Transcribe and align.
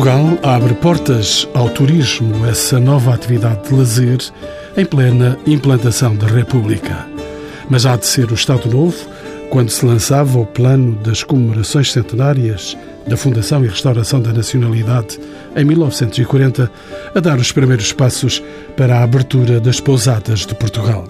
Portugal 0.00 0.38
abre 0.42 0.72
portas 0.74 1.46
ao 1.52 1.68
turismo, 1.68 2.46
essa 2.46 2.80
nova 2.80 3.12
atividade 3.12 3.68
de 3.68 3.74
lazer, 3.74 4.18
em 4.74 4.84
plena 4.84 5.36
implantação 5.46 6.16
da 6.16 6.26
República. 6.26 7.06
Mas 7.68 7.84
há 7.84 7.96
de 7.96 8.06
ser 8.06 8.30
o 8.30 8.34
Estado 8.34 8.66
Novo, 8.70 8.96
quando 9.50 9.68
se 9.68 9.84
lançava 9.84 10.38
o 10.38 10.46
plano 10.46 10.94
das 11.02 11.24
comemorações 11.24 11.90
centenárias 11.90 12.78
da 13.06 13.16
Fundação 13.16 13.64
e 13.64 13.68
Restauração 13.68 14.20
da 14.22 14.32
Nacionalidade 14.32 15.18
em 15.56 15.64
1940, 15.64 16.70
a 17.12 17.20
dar 17.20 17.36
os 17.36 17.50
primeiros 17.50 17.92
passos 17.92 18.40
para 18.76 18.98
a 18.98 19.02
abertura 19.02 19.58
das 19.58 19.80
pousadas 19.80 20.46
de 20.46 20.54
Portugal. 20.54 21.04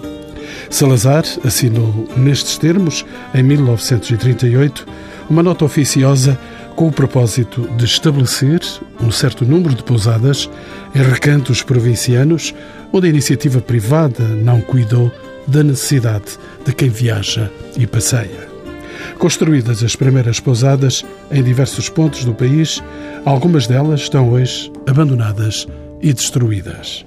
Salazar 0.71 1.23
assinou 1.45 2.07
nestes 2.17 2.57
termos, 2.57 3.05
em 3.33 3.43
1938, 3.43 4.87
uma 5.29 5.43
nota 5.43 5.63
oficiosa 5.63 6.37
com 6.75 6.87
o 6.87 6.91
propósito 6.91 7.69
de 7.77 7.85
estabelecer 7.85 8.59
um 8.99 9.11
certo 9.11 9.45
número 9.45 9.75
de 9.75 9.83
pousadas 9.83 10.49
em 10.95 11.03
recantos 11.03 11.61
provincianos 11.61 12.55
onde 12.91 13.05
a 13.05 13.09
iniciativa 13.09 13.61
privada 13.61 14.23
não 14.23 14.61
cuidou 14.61 15.11
da 15.47 15.63
necessidade 15.63 16.39
de 16.65 16.73
quem 16.73 16.89
viaja 16.89 17.51
e 17.77 17.85
passeia. 17.87 18.49
Construídas 19.17 19.83
as 19.83 19.95
primeiras 19.95 20.39
pousadas 20.39 21.05
em 21.31 21.43
diversos 21.43 21.89
pontos 21.89 22.25
do 22.25 22.33
país, 22.33 22.81
algumas 23.25 23.67
delas 23.67 24.01
estão 24.01 24.31
hoje 24.31 24.71
abandonadas 24.87 25.67
e 26.01 26.13
destruídas. 26.13 27.05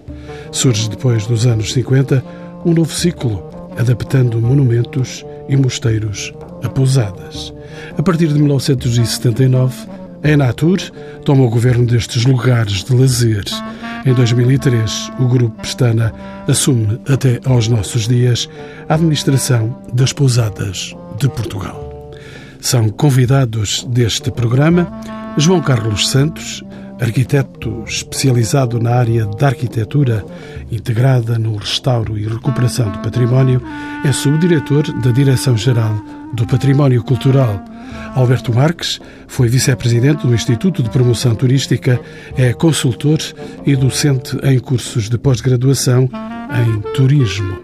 Surge 0.53 0.89
depois 0.89 1.27
dos 1.27 1.47
anos 1.47 1.73
50 1.73 2.25
um 2.65 2.73
novo 2.73 2.93
ciclo, 2.93 3.45
adaptando 3.77 4.41
monumentos 4.41 5.25
e 5.49 5.57
mosteiros 5.57 6.33
a 6.63 6.69
pousadas. 6.69 7.53
A 7.99 8.03
partir 8.03 8.29
de 8.29 8.35
1979, 8.35 9.75
a 10.23 10.31
Enatur 10.31 10.79
toma 11.25 11.45
o 11.45 11.51
governo 11.51 11.85
destes 11.85 12.25
lugares 12.25 12.83
de 12.83 12.95
lazer. 12.95 13.45
Em 14.05 14.13
2003, 14.13 15.13
o 15.19 15.27
Grupo 15.27 15.63
Pestana 15.63 16.13
assume 16.47 17.01
até 17.09 17.41
aos 17.47 17.69
nossos 17.69 18.07
dias 18.07 18.49
a 18.87 18.95
administração 18.95 19.81
das 19.95 20.13
pousadas 20.13 20.95
de 21.19 21.27
Portugal. 21.31 22.11
São 22.61 22.91
convidados 22.91 23.83
deste 23.85 24.31
programa 24.31 24.91
João 25.39 25.63
Carlos 25.63 26.11
Santos, 26.11 26.63
arquiteto 27.01 27.83
especializado 27.87 28.79
na 28.79 28.91
área 28.91 29.25
da 29.25 29.47
arquitetura, 29.47 30.25
integrada 30.71 31.39
no 31.39 31.57
restauro 31.57 32.19
e 32.19 32.29
recuperação 32.29 32.91
do 32.91 32.99
património, 32.99 33.63
é 34.05 34.13
subdiretor 34.13 34.83
da 35.01 35.13
Direção-Geral 35.13 35.95
do 36.35 36.47
Património 36.47 37.03
Cultural. 37.03 37.65
Alberto 38.15 38.55
Marques 38.55 39.01
foi 39.27 39.49
vice-presidente 39.49 40.25
do 40.27 40.35
Instituto 40.35 40.83
de 40.83 40.91
Promoção 40.91 41.35
Turística, 41.35 42.01
é 42.37 42.53
consultor 42.53 43.19
e 43.67 43.75
docente 43.75 44.39
em 44.45 44.59
cursos 44.61 45.11
de 45.11 45.19
pós-graduação 45.19 46.09
em 46.65 46.81
turismo. 46.93 47.59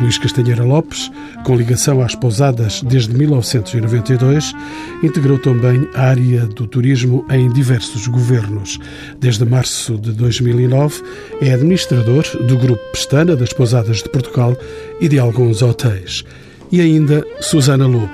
Luís 0.00 0.16
Castanheira 0.16 0.62
Lopes, 0.62 1.10
com 1.44 1.56
ligação 1.56 2.00
às 2.00 2.14
pousadas 2.14 2.80
desde 2.82 3.12
1992, 3.16 4.54
integrou 5.02 5.38
também 5.38 5.88
a 5.94 6.02
área 6.02 6.46
do 6.46 6.68
turismo 6.68 7.26
em 7.28 7.50
diversos 7.50 8.06
governos. 8.06 8.78
Desde 9.18 9.44
março 9.44 9.98
de 9.98 10.12
2009, 10.12 11.02
é 11.40 11.52
administrador 11.52 12.24
do 12.46 12.56
Grupo 12.56 12.82
Pestana 12.92 13.34
das 13.34 13.52
Pousadas 13.52 13.96
de 13.96 14.08
Portugal 14.08 14.56
e 15.00 15.08
de 15.08 15.18
alguns 15.18 15.60
hotéis. 15.60 16.24
E 16.70 16.80
ainda 16.80 17.26
Susana 17.40 17.86
Lobo, 17.88 18.08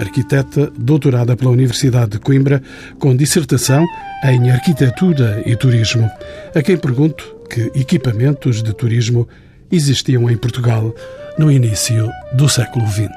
arquiteta 0.00 0.70
doutorada 0.76 1.36
pela 1.36 1.50
Universidade 1.50 2.12
de 2.12 2.18
Coimbra, 2.18 2.62
com 2.98 3.16
dissertação 3.16 3.84
em 4.24 4.50
Arquitetura 4.50 5.42
e 5.46 5.56
Turismo, 5.56 6.10
a 6.54 6.62
quem 6.62 6.76
pergunto 6.76 7.36
que 7.48 7.70
equipamentos 7.74 8.62
de 8.62 8.72
turismo 8.72 9.28
existiam 9.70 10.30
em 10.30 10.36
Portugal 10.36 10.94
no 11.38 11.50
início 11.50 12.10
do 12.34 12.48
século 12.48 12.86
XX 12.86 13.10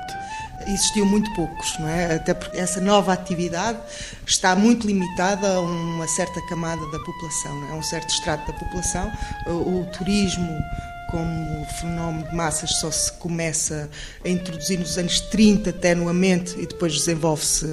existiam 0.67 1.05
muito 1.05 1.31
poucos, 1.33 1.77
não 1.79 1.87
é? 1.87 2.15
Até 2.15 2.33
porque 2.33 2.57
essa 2.57 2.79
nova 2.79 3.13
atividade 3.13 3.79
está 4.25 4.55
muito 4.55 4.85
limitada 4.85 5.47
a 5.55 5.59
uma 5.59 6.07
certa 6.07 6.39
camada 6.47 6.81
da 6.91 6.99
população, 6.99 7.65
é? 7.67 7.71
a 7.71 7.75
um 7.75 7.83
certo 7.83 8.09
extrato 8.09 8.51
da 8.51 8.57
população. 8.57 9.11
O, 9.47 9.81
o 9.81 9.85
turismo 9.97 10.47
como 11.09 11.65
fenómeno 11.79 12.27
de 12.29 12.35
massas 12.35 12.79
só 12.79 12.91
se 12.91 13.11
começa 13.13 13.89
a 14.23 14.29
introduzir 14.29 14.79
nos 14.79 14.97
anos 14.97 15.19
30 15.21 15.73
tenuamente 15.73 16.55
e 16.59 16.65
depois 16.65 16.93
desenvolve-se 16.93 17.65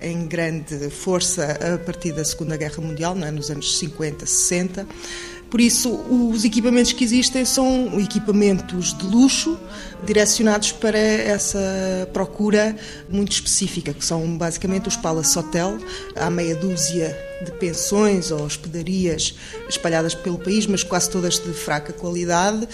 em 0.00 0.26
grande 0.26 0.90
força 0.90 1.58
a 1.74 1.78
partir 1.78 2.12
da 2.12 2.24
Segunda 2.24 2.56
Guerra 2.56 2.82
Mundial, 2.82 3.16
é? 3.18 3.30
nos 3.30 3.50
anos 3.50 3.78
50, 3.78 4.26
60. 4.26 4.86
Por 5.50 5.62
isso, 5.62 5.90
os 5.90 6.44
equipamentos 6.44 6.92
que 6.92 7.02
existem 7.02 7.42
são 7.44 7.98
equipamentos 7.98 8.92
de 8.92 9.06
luxo, 9.06 9.58
direcionados 10.04 10.72
para 10.72 10.98
essa 10.98 11.58
procura 12.12 12.76
muito 13.08 13.32
específica, 13.32 13.94
que 13.94 14.04
são 14.04 14.36
basicamente 14.36 14.88
os 14.88 14.96
Palace 14.96 15.38
Hotel, 15.38 15.78
há 16.14 16.28
meia 16.28 16.54
dúzia 16.54 17.16
de 17.42 17.50
pensões 17.52 18.30
ou 18.30 18.42
hospedarias 18.42 19.34
espalhadas 19.68 20.14
pelo 20.14 20.38
país, 20.38 20.66
mas 20.66 20.82
quase 20.82 21.08
todas 21.08 21.38
de 21.38 21.52
fraca 21.54 21.94
qualidade, 21.94 22.68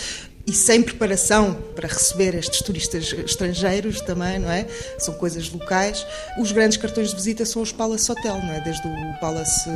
e 0.46 0.52
sem 0.52 0.82
preparação 0.82 1.54
para 1.74 1.88
receber 1.88 2.34
estes 2.34 2.60
turistas 2.60 3.12
estrangeiros 3.12 4.00
também, 4.02 4.38
não 4.38 4.50
é? 4.50 4.66
São 4.98 5.14
coisas 5.14 5.50
locais. 5.50 6.06
Os 6.38 6.52
grandes 6.52 6.76
cartões 6.76 7.10
de 7.10 7.16
visita 7.16 7.46
são 7.46 7.62
os 7.62 7.72
Palace 7.72 8.10
Hotel, 8.12 8.38
não 8.42 8.52
é? 8.52 8.60
Desde 8.60 8.86
o 8.86 9.20
Palace 9.20 9.70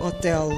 Hotel 0.00 0.50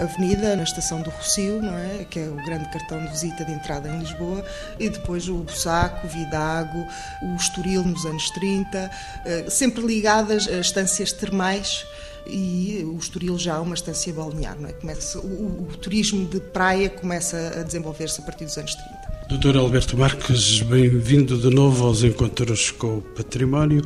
Avenida, 0.00 0.56
na 0.56 0.64
estação 0.64 1.00
do 1.00 1.10
Rocio, 1.10 1.62
não 1.62 1.78
é? 1.78 2.04
Que 2.10 2.18
é 2.18 2.28
o 2.28 2.34
grande 2.44 2.68
cartão 2.70 3.00
de 3.04 3.08
visita 3.08 3.44
de 3.44 3.52
entrada 3.52 3.88
em 3.88 4.00
Lisboa, 4.00 4.44
e 4.80 4.88
depois 4.88 5.28
o 5.28 5.36
Bussaco, 5.36 6.06
o 6.06 6.10
Vidago, 6.10 6.86
o 7.22 7.36
Estoril 7.36 7.84
nos 7.84 8.04
anos 8.04 8.30
30, 8.30 8.90
eh, 9.24 9.44
sempre 9.48 9.86
ligadas 9.86 10.48
a 10.48 10.58
estâncias 10.58 11.12
termais 11.12 11.86
e 12.28 12.84
o 12.84 12.96
Estoril 12.98 13.38
já 13.38 13.56
é 13.56 13.58
uma 13.58 13.74
estância 13.74 14.12
balnear. 14.12 14.56
Não 14.60 14.68
é? 14.68 14.72
começa, 14.72 15.18
o, 15.18 15.68
o 15.70 15.76
turismo 15.80 16.26
de 16.26 16.40
praia 16.40 16.88
começa 16.88 17.60
a 17.60 17.62
desenvolver-se 17.62 18.20
a 18.20 18.24
partir 18.24 18.44
dos 18.44 18.56
anos 18.58 18.74
30. 18.74 19.16
Doutor 19.28 19.56
Alberto 19.56 19.98
Marques, 19.98 20.60
bem-vindo 20.62 21.36
de 21.36 21.50
novo 21.50 21.84
aos 21.84 22.04
encontros 22.04 22.70
com 22.70 22.98
o 22.98 23.02
património. 23.02 23.84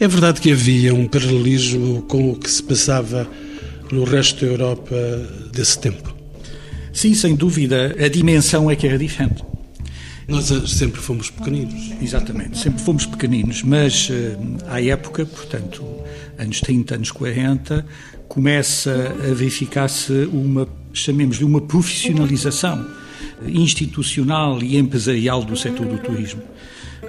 É 0.00 0.08
verdade 0.08 0.40
que 0.40 0.50
havia 0.50 0.94
um 0.94 1.06
paralelismo 1.06 2.02
com 2.02 2.30
o 2.30 2.36
que 2.36 2.50
se 2.50 2.62
passava 2.62 3.28
no 3.90 4.04
resto 4.04 4.46
da 4.46 4.50
Europa 4.50 4.96
desse 5.52 5.78
tempo? 5.78 6.14
Sim, 6.92 7.14
sem 7.14 7.34
dúvida. 7.34 7.94
A 8.02 8.08
dimensão 8.08 8.70
é 8.70 8.76
que 8.76 8.86
era 8.86 8.98
diferente. 8.98 9.44
Nós 10.26 10.46
sempre 10.70 11.00
fomos 11.00 11.30
pequeninos. 11.30 11.90
Exatamente, 12.00 12.58
sempre 12.58 12.82
fomos 12.82 13.04
pequeninos, 13.04 13.62
mas 13.62 14.08
eh, 14.10 14.36
à 14.68 14.80
época, 14.80 15.26
portanto, 15.26 15.84
anos 16.42 16.60
30, 16.60 16.94
anos 16.96 17.10
40, 17.10 17.86
começa 18.28 19.14
a 19.30 19.34
verificar-se 19.34 20.28
uma, 20.32 20.68
chamemos-lhe, 20.92 21.44
uma 21.44 21.60
profissionalização 21.60 22.86
institucional 23.46 24.62
e 24.62 24.76
empresarial 24.76 25.44
do 25.44 25.56
setor 25.56 25.86
do 25.86 25.98
turismo. 25.98 26.42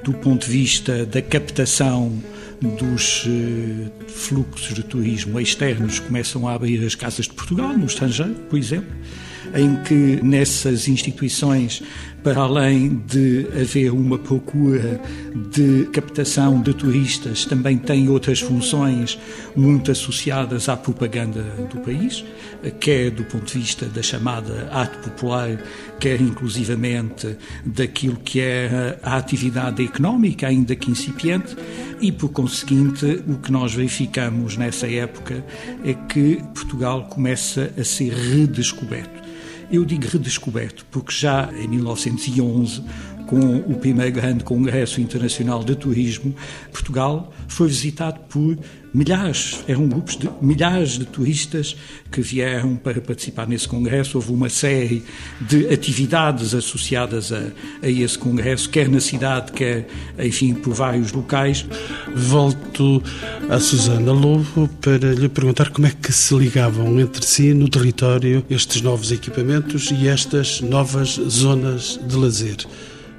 Do 0.04 0.14
ponto 0.14 0.46
de 0.46 0.52
vista 0.52 1.06
da 1.06 1.22
captação 1.22 2.12
dos 2.62 3.26
eh, 3.28 3.90
fluxos 4.08 4.74
de 4.74 4.84
turismo 4.84 5.40
externos, 5.40 6.00
começam 6.00 6.48
a 6.48 6.54
abrir 6.54 6.84
as 6.86 6.96
casas 6.96 7.26
de 7.28 7.34
Portugal, 7.34 7.78
no 7.78 7.86
estrangeiro, 7.86 8.36
por 8.50 8.58
exemplo, 8.58 8.90
em 9.56 9.76
que 9.84 10.20
nessas 10.24 10.88
instituições 10.88 11.84
para 12.24 12.42
além 12.42 13.02
de 13.06 13.46
haver 13.60 13.92
uma 13.92 14.18
procura 14.18 15.00
de 15.52 15.86
captação 15.92 16.62
de 16.62 16.74
turistas, 16.74 17.44
também 17.46 17.78
tem 17.78 18.08
outras 18.08 18.40
funções 18.40 19.20
muito 19.56 19.92
associadas 19.92 20.70
à 20.70 20.78
propaganda 20.78 21.44
do 21.70 21.82
país, 21.82 22.24
quer 22.80 23.12
do 23.12 23.26
ponto 23.26 23.52
de 23.52 23.60
vista 23.60 23.86
da 23.88 24.02
chamada 24.02 24.70
arte 24.72 24.98
popular, 25.00 25.62
quer 26.00 26.22
inclusivamente 26.22 27.36
daquilo 27.66 28.16
que 28.16 28.40
é 28.40 28.98
a 29.04 29.18
atividade 29.18 29.84
económica, 29.84 30.48
ainda 30.48 30.76
que 30.76 30.90
incipiente, 30.90 31.56
e 32.00 32.12
por 32.12 32.30
conseguinte 32.30 33.22
o 33.28 33.36
que 33.36 33.52
nós 33.52 33.74
verificamos 33.74 34.56
nessa 34.56 34.88
época 34.88 35.44
é 35.84 35.94
que 35.94 36.42
Portugal 36.54 37.04
começa 37.10 37.72
a 37.78 37.84
ser 37.84 38.14
redescoberto 38.14 39.33
eu 39.74 39.84
digo 39.84 40.08
redescoberto, 40.08 40.86
porque 40.92 41.12
já 41.12 41.52
em 41.52 41.68
1911 41.68 42.84
com 43.28 43.58
o 43.58 43.76
primeiro 43.76 44.12
grande 44.12 44.44
Congresso 44.44 45.02
Internacional 45.02 45.64
de 45.64 45.76
Turismo, 45.76 46.36
Portugal 46.72 47.34
foi 47.48 47.68
visitado 47.68 48.20
por 48.30 48.58
milhares, 48.94 49.64
eram 49.68 49.88
grupos 49.88 50.16
de 50.16 50.30
milhares 50.42 51.00
de 51.00 51.06
turistas 51.06 51.76
que 52.12 52.22
vieram 52.22 52.76
para 52.76 53.02
participar 53.02 53.48
nesse 53.48 53.68
congresso. 53.68 54.18
Houve 54.18 54.32
uma 54.32 54.50
série 54.50 55.04
de 55.42 55.68
atividades 55.74 56.54
associadas 56.54 57.32
a, 57.32 57.42
a 57.82 57.90
esse 57.90 58.18
congresso, 58.18 58.70
quer 58.70 58.88
na 58.88 59.00
cidade, 59.00 59.52
quer, 59.52 59.88
enfim, 60.20 60.54
por 60.54 60.74
vários 60.74 61.12
locais. 61.12 61.66
Volto 62.16 63.02
a 63.50 63.60
Susana 63.60 64.12
Lobo 64.12 64.70
para 64.80 65.14
lhe 65.14 65.28
perguntar 65.28 65.72
como 65.72 65.88
é 65.88 65.92
que 65.92 66.14
se 66.14 66.36
ligavam 66.36 67.00
entre 67.00 67.26
si 67.26 67.54
no 67.54 67.68
território 67.68 68.46
estes 68.50 68.82
novos 68.82 69.12
equipamentos 69.12 69.90
e 69.92 70.08
estas 70.08 70.62
novas 70.62 71.20
zonas 71.28 72.00
de 72.08 72.16
lazer. 72.16 72.58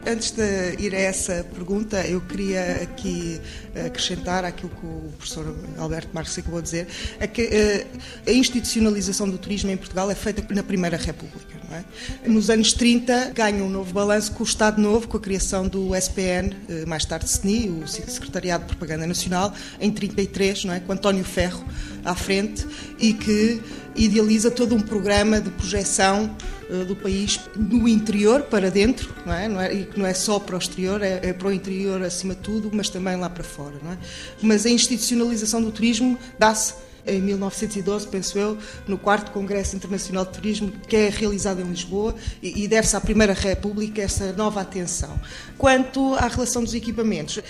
Antes 0.07 0.33
de 0.33 0.77
ir 0.79 0.95
a 0.95 0.99
essa 0.99 1.43
pergunta, 1.55 2.07
eu 2.07 2.21
queria 2.21 2.83
aqui 2.83 3.41
acrescentar 3.87 4.45
aquilo 4.45 4.71
que 4.71 4.87
o 4.87 5.13
professor 5.17 5.55
Alberto 5.79 6.09
Marques 6.13 6.39
acabou 6.39 6.61
de 6.61 6.65
dizer, 6.65 6.89
é 7.19 7.27
que 7.27 7.43
eh, 7.43 7.87
a 8.27 8.33
institucionalização 8.33 9.29
do 9.29 9.39
turismo 9.39 9.71
em 9.71 9.77
Portugal 9.77 10.11
é 10.11 10.15
feita 10.15 10.45
na 10.55 10.63
Primeira 10.63 10.97
República. 10.97 11.55
É? 11.73 12.29
Nos 12.29 12.51
anos 12.51 12.73
30 12.73 13.33
ganha 13.35 13.65
um 13.65 13.69
novo 13.69 13.93
balanço 13.93 14.33
com 14.33 14.45
o 14.45 14.47
Estado 14.47 14.81
Novo, 14.81 15.09
com 15.09 15.17
a 15.17 15.21
criação 15.21 15.67
do 15.67 15.95
SPN, 15.95 16.55
eh, 16.69 16.85
mais 16.87 17.05
tarde 17.05 17.27
SNI, 17.27 17.69
o 17.69 17.89
Secretariado 17.89 18.65
de 18.65 18.69
Propaganda 18.69 19.07
Nacional, 19.07 19.53
em 19.81 19.91
33, 19.91 20.65
não 20.65 20.75
é? 20.75 20.81
com 20.81 20.93
António 20.93 21.25
Ferro 21.25 21.65
à 22.05 22.15
frente, 22.15 22.67
e 22.99 23.13
que 23.13 23.61
idealiza 23.97 24.51
todo 24.51 24.75
um 24.75 24.81
programa 24.81 25.41
de 25.41 25.51
projeção 25.51 26.35
uh, 26.69 26.85
do 26.85 26.97
país 26.97 27.41
no 27.57 27.89
interior 27.89 28.43
para 28.43 28.71
dentro, 28.71 29.15
não 29.25 29.33
é? 29.33 29.49
Não 29.49 29.61
é? 29.61 29.73
E 29.73 29.85
que 29.85 29.99
não 29.99 30.07
é 30.07 30.15
só 30.15 30.39
para 30.39 30.57
o 30.57 30.59
exterior, 30.59 31.03
é, 31.03 31.21
é, 31.23 31.33
para 31.33 31.49
o 31.49 31.53
interior 31.53 32.03
acima 32.03 32.35
de 32.35 32.41
tudo, 32.41 32.71
mas 32.73 32.89
também 32.89 33.17
lá 33.17 33.31
para 33.31 33.45
fora. 33.45 33.64
Não 33.83 33.93
é? 33.93 33.99
Mas 34.43 34.67
a 34.67 34.71
institucionalização 34.71 35.63
do 35.63 35.71
turismo 35.71 36.19
dá-se 36.39 36.75
em 37.07 37.21
1912, 37.21 38.09
penso 38.09 38.39
eu, 38.39 38.59
no 38.89 38.97
4 38.97 39.31
Congresso 39.31 39.77
Internacional 39.77 40.25
de 40.25 40.33
Turismo, 40.33 40.73
que 40.89 40.97
é 40.97 41.09
realizado 41.11 41.61
em 41.61 41.65
Lisboa 41.65 42.15
e, 42.43 42.67
deve-se 42.67 42.97
à 42.97 43.01
Primeira 43.01 43.35
República 43.35 44.03
essa 44.03 44.33
nova 44.33 44.61
atenção. 44.61 45.21
Quanto 45.59 46.15
à 46.15 46.29
relação 46.29 46.65
dos 46.65 46.73
equipamentos, 46.75 47.41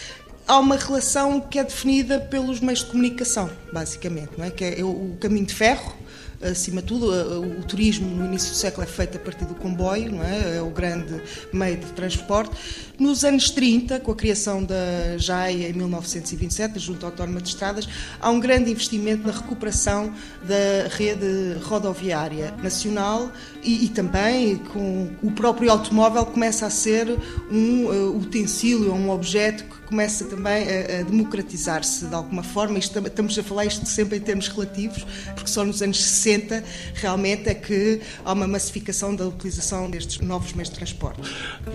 há 0.46 0.58
uma 0.58 0.76
relação 0.76 1.40
que 1.40 1.58
é 1.58 1.64
definida 1.64 2.18
pelos 2.18 2.60
meios 2.60 2.80
de 2.80 2.86
comunicação, 2.86 3.50
basicamente, 3.72 4.32
não 4.36 4.44
é? 4.44 4.50
que 4.50 4.64
é 4.64 4.84
o 4.84 5.16
caminho 5.20 5.46
de 5.46 5.54
ferro, 5.54 5.94
acima 6.42 6.82
de 6.82 6.88
tudo, 6.88 7.10
o 7.10 7.62
turismo 7.62 8.08
no 8.08 8.26
início 8.26 8.50
do 8.50 8.56
século 8.56 8.84
é 8.84 8.86
feito 8.86 9.16
a 9.16 9.20
partir 9.20 9.44
do 9.46 9.54
comboio, 9.54 10.12
não 10.12 10.22
é? 10.22 10.56
é 10.56 10.62
o 10.62 10.70
grande 10.70 11.20
meio 11.52 11.76
de 11.76 11.86
transporte. 11.92 12.54
Nos 12.98 13.24
anos 13.24 13.50
30, 13.50 13.98
com 14.00 14.12
a 14.12 14.14
criação 14.14 14.62
da 14.62 15.18
JAI 15.18 15.64
em 15.64 15.72
1927, 15.72 16.74
da 16.74 16.78
Junta 16.78 17.06
Autónoma 17.06 17.40
de 17.40 17.48
Estradas, 17.48 17.88
há 18.20 18.30
um 18.30 18.38
grande 18.38 18.70
investimento 18.70 19.26
na 19.26 19.32
recuperação 19.32 20.14
da 20.46 20.88
rede 20.88 21.58
rodoviária 21.64 22.54
nacional 22.62 23.32
e, 23.64 23.86
e 23.86 23.88
também 23.88 24.56
com 24.56 25.10
o 25.22 25.32
próprio 25.32 25.72
automóvel 25.72 26.24
começa 26.24 26.66
a 26.66 26.70
ser 26.70 27.08
um 27.50 27.86
uh, 27.86 28.16
utensílio, 28.16 28.92
um 28.94 29.10
objeto 29.10 29.64
que 29.64 29.78
começa 29.88 30.24
também 30.26 30.64
a, 30.68 31.00
a 31.00 31.02
democratizar-se 31.02 32.06
de 32.06 32.14
alguma 32.14 32.44
forma. 32.44 32.78
Isto, 32.78 33.00
estamos 33.04 33.36
a 33.36 33.42
falar 33.42 33.66
isto 33.66 33.86
sempre 33.86 34.18
em 34.18 34.20
termos 34.20 34.46
relativos, 34.46 35.04
porque 35.34 35.50
só 35.50 35.64
nos 35.64 35.82
anos 35.82 36.00
60 36.00 36.62
realmente 36.94 37.48
é 37.48 37.54
que 37.54 38.00
há 38.24 38.32
uma 38.32 38.46
massificação 38.46 39.16
da 39.16 39.26
utilização 39.26 39.90
destes 39.90 40.20
novos 40.20 40.52
meios 40.52 40.70
de 40.70 40.76
transporte. 40.76 41.20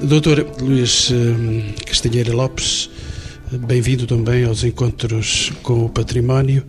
Doutor 0.02 0.46
Luís 0.62 1.09
eh, 1.12 1.74
Castanheira 1.86 2.34
Lopes, 2.34 2.90
bem-vindo 3.52 4.06
também 4.06 4.46
aos 4.46 4.64
encontros 4.64 5.52
com 5.64 5.86
o 5.86 5.90
património. 5.90 6.64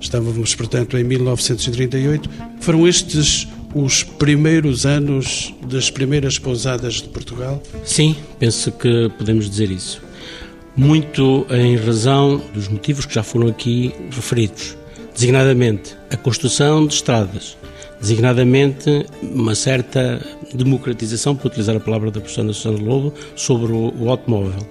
Estávamos, 0.00 0.54
portanto, 0.54 0.96
em 0.96 1.04
1938. 1.04 2.30
Foram 2.60 2.86
estes 2.86 3.48
os 3.74 4.02
primeiros 4.02 4.86
anos 4.86 5.54
das 5.66 5.90
primeiras 5.90 6.38
pousadas 6.38 6.94
de 6.94 7.08
Portugal? 7.08 7.62
Sim, 7.84 8.16
penso 8.38 8.72
que 8.72 9.10
podemos 9.18 9.48
dizer 9.48 9.70
isso. 9.70 10.00
Muito 10.76 11.46
em 11.50 11.76
razão 11.76 12.40
dos 12.54 12.68
motivos 12.68 13.04
que 13.04 13.14
já 13.14 13.22
foram 13.22 13.48
aqui 13.48 13.92
referidos, 14.10 14.76
designadamente 15.12 15.96
a 16.10 16.16
construção 16.16 16.86
de 16.86 16.94
estradas, 16.94 17.56
designadamente 18.00 19.06
uma 19.22 19.54
certa 19.54 20.20
democratização, 20.54 21.34
para 21.34 21.48
utilizar 21.48 21.76
a 21.76 21.80
palavra 21.80 22.10
da 22.10 22.20
professora 22.20 22.52
Susana 22.52 22.78
Lobo, 22.78 23.12
sobre 23.34 23.72
o, 23.72 23.92
o 23.98 24.10
automóvel. 24.10 24.66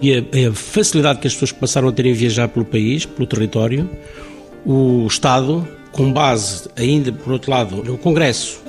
E 0.00 0.14
a, 0.14 0.20
a, 0.48 0.52
facilidade 0.52 1.20
que 1.20 1.26
as 1.26 1.34
pessoas 1.34 1.52
passaram 1.52 1.88
a 1.88 1.92
terem 1.92 2.12
viajar 2.12 2.48
pelo 2.48 2.64
país, 2.64 3.04
pelo 3.04 3.26
território, 3.26 3.88
o 4.64 5.06
Estado, 5.06 5.66
com 5.92 6.12
base 6.12 6.68
ainda, 6.76 7.12
por 7.12 7.32
outro 7.32 7.50
lado, 7.50 7.82
no 7.82 7.98
Congresso, 7.98 8.60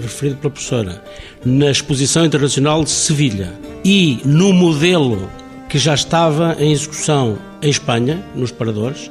referido 0.00 0.36
pela 0.36 0.50
professora, 0.50 1.02
na 1.44 1.70
Exposição 1.70 2.24
Internacional 2.24 2.82
de 2.84 2.90
Sevilha 2.90 3.52
e 3.84 4.20
no 4.24 4.52
modelo 4.52 5.28
que 5.68 5.78
já 5.78 5.94
estava 5.94 6.56
em 6.58 6.72
execução 6.72 7.38
em 7.62 7.70
Espanha, 7.70 8.24
nos 8.34 8.52
paradores, 8.52 9.10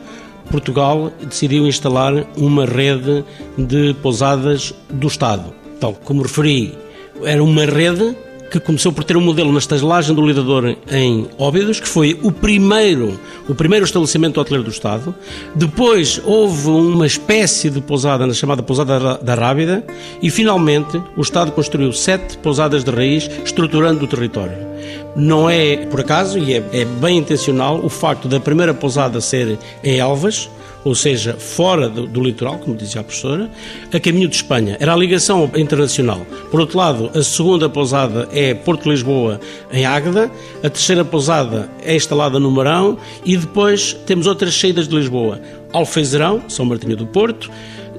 Portugal 0.49 1.11
decidiu 1.21 1.67
instalar 1.67 2.25
uma 2.37 2.65
rede 2.65 3.23
de 3.57 3.93
pousadas 4.01 4.73
do 4.89 5.07
Estado. 5.07 5.53
Então, 5.77 5.95
como 6.03 6.21
referi, 6.21 6.77
era 7.23 7.43
uma 7.43 7.65
rede 7.65 8.15
que 8.53 8.59
começou 8.59 8.91
por 8.93 9.03
ter 9.03 9.17
um 9.17 9.21
modelo 9.21 9.51
na 9.51 9.57
estalagem 9.57 10.13
do 10.13 10.23
Lidador 10.23 10.75
em 10.91 11.27
Óbidos, 11.39 11.79
que 11.79 11.87
foi 11.87 12.19
o 12.21 12.31
primeiro, 12.31 13.19
o 13.49 13.55
primeiro 13.55 13.83
estabelecimento 13.83 14.39
hoteleiro 14.39 14.63
do 14.63 14.71
Estado. 14.71 15.15
Depois 15.55 16.21
houve 16.23 16.69
uma 16.69 17.07
espécie 17.07 17.71
de 17.71 17.81
pousada, 17.81 18.27
na 18.27 18.33
chamada 18.33 18.61
Pousada 18.61 19.17
da 19.17 19.33
Rábida, 19.33 19.83
e 20.21 20.29
finalmente 20.29 21.01
o 21.17 21.21
Estado 21.21 21.51
construiu 21.51 21.91
sete 21.91 22.37
pousadas 22.37 22.83
de 22.83 22.91
raiz, 22.91 23.27
estruturando 23.43 24.05
o 24.05 24.07
território. 24.07 24.72
Não 25.15 25.49
é 25.49 25.77
por 25.77 26.01
acaso, 26.01 26.37
e 26.39 26.53
é, 26.53 26.63
é 26.71 26.85
bem 26.85 27.17
intencional, 27.17 27.79
o 27.83 27.89
facto 27.89 28.27
da 28.27 28.39
primeira 28.39 28.73
pousada 28.73 29.21
ser 29.21 29.57
em 29.83 29.99
Elvas, 29.99 30.49
ou 30.83 30.93
seja, 30.93 31.33
fora 31.33 31.87
do, 31.87 32.05
do, 32.05 32.21
litoral, 32.21 32.57
como 32.59 32.75
dizia 32.75 33.01
a 33.01 33.03
professora, 33.03 33.49
a 33.91 33.99
caminho 33.99 34.27
de 34.27 34.35
Espanha. 34.35 34.77
Era 34.79 34.93
a 34.93 34.95
ligação 34.95 35.49
internacional. 35.55 36.25
Por 36.51 36.59
outro 36.59 36.77
lado, 36.77 37.09
a 37.15 37.23
segunda 37.23 37.69
pousada 37.69 38.27
é 38.33 38.53
Porto 38.53 38.89
Lisboa, 38.89 39.39
em 39.71 39.85
Águeda, 39.85 40.29
a 40.61 40.69
terceira 40.69 41.05
pousada 41.05 41.69
é 41.81 41.95
instalada 41.95 42.39
no 42.39 42.51
Marão 42.51 42.97
e 43.23 43.37
depois 43.37 43.93
temos 44.05 44.27
outras 44.27 44.53
saídas 44.53 44.87
de 44.87 44.95
Lisboa. 44.95 45.39
Alfeizerão, 45.71 46.43
São 46.49 46.65
Martinho 46.65 46.97
do 46.97 47.05
Porto, 47.05 47.49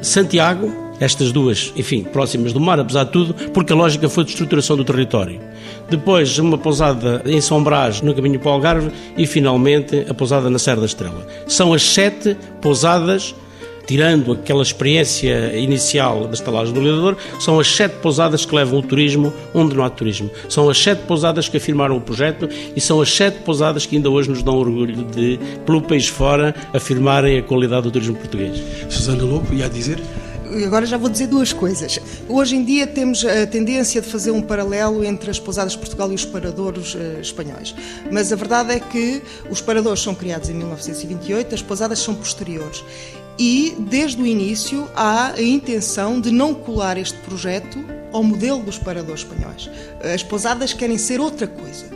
Santiago, 0.03 0.71
estas 1.01 1.33
duas, 1.33 1.73
enfim, 1.77 2.05
próximas 2.05 2.53
do 2.53 2.61
mar, 2.61 2.79
apesar 2.79 3.05
de 3.05 3.11
tudo, 3.11 3.35
porque 3.51 3.73
a 3.73 3.77
lógica 3.77 4.09
foi 4.09 4.25
de 4.25 4.31
estruturação 4.31 4.77
do 4.77 4.85
território. 4.85 5.41
Depois, 5.89 6.39
uma 6.39 6.59
pousada 6.59 7.23
em 7.27 7.41
São 7.41 7.63
Brás, 7.63 8.01
no 8.01 8.15
caminho 8.15 8.41
para 8.41 8.51
o 8.51 8.53
Algarve, 8.55 8.91
e 9.17 9.27
finalmente 9.27 10.07
a 10.09 10.15
pousada 10.15 10.49
na 10.49 10.59
Serra 10.59 10.81
da 10.81 10.87
Estrela. 10.87 11.27
São 11.47 11.73
as 11.73 11.83
sete 11.83 12.37
pousadas 12.61 13.35
tirando 13.87 14.33
aquela 14.33 14.63
experiência 14.63 15.57
inicial 15.57 16.27
da 16.27 16.35
estalagem 16.35 16.73
do 16.73 16.81
Lidador, 16.81 17.17
são 17.39 17.61
as 17.61 17.69
sete 17.69 17.97
pousadas 17.97 18.45
que 18.45 18.55
levam 18.55 18.79
o 18.79 18.83
turismo 18.83 19.33
onde 19.53 19.77
não 19.77 19.85
há 19.85 19.91
turismo. 19.91 20.31
São 20.49 20.69
as 20.69 20.79
sete 20.79 21.03
pousadas 21.03 21.49
que 21.49 21.57
afirmaram 21.57 21.97
o 21.97 22.01
projeto 22.01 22.49
e 22.75 22.81
são 22.81 23.01
as 23.01 23.15
sete 23.15 23.39
pousadas 23.41 23.87
que 23.87 23.97
ainda 23.97 24.11
hoje 24.11 24.31
nos 24.31 24.43
dão 24.43 24.57
orgulho 24.57 25.05
de, 25.05 25.39
pelo 25.67 25.83
país 25.83 26.09
fora, 26.09 26.55
afirmarem 26.73 27.39
a 27.39 27.43
qualidade 27.43 27.83
do 27.83 27.91
turismo 27.91 28.17
português. 28.17 28.63
Susana 28.89 29.23
Lobo, 29.23 29.53
ia 29.53 29.69
dizer? 29.69 29.99
Agora 30.63 30.87
já 30.87 30.97
vou 30.97 31.09
dizer 31.09 31.27
duas 31.27 31.53
coisas. 31.53 31.99
Hoje 32.29 32.55
em 32.55 32.65
dia 32.65 32.87
temos 32.87 33.25
a 33.25 33.47
tendência 33.47 34.01
de 34.01 34.09
fazer 34.09 34.31
um 34.31 34.43
paralelo 34.43 35.05
entre 35.05 35.31
as 35.31 35.39
pousadas 35.39 35.73
de 35.73 35.79
Portugal 35.79 36.13
e 36.13 36.15
os 36.15 36.25
paradores 36.25 36.95
uh, 36.95 37.21
espanhóis. 37.21 37.75
Mas 38.13 38.33
a 38.33 38.37
verdade 38.37 38.73
é 38.73 38.79
que 38.79 39.23
os 39.51 39.61
paradores 39.61 40.01
são 40.01 40.15
criados 40.15 40.49
em 40.49 40.55
1928, 40.55 41.55
as 41.55 41.63
pousadas 41.63 41.99
são 41.99 42.15
posteriores. 42.15 42.85
E, 43.39 43.75
desde 43.79 44.23
o 44.23 44.27
início, 44.27 44.89
há 44.95 45.33
a 45.33 45.43
intenção 45.43 46.21
de 46.21 46.31
não 46.31 46.55
colar 46.55 46.97
este 46.99 47.19
projeto 47.19 47.85
ao 48.13 48.23
modelo 48.23 48.63
dos 48.63 48.79
paradores 48.79 49.23
espanhóis. 49.23 49.69
As 50.15 50.23
pousadas 50.23 50.73
querem 50.73 50.99
ser 50.99 51.21
outra 51.21 51.49
coisa 51.49 51.94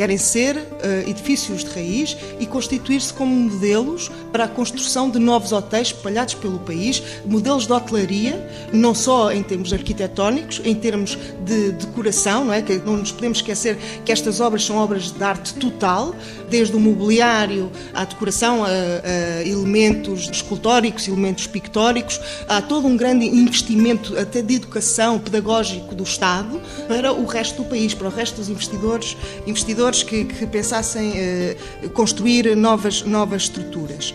Querem 0.00 0.16
ser 0.16 0.56
uh, 0.56 1.10
edifícios 1.10 1.62
de 1.62 1.68
raiz 1.72 2.16
e 2.38 2.46
constituir-se 2.46 3.12
como 3.12 3.36
modelos 3.36 4.10
para 4.32 4.44
a 4.44 4.48
construção 4.48 5.10
de 5.10 5.18
novos 5.18 5.52
hotéis 5.52 5.88
espalhados 5.88 6.32
pelo 6.32 6.58
país, 6.60 7.02
modelos 7.26 7.66
de 7.66 7.72
hotelaria, 7.74 8.48
não 8.72 8.94
só 8.94 9.30
em 9.30 9.42
termos 9.42 9.74
arquitetónicos, 9.74 10.62
em 10.64 10.74
termos 10.74 11.18
de 11.44 11.72
decoração, 11.72 12.46
não 12.46 12.54
é? 12.54 12.62
Que 12.62 12.78
não 12.78 12.96
nos 12.96 13.12
podemos 13.12 13.38
esquecer 13.38 13.76
que 14.02 14.10
estas 14.10 14.40
obras 14.40 14.64
são 14.64 14.78
obras 14.78 15.10
de 15.10 15.22
arte 15.22 15.52
total, 15.56 16.14
desde 16.48 16.74
o 16.74 16.80
mobiliário 16.80 17.70
à 17.92 18.02
decoração, 18.06 18.64
a, 18.64 18.68
a 18.68 19.42
elementos 19.46 20.30
escultóricos, 20.30 21.08
elementos 21.08 21.46
pictóricos, 21.46 22.18
há 22.48 22.62
todo 22.62 22.86
um 22.86 22.96
grande 22.96 23.26
investimento 23.26 24.18
até 24.18 24.40
de 24.40 24.54
educação 24.54 25.18
pedagógico 25.18 25.94
do 25.94 26.04
Estado 26.04 26.58
para 26.88 27.12
o 27.12 27.26
resto 27.26 27.62
do 27.62 27.68
país, 27.68 27.92
para 27.92 28.08
o 28.08 28.10
resto 28.10 28.36
dos 28.36 28.48
investidores, 28.48 29.14
investidores 29.46 29.89
que, 30.02 30.24
que 30.24 30.46
pensassem 30.46 31.12
eh, 31.16 31.56
construir 31.92 32.56
novas, 32.56 33.02
novas 33.02 33.42
estruturas. 33.42 34.14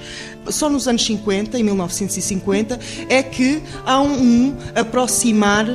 Só 0.49 0.69
nos 0.69 0.87
anos 0.87 1.05
50, 1.05 1.57
em 1.57 1.63
1950, 1.63 2.79
é 3.09 3.21
que 3.23 3.61
há 3.85 4.01
um, 4.01 4.21
um 4.21 4.57
aproximar 4.75 5.65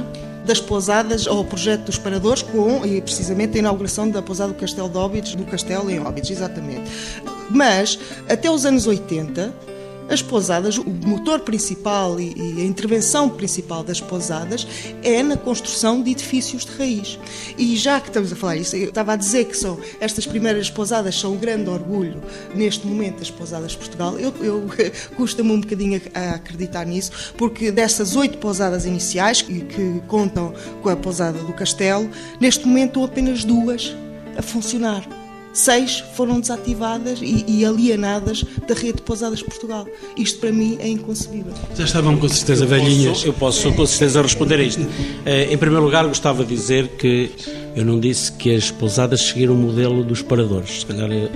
das 0.45 0.61
pousadas 0.61 1.26
ao 1.26 1.45
projeto 1.45 1.83
dos 1.83 1.99
paradores 1.99 2.42
com, 2.42 2.85
e 2.85 3.00
precisamente, 3.00 3.57
a 3.57 3.59
inauguração 3.61 4.09
da 4.09 4.23
pousada 4.23 4.52
do 4.52 4.59
Castelo 4.59 4.88
de 4.88 4.97
Óbidos, 4.97 5.35
do 5.35 5.45
Castelo 5.45 5.90
em 5.90 6.00
Óbidos, 6.00 6.30
exatamente. 6.30 6.90
Mas, 7.50 7.99
até 8.28 8.50
os 8.50 8.64
anos 8.64 8.87
80, 8.87 9.52
as 10.11 10.21
pousadas, 10.21 10.76
o 10.76 10.85
motor 10.85 11.40
principal 11.40 12.21
e, 12.21 12.35
a 12.61 12.64
intervenção 12.64 13.29
principal 13.29 13.85
das 13.85 14.00
pousadas 14.00 14.67
é 15.02 15.23
na 15.23 15.37
construção 15.37 16.02
de 16.02 16.11
edifícios 16.11 16.64
de 16.64 16.73
raiz. 16.73 17.19
E 17.57 17.76
já 17.76 18.00
que 18.00 18.09
estamos 18.09 18.33
a 18.33 18.37
falar 18.37 18.57
isso, 18.57 18.75
eu 18.75 18.88
estava 18.88 19.12
a 19.12 19.17
dizer 19.17 19.45
que 19.45 19.57
são 19.57 19.79
estas 20.00 20.26
primeiras 20.26 20.69
pousadas 20.69 21.14
são 21.19 21.35
um 21.35 21.37
grande 21.37 21.71
orgulho 21.71 22.21
neste 22.55 22.87
momento 22.87 23.21
das 23.21 23.31
pousadas 23.31 23.71
de 23.73 23.79
Portugal. 23.79 24.19
Eu, 24.19 24.35
eu 24.40 24.69
custa-me 25.17 25.52
um 25.52 25.61
bocadinho 25.61 26.02
a 26.12 26.35
acreditar 26.35 26.85
nisso, 26.85 27.12
porque 27.37 27.71
dessas 27.71 28.17
oito 28.17 28.38
pousadas 28.38 28.85
iniciais 28.85 29.43
que, 29.43 29.61
que 29.61 30.02
contam 30.09 30.52
com 30.83 30.88
a 30.88 30.97
pousada 30.97 31.38
do 31.38 31.52
Castelo, 31.52 32.11
neste 32.40 32.67
momento 32.67 32.90
estão 32.90 33.05
apenas 33.05 33.45
duas 33.45 33.95
a 34.37 34.43
funcionar 34.43 35.20
seis 35.61 36.02
foram 36.14 36.40
desativadas 36.40 37.21
e, 37.23 37.45
e, 37.47 37.64
alienadas 37.64 38.45
da 38.67 38.75
rede 38.75 38.95
de 38.95 39.02
pousadas 39.02 39.40
de 39.40 39.45
Portugal. 39.45 39.87
Isto 40.17 40.40
para 40.40 40.52
mim 40.52 40.79
é 40.81 40.88
inconcebível. 40.88 41.52
Já 41.76 41.85
estavam 41.85 42.17
com 42.17 42.29
certeza 42.29 42.67
velhinhas. 42.67 43.25
Eu 43.25 43.33
posso, 43.33 43.67
eu 43.67 43.73
posso 43.73 43.76
com 43.76 43.87
certeza 43.87 44.23
responder 44.23 44.57
a 44.57 44.62
isto. 44.62 44.87
Eh, 45.25 45.52
em 45.52 45.59
primeiro 45.59 45.85
lugar, 45.85 46.07
gostava 46.07 46.45
de 46.45 46.55
dizer 46.55 46.88
que 46.88 47.31
eu 47.75 47.85
não 47.85 48.00
disse 48.00 48.33
que 48.33 48.55
as 48.55 48.71
pousadas 48.71 49.21
seguiram 49.21 49.55
o 49.55 49.57
modelo 49.57 50.02
dos 50.02 50.23
paradores. 50.23 50.81
Se 50.81 50.87
calhar 50.87 51.11
eh, 51.11 51.29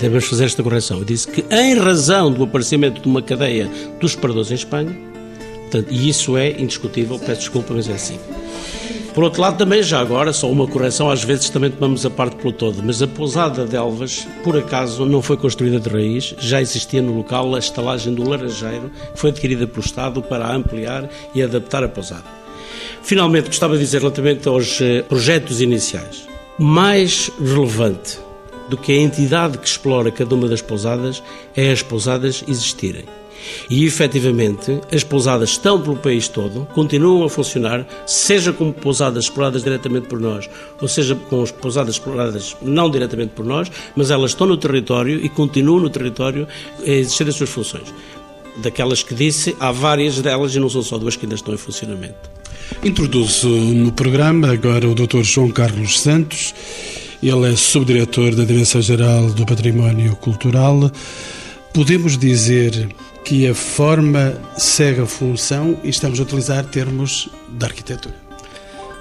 devemos 0.00 0.24
fazer 0.24 0.44
esta 0.44 0.62
correção. 0.62 0.98
Eu 0.98 1.04
disse 1.04 1.28
que, 1.28 1.44
em 1.50 1.76
razão 1.76 2.32
do 2.32 2.44
aparecimento 2.44 3.00
de 3.00 3.08
uma 3.08 3.22
cadeia 3.22 3.70
dos 4.00 4.14
paradores 4.14 4.50
em 4.50 4.54
Espanha, 4.54 4.96
portanto, 5.62 5.88
e 5.90 6.08
isso 6.08 6.36
é 6.36 6.50
indiscutível, 6.50 7.18
peço 7.18 7.40
desculpa, 7.40 7.74
mas 7.74 7.88
é 7.88 7.92
assim. 7.92 8.18
Por 9.14 9.24
outro 9.24 9.42
lado, 9.42 9.58
também 9.58 9.82
já 9.82 10.00
agora, 10.00 10.32
só 10.32 10.50
uma 10.50 10.66
correção, 10.66 11.10
às 11.10 11.22
vezes 11.22 11.50
também 11.50 11.70
tomamos 11.70 12.06
a 12.06 12.10
parte 12.10 12.36
pelo 12.36 12.50
todo, 12.50 12.82
mas 12.82 13.02
a 13.02 13.06
pousada 13.06 13.66
de 13.66 13.76
Elvas, 13.76 14.26
por 14.42 14.56
acaso, 14.56 15.04
não 15.04 15.20
foi 15.20 15.36
construída 15.36 15.78
de 15.78 15.90
raiz, 15.90 16.34
já 16.38 16.62
existia 16.62 17.02
no 17.02 17.14
local 17.14 17.54
a 17.54 17.58
estalagem 17.58 18.14
do 18.14 18.26
Laranjeiro, 18.26 18.90
que 19.12 19.20
foi 19.20 19.28
adquirida 19.28 19.66
pelo 19.66 19.84
Estado 19.84 20.22
para 20.22 20.50
ampliar 20.50 21.10
e 21.34 21.42
adaptar 21.42 21.84
a 21.84 21.88
pousada. 21.88 22.24
Finalmente, 23.02 23.48
gostava 23.48 23.74
de 23.74 23.80
dizer 23.80 24.00
relativamente 24.00 24.48
aos 24.48 24.80
eh, 24.80 25.02
projetos 25.02 25.60
iniciais. 25.60 26.26
Mais 26.58 27.30
relevante 27.38 28.18
do 28.70 28.78
que 28.78 28.92
a 28.92 28.96
entidade 28.96 29.58
que 29.58 29.66
explora 29.66 30.10
cada 30.10 30.34
uma 30.34 30.48
das 30.48 30.62
pousadas 30.62 31.22
é 31.54 31.70
as 31.70 31.82
pousadas 31.82 32.42
existirem. 32.48 33.04
E 33.68 33.84
efetivamente, 33.84 34.80
as 34.92 35.04
pousadas 35.04 35.50
estão 35.50 35.80
pelo 35.80 35.96
país 35.96 36.28
todo, 36.28 36.66
continuam 36.74 37.24
a 37.24 37.28
funcionar, 37.28 37.86
seja 38.06 38.52
como 38.52 38.72
pousadas 38.72 39.24
exploradas 39.24 39.62
diretamente 39.62 40.06
por 40.08 40.20
nós, 40.20 40.48
ou 40.80 40.88
seja 40.88 41.14
com 41.14 41.42
as 41.42 41.50
pousadas 41.50 41.94
exploradas 41.94 42.56
não 42.62 42.90
diretamente 42.90 43.32
por 43.34 43.44
nós, 43.44 43.70
mas 43.96 44.10
elas 44.10 44.32
estão 44.32 44.46
no 44.46 44.56
território 44.56 45.24
e 45.24 45.28
continuam 45.28 45.80
no 45.80 45.90
território 45.90 46.46
a 46.80 46.90
exercer 46.90 47.28
as 47.28 47.36
suas 47.36 47.50
funções. 47.50 47.92
Daquelas 48.56 49.02
que 49.02 49.14
disse, 49.14 49.56
há 49.58 49.72
várias 49.72 50.20
delas 50.20 50.54
e 50.54 50.60
não 50.60 50.68
são 50.68 50.82
só 50.82 50.98
duas 50.98 51.16
que 51.16 51.24
ainda 51.24 51.34
estão 51.34 51.54
em 51.54 51.58
funcionamento. 51.58 52.30
Introduzo 52.84 53.48
no 53.48 53.92
programa 53.92 54.52
agora 54.52 54.88
o 54.88 54.94
Dr. 54.94 55.22
João 55.22 55.50
Carlos 55.50 56.00
Santos. 56.00 56.54
Ele 57.22 57.52
é 57.52 57.56
subdiretor 57.56 58.34
da 58.34 58.44
Direção-Geral 58.44 59.30
do 59.30 59.46
Património 59.46 60.16
Cultural. 60.16 60.90
Podemos 61.72 62.18
dizer 62.18 62.88
que 63.24 63.46
a 63.48 63.54
forma 63.54 64.40
segue 64.56 65.00
a 65.00 65.06
função 65.06 65.78
e 65.82 65.88
estamos 65.88 66.18
a 66.18 66.22
utilizar 66.22 66.64
termos 66.64 67.28
da 67.48 67.66
arquitetura. 67.66 68.14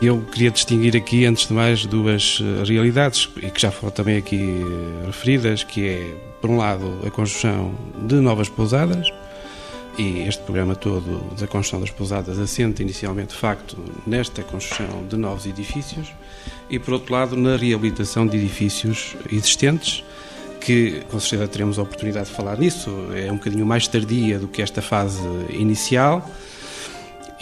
Eu 0.02 0.22
queria 0.32 0.50
distinguir 0.50 0.98
aqui, 0.98 1.26
antes 1.26 1.48
de 1.48 1.54
mais, 1.54 1.86
duas 1.86 2.40
eh, 2.42 2.64
realidades, 2.66 3.30
e 3.38 3.52
que 3.52 3.62
já 3.62 3.70
foram 3.70 3.92
também 3.94 4.18
aqui 4.18 4.40
eh, 4.40 5.06
referidas, 5.06 5.64
que 5.64 5.88
é, 5.88 6.16
por 6.42 6.50
um 6.50 6.58
lado, 6.58 7.02
a 7.06 7.12
construção 7.12 7.76
de 8.08 8.16
novas 8.16 8.50
pousadas, 8.50 9.08
e 10.00 10.22
este 10.22 10.42
programa 10.42 10.76
todo 10.76 11.24
da 11.40 11.46
construção 11.46 11.82
das 11.82 11.92
pousadas 11.92 12.40
assenta 12.40 12.82
inicialmente, 12.82 13.36
de 13.36 13.40
facto, 13.40 13.78
nesta 14.08 14.42
construção 14.42 15.06
de 15.08 15.18
novos 15.18 15.46
edifícios, 15.46 16.08
e, 16.68 16.80
por 16.80 16.96
outro 16.96 17.14
lado, 17.14 17.36
na 17.36 17.56
reabilitação 17.56 18.26
de 18.26 18.38
edifícios 18.38 19.16
existentes, 19.32 20.04
que 20.62 21.02
com 21.10 21.20
certeza 21.20 21.48
teremos 21.48 21.80
a 21.80 21.82
oportunidade 21.82 22.30
de 22.30 22.36
falar 22.36 22.58
nisso, 22.58 22.90
é 23.16 23.32
um 23.32 23.36
bocadinho 23.36 23.66
mais 23.66 23.88
tardia 23.88 24.40
do 24.40 24.48
que 24.48 24.62
esta 24.62 24.82
fase 24.82 25.22
inicial. 25.50 26.30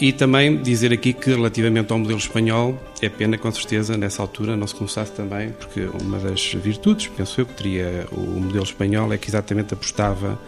E 0.00 0.12
também 0.12 0.56
dizer 0.62 0.94
aqui 0.94 1.12
que, 1.12 1.28
relativamente 1.28 1.92
ao 1.92 1.98
modelo 1.98 2.18
espanhol, 2.18 2.74
é 3.02 3.08
pena, 3.10 3.36
com 3.36 3.52
certeza, 3.52 3.98
nessa 3.98 4.22
altura 4.22 4.56
não 4.56 4.66
se 4.66 4.74
começasse 4.74 5.12
também, 5.12 5.50
porque 5.50 5.82
uma 6.00 6.18
das 6.18 6.54
virtudes, 6.54 7.08
penso 7.08 7.42
eu, 7.42 7.44
que 7.44 7.52
teria 7.52 8.06
o 8.10 8.40
modelo 8.40 8.64
espanhol 8.64 9.12
é 9.12 9.18
que 9.18 9.28
exatamente 9.28 9.74
apostava 9.74 10.40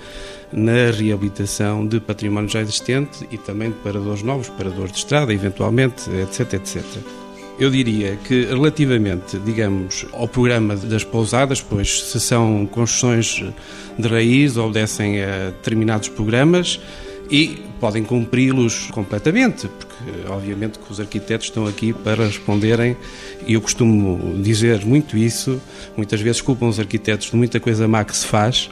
na 0.50 0.90
reabilitação 0.90 1.86
de 1.86 2.00
património 2.00 2.48
já 2.48 2.62
existente 2.62 3.28
e 3.30 3.36
também 3.36 3.70
de 3.70 3.76
paradores 3.76 4.22
novos, 4.22 4.48
paradores 4.48 4.92
de 4.92 4.98
estrada, 4.98 5.34
eventualmente, 5.34 6.08
etc, 6.10 6.54
etc. 6.54 7.21
Eu 7.62 7.70
diria 7.70 8.16
que 8.16 8.44
relativamente, 8.46 9.38
digamos, 9.38 10.04
ao 10.12 10.26
programa 10.26 10.74
das 10.74 11.04
pousadas, 11.04 11.60
pois 11.60 12.02
se 12.10 12.18
são 12.18 12.66
construções 12.66 13.40
de 13.96 14.08
raiz, 14.08 14.56
obedecem 14.56 15.22
a 15.22 15.50
determinados 15.50 16.08
programas 16.08 16.80
e 17.30 17.62
podem 17.78 18.02
cumpri-los 18.02 18.90
completamente, 18.90 19.68
porque 19.68 20.28
obviamente 20.28 20.80
que 20.80 20.90
os 20.90 20.98
arquitetos 20.98 21.46
estão 21.46 21.64
aqui 21.64 21.92
para 21.92 22.26
responderem, 22.26 22.96
e 23.46 23.52
eu 23.52 23.60
costumo 23.60 24.42
dizer 24.42 24.84
muito 24.84 25.16
isso, 25.16 25.62
muitas 25.96 26.20
vezes 26.20 26.40
culpam 26.40 26.66
os 26.66 26.80
arquitetos 26.80 27.30
de 27.30 27.36
muita 27.36 27.60
coisa 27.60 27.86
má 27.86 28.04
que 28.04 28.16
se 28.16 28.26
faz, 28.26 28.70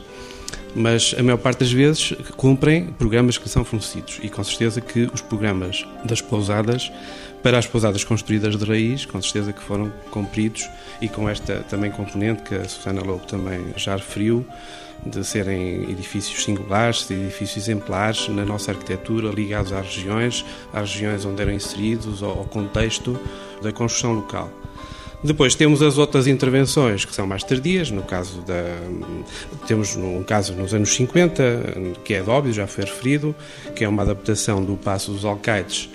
mas 0.74 1.14
a 1.16 1.22
maior 1.22 1.38
parte 1.38 1.60
das 1.60 1.72
vezes 1.72 2.12
cumprem 2.36 2.86
programas 2.86 3.38
que 3.38 3.48
são 3.48 3.64
fornecidos 3.64 4.18
e 4.20 4.28
com 4.28 4.42
certeza 4.42 4.80
que 4.80 5.08
os 5.12 5.20
programas 5.20 5.86
das 6.04 6.20
pousadas 6.20 6.90
para 7.42 7.58
as 7.58 7.66
pousadas 7.66 8.04
construídas 8.04 8.56
de 8.56 8.64
raiz, 8.64 9.04
com 9.06 9.20
certeza 9.20 9.52
que 9.52 9.62
foram 9.62 9.92
cumpridos 10.10 10.68
e 11.00 11.08
com 11.08 11.28
esta 11.28 11.64
também 11.68 11.90
componente 11.90 12.42
que 12.42 12.54
a 12.54 12.68
Susana 12.68 13.02
Lobo 13.02 13.26
também 13.26 13.72
já 13.76 13.96
referiu, 13.96 14.44
de 15.04 15.24
serem 15.24 15.90
edifícios 15.90 16.44
singulares, 16.44 17.10
edifícios 17.10 17.64
exemplares 17.64 18.28
na 18.28 18.44
nossa 18.44 18.70
arquitetura, 18.70 19.30
ligados 19.30 19.72
às 19.72 19.86
regiões, 19.86 20.44
às 20.72 20.92
regiões 20.92 21.24
onde 21.24 21.40
eram 21.40 21.52
inseridos, 21.52 22.22
ao 22.22 22.44
contexto 22.44 23.18
da 23.62 23.72
construção 23.72 24.12
local. 24.12 24.50
Depois 25.22 25.54
temos 25.54 25.82
as 25.82 25.98
outras 25.98 26.26
intervenções 26.26 27.04
que 27.04 27.14
são 27.14 27.26
mais 27.26 27.42
tardias, 27.42 27.90
no 27.90 28.02
caso 28.02 28.40
da 28.40 28.64
temos 29.66 29.94
um 29.94 30.22
caso 30.22 30.54
nos 30.54 30.72
anos 30.72 30.94
50, 30.94 31.42
que 32.04 32.14
é 32.14 32.22
de 32.22 32.30
óbvio, 32.30 32.52
já 32.52 32.66
foi 32.66 32.84
referido, 32.84 33.34
que 33.74 33.84
é 33.84 33.88
uma 33.88 34.02
adaptação 34.02 34.64
do 34.64 34.76
Passo 34.76 35.12
dos 35.12 35.24
Alcaides 35.24 35.90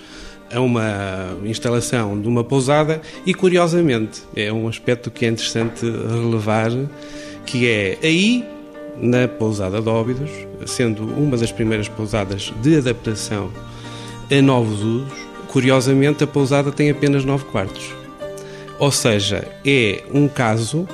a 0.53 0.59
uma 0.59 1.37
instalação 1.43 2.19
de 2.19 2.27
uma 2.27 2.43
pousada 2.43 3.01
e 3.25 3.33
curiosamente 3.33 4.21
é 4.35 4.51
um 4.51 4.67
aspecto 4.67 5.09
que 5.09 5.25
é 5.25 5.29
interessante 5.29 5.85
relevar 5.85 6.71
que 7.45 7.67
é 7.67 7.97
aí 8.01 8.45
na 8.97 9.27
pousada 9.27 9.81
de 9.81 9.89
Óbidos, 9.89 10.31
sendo 10.65 11.03
uma 11.03 11.37
das 11.37 11.51
primeiras 11.51 11.89
pousadas 11.89 12.53
de 12.61 12.77
adaptação 12.77 13.51
a 14.31 14.41
novos 14.41 14.81
usos, 14.81 15.13
curiosamente 15.47 16.23
a 16.23 16.27
pousada 16.27 16.71
tem 16.71 16.89
apenas 16.89 17.25
nove 17.25 17.45
quartos. 17.45 17.93
Ou 18.79 18.91
seja, 18.91 19.47
é 19.65 20.03
um 20.13 20.27
caso 20.27 20.87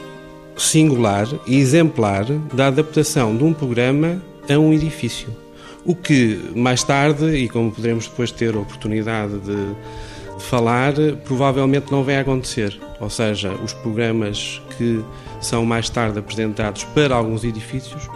singular 0.58 1.28
e 1.48 1.58
exemplar 1.58 2.26
da 2.54 2.68
adaptação 2.68 3.36
de 3.36 3.44
um 3.44 3.54
programa 3.54 4.22
a 4.50 4.58
um 4.58 4.74
edifício. 4.74 5.41
O 5.84 5.96
que 5.96 6.40
mais 6.56 6.84
tarde, 6.84 7.26
e 7.36 7.50
como 7.50 7.72
poderemos 7.72 8.08
depois 8.08 8.32
ter 8.32 8.56
a 8.56 8.60
oportunidade 8.60 9.40
de 9.40 9.76
falar, 10.42 10.94
provavelmente 11.24 11.92
não 11.92 12.04
vai 12.04 12.18
acontecer. 12.18 12.80
Ou 13.00 13.10
seja, 13.10 13.52
os 13.54 13.74
programas 13.74 14.62
que 14.78 15.04
são 15.40 15.66
mais 15.66 15.90
tarde 15.90 16.20
apresentados 16.20 16.84
para 16.84 17.16
alguns 17.16 17.44
edifícios, 17.44 18.08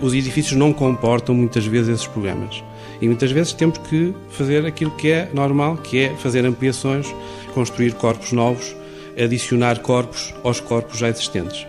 os 0.00 0.12
edifícios 0.12 0.58
não 0.58 0.72
comportam 0.72 1.34
muitas 1.34 1.64
vezes 1.64 1.88
esses 1.88 2.06
programas. 2.06 2.62
E 3.00 3.06
muitas 3.06 3.30
vezes 3.30 3.52
temos 3.52 3.78
que 3.78 4.14
fazer 4.30 4.66
aquilo 4.66 4.90
que 4.90 5.10
é 5.10 5.30
normal, 5.32 5.76
que 5.78 6.00
é 6.00 6.10
fazer 6.16 6.44
ampliações, 6.44 7.06
construir 7.54 7.94
corpos 7.94 8.32
novos, 8.32 8.76
adicionar 9.18 9.80
corpos 9.80 10.34
aos 10.44 10.60
corpos 10.60 10.98
já 10.98 11.08
existentes. 11.08 11.66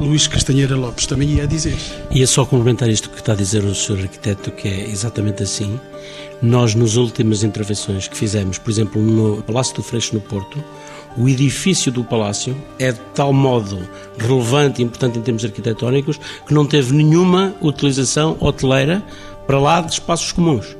Luís 0.00 0.26
Castanheira 0.26 0.74
Lopes 0.74 1.04
também 1.04 1.28
ia 1.28 1.46
dizer. 1.46 1.76
Ia 2.10 2.26
só 2.26 2.46
complementar 2.46 2.88
isto 2.88 3.10
que 3.10 3.18
está 3.18 3.34
a 3.34 3.36
dizer 3.36 3.62
o 3.62 3.74
Sr. 3.74 4.00
Arquiteto, 4.00 4.50
que 4.50 4.66
é 4.66 4.88
exatamente 4.88 5.42
assim. 5.42 5.78
Nós, 6.40 6.74
nas 6.74 6.96
últimas 6.96 7.42
intervenções 7.44 8.08
que 8.08 8.16
fizemos, 8.16 8.56
por 8.56 8.70
exemplo, 8.70 9.00
no 9.02 9.42
Palácio 9.42 9.76
do 9.76 9.82
Freixo, 9.82 10.14
no 10.14 10.20
Porto, 10.22 10.62
o 11.18 11.28
edifício 11.28 11.92
do 11.92 12.02
Palácio 12.02 12.56
é 12.78 12.92
de 12.92 13.00
tal 13.14 13.32
modo 13.32 13.78
relevante 14.16 14.80
e 14.80 14.84
importante 14.84 15.18
em 15.18 15.22
termos 15.22 15.44
arquitetónicos 15.44 16.18
que 16.46 16.54
não 16.54 16.64
teve 16.64 16.94
nenhuma 16.94 17.54
utilização 17.60 18.38
hoteleira 18.40 19.02
para 19.46 19.60
lá 19.60 19.82
de 19.82 19.92
espaços 19.92 20.32
comuns 20.32 20.79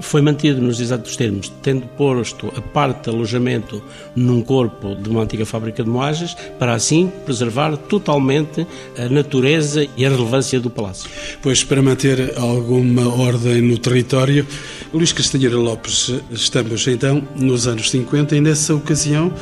foi 0.00 0.20
mantido 0.20 0.60
nos 0.60 0.80
exatos 0.80 1.16
termos, 1.16 1.52
tendo 1.62 1.86
posto 1.88 2.52
a 2.56 2.60
parte 2.60 3.04
de 3.04 3.10
alojamento 3.10 3.82
num 4.14 4.42
corpo 4.42 4.94
de 4.94 5.08
uma 5.08 5.22
antiga 5.22 5.46
fábrica 5.46 5.82
de 5.82 5.90
moagens, 5.90 6.36
para 6.58 6.74
assim 6.74 7.10
preservar 7.24 7.76
totalmente 7.76 8.66
a 8.98 9.08
natureza 9.08 9.86
e 9.96 10.04
a 10.04 10.10
relevância 10.10 10.60
do 10.60 10.70
palácio. 10.70 11.08
Pois, 11.42 11.62
para 11.62 11.82
manter 11.82 12.36
alguma 12.38 13.08
ordem 13.08 13.60
no 13.60 13.78
território, 13.78 14.46
Luís 14.92 15.12
Castanheira 15.12 15.56
Lopes, 15.56 16.12
estamos 16.30 16.86
então 16.86 17.26
nos 17.36 17.66
anos 17.66 17.90
50 17.90 18.36
e 18.36 18.40
nessa 18.40 18.74
ocasião 18.74 19.32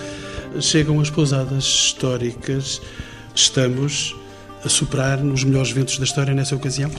chegam 0.60 1.00
as 1.00 1.10
pousadas 1.10 1.64
históricas. 1.64 2.80
Estamos 3.34 4.14
a 4.64 4.68
superar 4.68 5.18
nos 5.18 5.44
melhores 5.44 5.70
ventos 5.70 5.98
da 5.98 6.04
história 6.04 6.34
nessa 6.34 6.54
ocasião? 6.54 6.90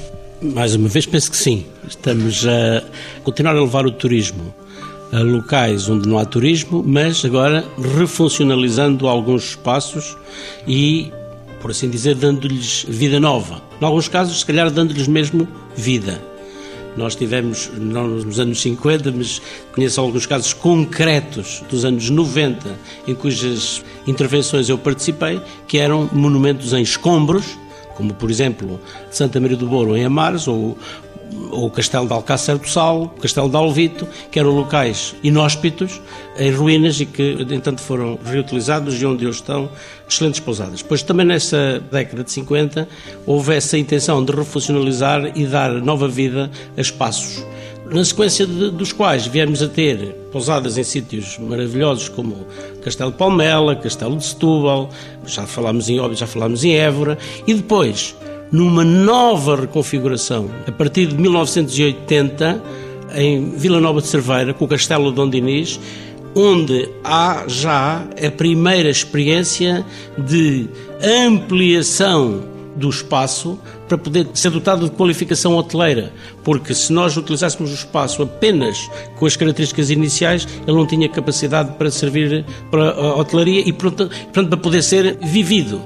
Mais 0.44 0.76
uma 0.76 0.90
vez, 0.90 1.06
penso 1.06 1.32
que 1.32 1.38
sim. 1.38 1.66
Estamos 1.88 2.46
a 2.46 2.84
continuar 3.24 3.56
a 3.56 3.62
levar 3.62 3.86
o 3.86 3.92
turismo 3.92 4.54
a 5.14 5.20
locais 5.20 5.88
onde 5.88 6.10
não 6.10 6.18
há 6.18 6.26
turismo, 6.26 6.84
mas 6.86 7.24
agora 7.24 7.64
refuncionalizando 7.98 9.08
alguns 9.08 9.52
espaços 9.52 10.18
e, 10.68 11.12
por 11.62 11.72
assim 11.72 11.90
dizer, 11.90 12.16
dando-lhes 12.16 12.86
vida 12.90 13.20
nova. 13.20 13.62
Em 13.80 13.86
alguns 13.86 14.10
casos, 14.10 14.40
se 14.40 14.46
calhar, 14.46 14.70
dando-lhes 14.70 15.08
mesmo 15.08 15.48
vida. 15.76 16.20
Nós 16.98 17.16
tivemos, 17.16 17.72
não 17.78 18.08
nos 18.08 18.40
anos 18.40 18.62
50, 18.62 19.12
mas 19.12 19.42
conheço 19.74 20.02
alguns 20.02 20.26
casos 20.26 20.52
concretos 20.52 21.64
dos 21.70 21.86
anos 21.86 22.10
90, 22.10 22.78
em 23.08 23.16
cujas 23.16 23.84
intervenções 24.06 24.68
eu 24.68 24.78
participei, 24.78 25.40
que 25.68 25.78
eram 25.78 26.10
monumentos 26.12 26.74
em 26.74 26.82
escombros, 26.82 27.46
como 27.96 28.14
por 28.14 28.30
exemplo 28.30 28.80
Santa 29.10 29.40
Maria 29.40 29.58
do 29.58 29.68
Boro 29.68 29.96
em 29.96 30.06
Amares 30.06 30.48
ou, 30.48 30.78
ou 31.52 31.68
o 31.68 31.72
Castelo 31.72 32.08
de 32.08 32.14
Alcácer 32.14 32.58
do 32.58 32.68
Sal, 32.68 33.04
o 33.04 33.22
Castelo 33.22 33.50
de 33.50 33.56
Alvito, 33.56 34.08
que 34.32 34.40
eram 34.40 34.52
locais 34.52 35.16
inóspitos, 35.24 36.02
em 36.38 36.52
ruínas 36.52 37.00
e 37.00 37.06
que, 37.06 37.38
entanto, 37.52 37.82
foram 37.82 38.20
reutilizados 38.26 39.02
e 39.02 39.06
onde 39.06 39.26
hoje 39.26 39.40
estão 39.40 39.70
excelentes 40.08 40.40
pousadas. 40.40 40.82
Pois 40.82 41.04
também 41.04 41.26
nessa 41.26 41.82
década 41.92 42.24
de 42.24 42.32
50 42.32 42.88
houve 43.26 43.56
essa 43.56 43.78
intenção 43.78 44.24
de 44.24 44.32
refuncionalizar 44.32 45.38
e 45.38 45.46
dar 45.46 45.72
nova 45.74 46.08
vida 46.08 46.50
a 46.78 46.82
espaços 46.82 47.44
na 47.94 48.04
sequência 48.04 48.48
de, 48.48 48.72
dos 48.72 48.92
quais 48.92 49.28
viemos 49.28 49.62
a 49.62 49.68
ter 49.70 50.16
pousadas 50.32 50.78
em 50.80 50.84
sítios 50.84 51.38
maravilhosos 51.38 52.10
como 52.10 52.48
Castelo 52.82 53.12
Palmela, 53.12 53.76
Castelo 53.76 54.18
de 54.18 54.26
Setúbal, 54.26 54.90
já 55.28 55.46
falámos 55.46 55.88
em 55.90 56.00
já 56.16 56.26
falámos 56.26 56.64
em 56.64 56.76
Évora, 56.76 57.20
e 57.46 57.54
depois, 57.54 58.16
numa 58.52 58.84
nova 58.84 59.56
reconfiguração, 59.56 60.50
a 60.68 60.72
partir 60.72 61.06
de 61.06 61.16
1980, 61.16 62.62
em 63.16 63.52
Vila 63.52 63.80
Nova 63.80 64.02
de 64.02 64.08
Cerveira, 64.08 64.56
com 64.56 64.66
o 64.66 64.68
Castelo 64.68 65.12
de 65.12 65.16
Dom 65.16 65.30
Dinis, 65.30 65.80
onde 66.36 66.90
há 67.04 67.44
já 67.48 68.04
a 68.26 68.32
primeira 68.32 68.90
experiência 68.90 69.86
de 70.18 70.68
ampliação 71.00 72.44
do 72.76 72.90
espaço 72.90 73.60
para 73.94 73.98
poder 73.98 74.28
ser 74.34 74.50
dotado 74.50 74.90
de 74.90 74.92
qualificação 74.96 75.56
hoteleira, 75.56 76.12
porque 76.44 76.74
se 76.74 76.92
nós 76.92 77.16
utilizássemos 77.16 77.72
o 77.72 77.76
espaço 77.76 78.24
apenas 78.24 78.90
com 79.16 79.26
as 79.26 79.36
características 79.36 79.92
iniciais, 79.92 80.48
ele 80.66 80.76
não 80.76 80.88
tinha 80.88 81.08
capacidade 81.08 81.74
para 81.78 81.92
servir 81.92 82.44
para 82.72 82.92
a 82.92 83.16
hotelaria 83.16 83.62
e, 83.64 83.72
portanto, 83.72 84.12
para 84.32 84.58
poder 84.58 84.82
ser 84.82 85.18
vivido. 85.22 85.80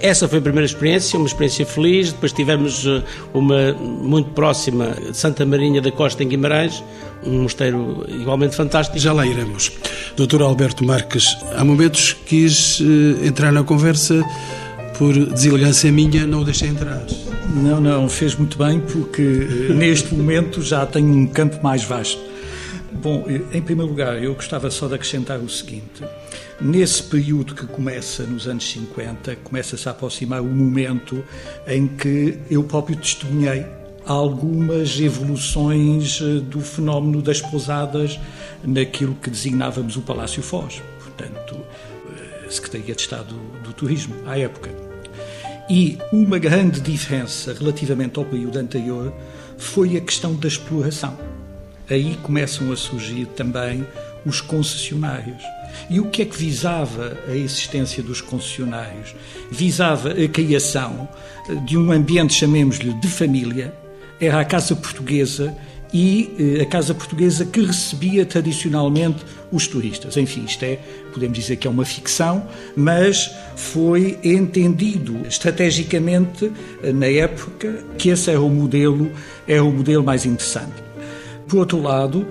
Essa 0.00 0.26
foi 0.26 0.38
a 0.38 0.42
primeira 0.42 0.64
experiência, 0.64 1.16
uma 1.16 1.26
experiência 1.26 1.64
feliz. 1.64 2.12
Depois 2.12 2.32
tivemos 2.32 2.86
eh, 2.86 3.02
uma 3.32 3.72
muito 3.74 4.30
próxima, 4.30 4.96
Santa 5.12 5.46
Marinha 5.46 5.80
da 5.80 5.92
Costa, 5.92 6.24
em 6.24 6.28
Guimarães, 6.28 6.82
um 7.24 7.42
mosteiro 7.42 8.04
igualmente 8.08 8.56
fantástico. 8.56 8.98
Já 8.98 9.12
lá 9.12 9.24
iremos. 9.24 9.70
Doutor 10.16 10.42
Alberto 10.42 10.84
Marques, 10.84 11.36
há 11.54 11.64
momentos 11.64 12.16
quis 12.26 12.80
eh, 12.80 13.28
entrar 13.28 13.52
na 13.52 13.62
conversa 13.62 14.24
por 14.98 15.14
deselegância 15.26 15.90
minha, 15.90 16.26
não 16.26 16.40
o 16.40 16.44
deixei 16.44 16.68
entrar. 16.68 17.04
Não, 17.54 17.80
não, 17.80 18.08
fez 18.08 18.34
muito 18.34 18.56
bem, 18.56 18.80
porque 18.80 19.22
eh, 19.22 19.72
neste 19.72 20.14
momento 20.14 20.62
já 20.62 20.86
tenho 20.86 21.08
um 21.08 21.26
campo 21.26 21.62
mais 21.62 21.84
vasto. 21.84 22.20
Bom, 22.92 23.24
eh, 23.26 23.56
em 23.56 23.62
primeiro 23.62 23.90
lugar, 23.90 24.22
eu 24.22 24.34
gostava 24.34 24.70
só 24.70 24.88
de 24.88 24.94
acrescentar 24.94 25.38
o 25.38 25.48
seguinte: 25.48 26.02
nesse 26.60 27.02
período 27.02 27.54
que 27.54 27.66
começa 27.66 28.24
nos 28.24 28.46
anos 28.46 28.70
50, 28.70 29.36
começa-se 29.44 29.88
a 29.88 29.92
aproximar 29.92 30.40
o 30.40 30.46
momento 30.46 31.24
em 31.66 31.86
que 31.86 32.38
eu 32.50 32.62
próprio 32.64 32.96
testemunhei 32.96 33.64
algumas 34.06 35.00
evoluções 35.00 36.20
eh, 36.20 36.40
do 36.40 36.60
fenómeno 36.60 37.22
das 37.22 37.40
pousadas 37.40 38.18
naquilo 38.64 39.14
que 39.14 39.30
designávamos 39.30 39.96
o 39.96 40.02
Palácio 40.02 40.42
Foz, 40.42 40.82
portanto, 41.02 41.56
Secretaria 42.52 42.94
de 42.94 43.00
Estado 43.00 43.34
do 43.64 43.72
Turismo, 43.72 44.14
à 44.26 44.38
época. 44.38 44.70
E 45.70 45.98
uma 46.12 46.38
grande 46.38 46.80
diferença 46.80 47.54
relativamente 47.54 48.18
ao 48.18 48.24
período 48.24 48.58
anterior 48.58 49.12
foi 49.56 49.96
a 49.96 50.00
questão 50.00 50.34
da 50.34 50.48
exploração. 50.48 51.16
Aí 51.88 52.16
começam 52.22 52.70
a 52.72 52.76
surgir 52.76 53.26
também 53.26 53.86
os 54.24 54.40
concessionários. 54.40 55.42
E 55.88 56.00
o 56.00 56.10
que 56.10 56.22
é 56.22 56.24
que 56.24 56.36
visava 56.36 57.16
a 57.28 57.34
existência 57.34 58.02
dos 58.02 58.20
concessionários? 58.20 59.14
Visava 59.50 60.10
a 60.10 60.28
criação 60.28 61.08
de 61.64 61.76
um 61.76 61.90
ambiente, 61.90 62.34
chamemos-lhe, 62.34 62.92
de 62.94 63.08
família. 63.08 63.74
Era 64.20 64.40
a 64.40 64.44
Casa 64.44 64.76
Portuguesa 64.76 65.56
e 65.92 66.56
eh, 66.58 66.62
a 66.62 66.66
Casa 66.66 66.94
Portuguesa 66.94 67.44
que 67.44 67.60
recebia 67.60 68.24
tradicionalmente 68.24 69.24
os 69.50 69.66
turistas. 69.66 70.16
Enfim, 70.16 70.44
isto 70.44 70.64
é, 70.64 70.78
podemos 71.12 71.38
dizer 71.38 71.56
que 71.56 71.66
é 71.66 71.70
uma 71.70 71.84
ficção, 71.84 72.46
mas 72.74 73.30
foi 73.54 74.18
entendido 74.24 75.26
estrategicamente 75.26 76.50
eh, 76.82 76.92
na 76.92 77.06
época 77.06 77.84
que 77.98 78.08
esse 78.08 78.30
era 78.30 78.40
o 78.40 78.48
modelo, 78.48 79.10
era 79.46 79.62
o 79.62 79.70
modelo 79.70 80.02
mais 80.02 80.24
interessante. 80.24 80.82
Por 81.46 81.58
outro 81.58 81.82
lado, 81.82 82.26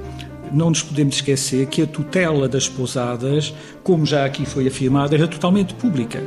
não 0.51 0.69
nos 0.69 0.81
podemos 0.81 1.15
esquecer 1.15 1.67
que 1.67 1.83
a 1.83 1.87
tutela 1.87 2.49
das 2.49 2.67
pousadas, 2.67 3.53
como 3.83 4.05
já 4.05 4.25
aqui 4.25 4.45
foi 4.45 4.67
afirmado, 4.67 5.13
era 5.15 5.27
totalmente 5.27 5.73
pública. 5.75 6.23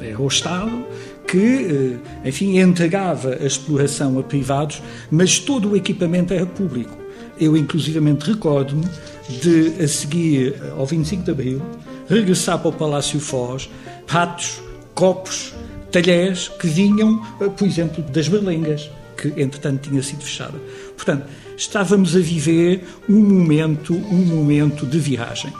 Era 0.00 0.20
o 0.20 0.26
Estado 0.26 0.84
que, 1.26 1.98
eh, 2.24 2.28
enfim, 2.28 2.58
entregava 2.58 3.38
a 3.40 3.46
exploração 3.46 4.18
a 4.18 4.22
privados, 4.22 4.82
mas 5.10 5.38
todo 5.38 5.70
o 5.70 5.76
equipamento 5.76 6.34
era 6.34 6.46
público. 6.46 6.96
Eu, 7.40 7.56
inclusivamente, 7.56 8.30
recordo-me 8.30 8.84
de, 9.40 9.82
a 9.82 9.88
seguir 9.88 10.54
ao 10.76 10.84
25 10.84 11.22
de 11.22 11.30
Abril, 11.30 11.62
regressar 12.08 12.58
para 12.58 12.68
o 12.68 12.72
Palácio 12.72 13.18
Foz 13.18 13.70
pratos, 14.06 14.60
copos, 14.94 15.54
talheres 15.90 16.48
que 16.48 16.66
vinham, 16.66 17.22
eh, 17.40 17.48
por 17.48 17.66
exemplo, 17.66 18.02
das 18.02 18.28
Berlengas, 18.28 18.90
que 19.16 19.28
entretanto 19.40 19.88
tinha 19.88 20.02
sido 20.02 20.22
fechada. 20.22 20.58
Portanto, 20.96 21.26
estávamos 21.56 22.16
a 22.16 22.18
viver 22.18 22.84
um 23.08 23.20
momento, 23.20 23.94
um 23.94 24.24
momento 24.24 24.86
de 24.86 24.98
viagem. 24.98 25.52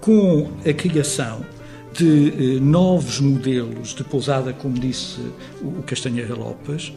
Com 0.00 0.50
a 0.68 0.72
criação 0.72 1.44
de 1.94 2.56
eh, 2.56 2.60
novos 2.60 3.20
modelos 3.20 3.94
de 3.94 4.02
pousada, 4.02 4.52
como 4.52 4.74
disse 4.74 5.20
o 5.62 5.82
Castanheira 5.82 6.34
Lopes, 6.34 6.92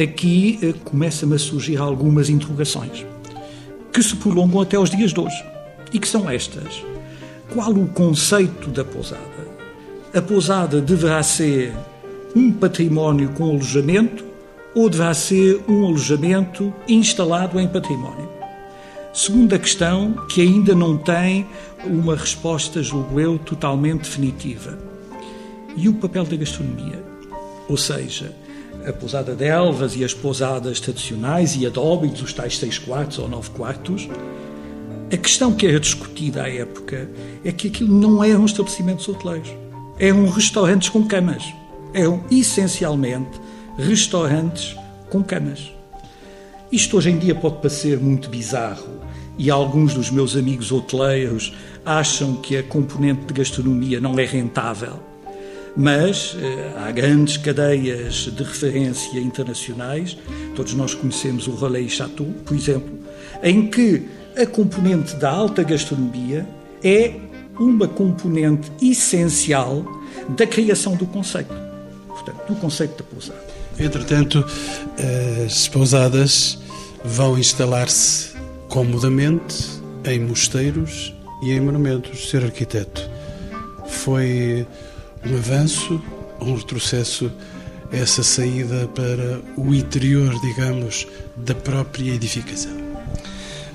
aqui 0.00 0.58
eh, 0.62 0.72
começam 0.84 1.32
a 1.32 1.38
surgir 1.38 1.76
algumas 1.78 2.30
interrogações 2.30 3.04
que 3.92 4.02
se 4.02 4.14
prolongam 4.16 4.60
até 4.60 4.78
os 4.78 4.90
dias 4.90 5.12
de 5.12 5.20
hoje 5.20 5.44
e 5.92 5.98
que 5.98 6.06
são 6.06 6.30
estas. 6.30 6.84
Qual 7.52 7.72
o 7.72 7.88
conceito 7.88 8.70
da 8.70 8.84
pousada? 8.84 9.20
A 10.14 10.22
pousada 10.22 10.80
deverá 10.80 11.22
ser 11.22 11.74
um 12.34 12.52
património 12.52 13.30
com 13.30 13.50
alojamento 13.50 14.24
ou 14.74 14.88
deverá 14.88 15.12
ser 15.14 15.60
um 15.68 15.86
alojamento 15.86 16.72
instalado 16.86 17.58
em 17.58 17.66
património? 17.66 18.35
Segunda 19.16 19.58
questão, 19.58 20.12
que 20.28 20.42
ainda 20.42 20.74
não 20.74 20.98
tem 20.98 21.46
uma 21.86 22.14
resposta, 22.14 22.82
julgo 22.82 23.18
eu, 23.18 23.38
totalmente 23.38 24.02
definitiva. 24.02 24.78
E 25.74 25.88
o 25.88 25.94
papel 25.94 26.24
da 26.24 26.36
gastronomia? 26.36 27.02
ou 27.68 27.76
seja, 27.76 28.32
a 28.86 28.92
pousada 28.92 29.34
de 29.34 29.44
Elvas 29.44 29.96
e 29.96 30.04
as 30.04 30.14
pousadas 30.14 30.80
tradicionais 30.80 31.56
e 31.56 31.66
adóbitos, 31.66 32.22
os 32.22 32.32
tais 32.32 32.58
seis 32.58 32.78
quartos 32.78 33.18
ou 33.18 33.28
nove 33.28 33.50
quartos, 33.50 34.08
a 35.12 35.16
questão 35.16 35.54
que 35.54 35.66
era 35.66 35.80
discutida 35.80 36.42
à 36.44 36.48
época 36.48 37.08
é 37.44 37.52
que 37.52 37.68
aquilo 37.68 37.98
não 37.98 38.22
eram 38.22 38.44
estabelecimentos 38.44 39.08
hoteleiros, 39.08 39.50
eram 39.98 40.28
restaurantes 40.28 40.88
com 40.88 41.06
camas. 41.06 41.42
Eram 41.94 42.22
essencialmente 42.30 43.40
restaurantes 43.78 44.76
com 45.08 45.22
camas. 45.22 45.72
Isto 46.70 46.98
hoje 46.98 47.10
em 47.10 47.18
dia 47.18 47.34
pode 47.34 47.56
parecer 47.56 47.98
muito 47.98 48.28
bizarro 48.28 49.05
e 49.38 49.50
alguns 49.50 49.94
dos 49.94 50.10
meus 50.10 50.36
amigos 50.36 50.72
hoteleiros 50.72 51.52
acham 51.84 52.36
que 52.36 52.56
a 52.56 52.62
componente 52.62 53.26
de 53.26 53.34
gastronomia 53.34 54.00
não 54.00 54.18
é 54.18 54.24
rentável. 54.24 54.98
Mas 55.76 56.34
eh, 56.40 56.72
há 56.78 56.90
grandes 56.90 57.36
cadeias 57.36 58.30
de 58.34 58.42
referência 58.42 59.20
internacionais, 59.20 60.16
todos 60.54 60.72
nós 60.72 60.94
conhecemos 60.94 61.46
o 61.46 61.54
Relais 61.54 61.92
Chateau, 61.92 62.26
por 62.44 62.56
exemplo, 62.56 62.98
em 63.42 63.68
que 63.68 64.08
a 64.36 64.46
componente 64.46 65.14
da 65.16 65.30
alta 65.30 65.62
gastronomia 65.62 66.46
é 66.82 67.14
uma 67.58 67.86
componente 67.86 68.70
essencial 68.80 69.84
da 70.30 70.46
criação 70.46 70.96
do 70.96 71.06
conceito, 71.06 71.54
portanto, 72.08 72.48
do 72.48 72.54
conceito 72.56 72.96
da 72.96 73.04
pousada. 73.04 73.46
Entretanto, 73.78 74.44
as 75.44 75.68
pousadas 75.68 76.58
vão 77.04 77.38
instalar-se 77.38 78.35
comodamente 78.76 79.80
em 80.04 80.20
mosteiros 80.20 81.14
e 81.42 81.50
em 81.50 81.58
monumentos. 81.60 82.28
Ser 82.28 82.44
arquiteto 82.44 83.08
foi 83.88 84.66
um 85.24 85.34
avanço, 85.34 85.98
um 86.42 86.54
retrocesso, 86.54 87.32
essa 87.90 88.22
saída 88.22 88.86
para 88.88 89.40
o 89.56 89.74
interior, 89.74 90.30
digamos, 90.42 91.08
da 91.38 91.54
própria 91.54 92.10
edificação? 92.12 92.76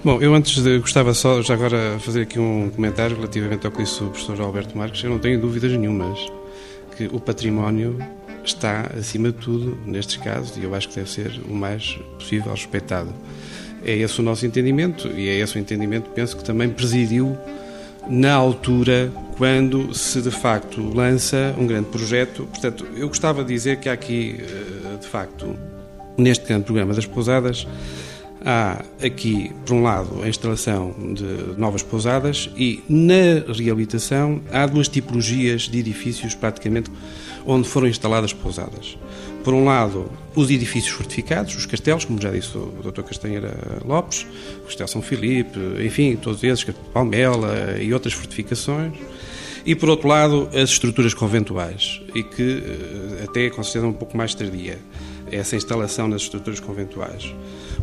Bom, 0.04 0.22
eu 0.22 0.36
antes 0.36 0.62
de, 0.62 0.78
gostava 0.78 1.16
só, 1.16 1.42
já 1.42 1.56
agora, 1.56 1.98
fazer 1.98 2.22
aqui 2.22 2.38
um 2.38 2.70
comentário 2.70 3.16
relativamente 3.16 3.66
ao 3.66 3.72
que 3.72 3.82
disse 3.82 4.04
o 4.04 4.10
professor 4.12 4.40
Alberto 4.40 4.78
Marques. 4.78 5.04
Eu 5.04 5.10
não 5.10 5.18
tenho 5.18 5.42
dúvidas 5.42 5.72
nenhumas 5.72 6.20
que 6.96 7.10
o 7.12 7.20
património 7.20 7.98
está, 8.46 8.92
acima 8.96 9.32
de 9.32 9.40
tudo, 9.40 9.80
nestes 9.84 10.18
casos, 10.18 10.56
e 10.58 10.64
eu 10.64 10.76
acho 10.76 10.90
que 10.90 10.96
deve 10.98 11.10
ser 11.10 11.42
o 11.50 11.56
mais 11.56 11.98
possível 12.20 12.52
respeitado. 12.52 13.12
É 13.84 13.96
esse 13.96 14.20
o 14.20 14.24
nosso 14.24 14.46
entendimento, 14.46 15.08
e 15.08 15.28
é 15.28 15.39
esse 15.39 15.56
o 15.56 15.60
entendimento, 15.60 16.10
penso 16.12 16.38
que 16.38 16.44
também 16.44 16.70
presidiu 16.70 17.38
na 18.08 18.34
altura 18.34 19.12
quando 19.38 19.94
se 19.94 20.22
de 20.22 20.32
facto 20.32 20.82
lança 20.94 21.56
um 21.58 21.65
grande 21.65 21.88
projeto. 21.89 22.46
Portanto, 22.46 22.86
eu 22.96 23.08
gostava 23.08 23.44
de 23.44 23.54
dizer 23.54 23.80
que 23.80 23.89
há 23.89 23.94
aqui, 23.94 24.38
eh, 24.39 24.98
de 25.00 25.08
facto, 25.08 25.56
neste 26.17 26.46
grande 26.46 26.65
programa 26.65 26.94
das 26.94 27.06
pousadas, 27.06 27.67
há 28.46 28.84
aqui, 29.04 29.52
por 29.65 29.76
um 29.76 29.84
lado, 29.84 30.22
a 30.24 30.30
instalação 30.30 30.94
de 31.13 31.60
novas 31.60 31.84
pousadas 31.84 32.50
e, 32.56 32.84
na 32.89 33.54
reabilitação, 33.54 34.41
há 34.52 34.65
duas 34.65 34.88
tipologias 34.88 35.63
de 35.63 35.80
edifícios 35.80 36.36
praticamente 36.36 36.91
onde 37.46 37.67
foram 37.67 37.88
instaladas 37.88 38.34
pousadas. 38.34 38.98
Por 39.44 39.54
um 39.54 39.66
lado, 39.66 40.12
os 40.36 40.50
edifícios 40.52 40.94
fortificados, 40.94 41.56
os 41.56 41.66
castelos, 41.66 42.06
como 42.06 42.22
já 42.22 42.30
disse 42.30 42.56
o 42.56 42.72
Dr. 42.84 43.02
Castanheira 43.02 43.54
Lopes, 43.84 44.26
o 44.60 44.66
Castelo 44.66 44.88
São 44.88 45.02
Filipe, 45.02 45.60
enfim, 45.84 46.16
todos 46.16 46.44
esses, 46.44 46.64
Palmela 46.94 47.78
e 47.80 47.94
outras 47.94 48.14
fortificações. 48.14 48.94
E, 49.66 49.76
por 49.76 49.90
outro 49.90 50.08
lado, 50.08 50.50
as 50.54 50.70
estruturas 50.72 51.14
conventuais, 51.14 52.02
e 52.16 52.24
que 52.24 52.64
eh, 52.66 53.24
até 53.26 53.50
consideram 53.52 53.90
um 53.90 53.94
pouco 53.94 54.18
mais 54.18 54.34
tardia 54.34 54.80
essa 55.32 55.56
instalação 55.56 56.08
nas 56.08 56.24
estruturas 56.24 56.60
conventuais. 56.60 57.34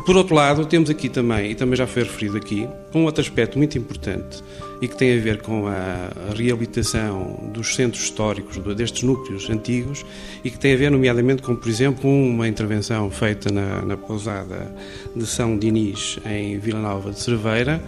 Por 0.05 0.15
outro 0.15 0.35
lado, 0.35 0.65
temos 0.65 0.89
aqui 0.89 1.07
também, 1.07 1.51
e 1.51 1.55
também 1.55 1.77
já 1.77 1.87
foi 1.87 2.03
referido 2.03 2.37
aqui, 2.37 2.67
um 2.93 3.05
outro 3.05 3.21
aspecto 3.21 3.57
muito 3.57 3.77
importante 3.77 4.43
e 4.81 4.87
que 4.87 4.95
tem 4.95 5.17
a 5.17 5.21
ver 5.21 5.41
com 5.41 5.67
a 5.67 6.33
reabilitação 6.35 7.51
dos 7.53 7.75
centros 7.75 8.03
históricos, 8.03 8.57
destes 8.75 9.03
núcleos 9.03 9.49
antigos, 9.49 10.05
e 10.43 10.49
que 10.49 10.57
tem 10.57 10.73
a 10.73 10.77
ver, 10.77 10.89
nomeadamente, 10.89 11.41
com, 11.41 11.55
por 11.55 11.67
exemplo, 11.69 12.09
uma 12.09 12.47
intervenção 12.47 13.09
feita 13.11 13.51
na, 13.51 13.81
na 13.81 13.97
pousada 13.97 14.73
de 15.15 15.25
São 15.25 15.57
Dinis, 15.57 16.17
em 16.25 16.57
Vila 16.59 16.79
Nova 16.79 17.11
de 17.11 17.19
Cerveira, 17.19 17.83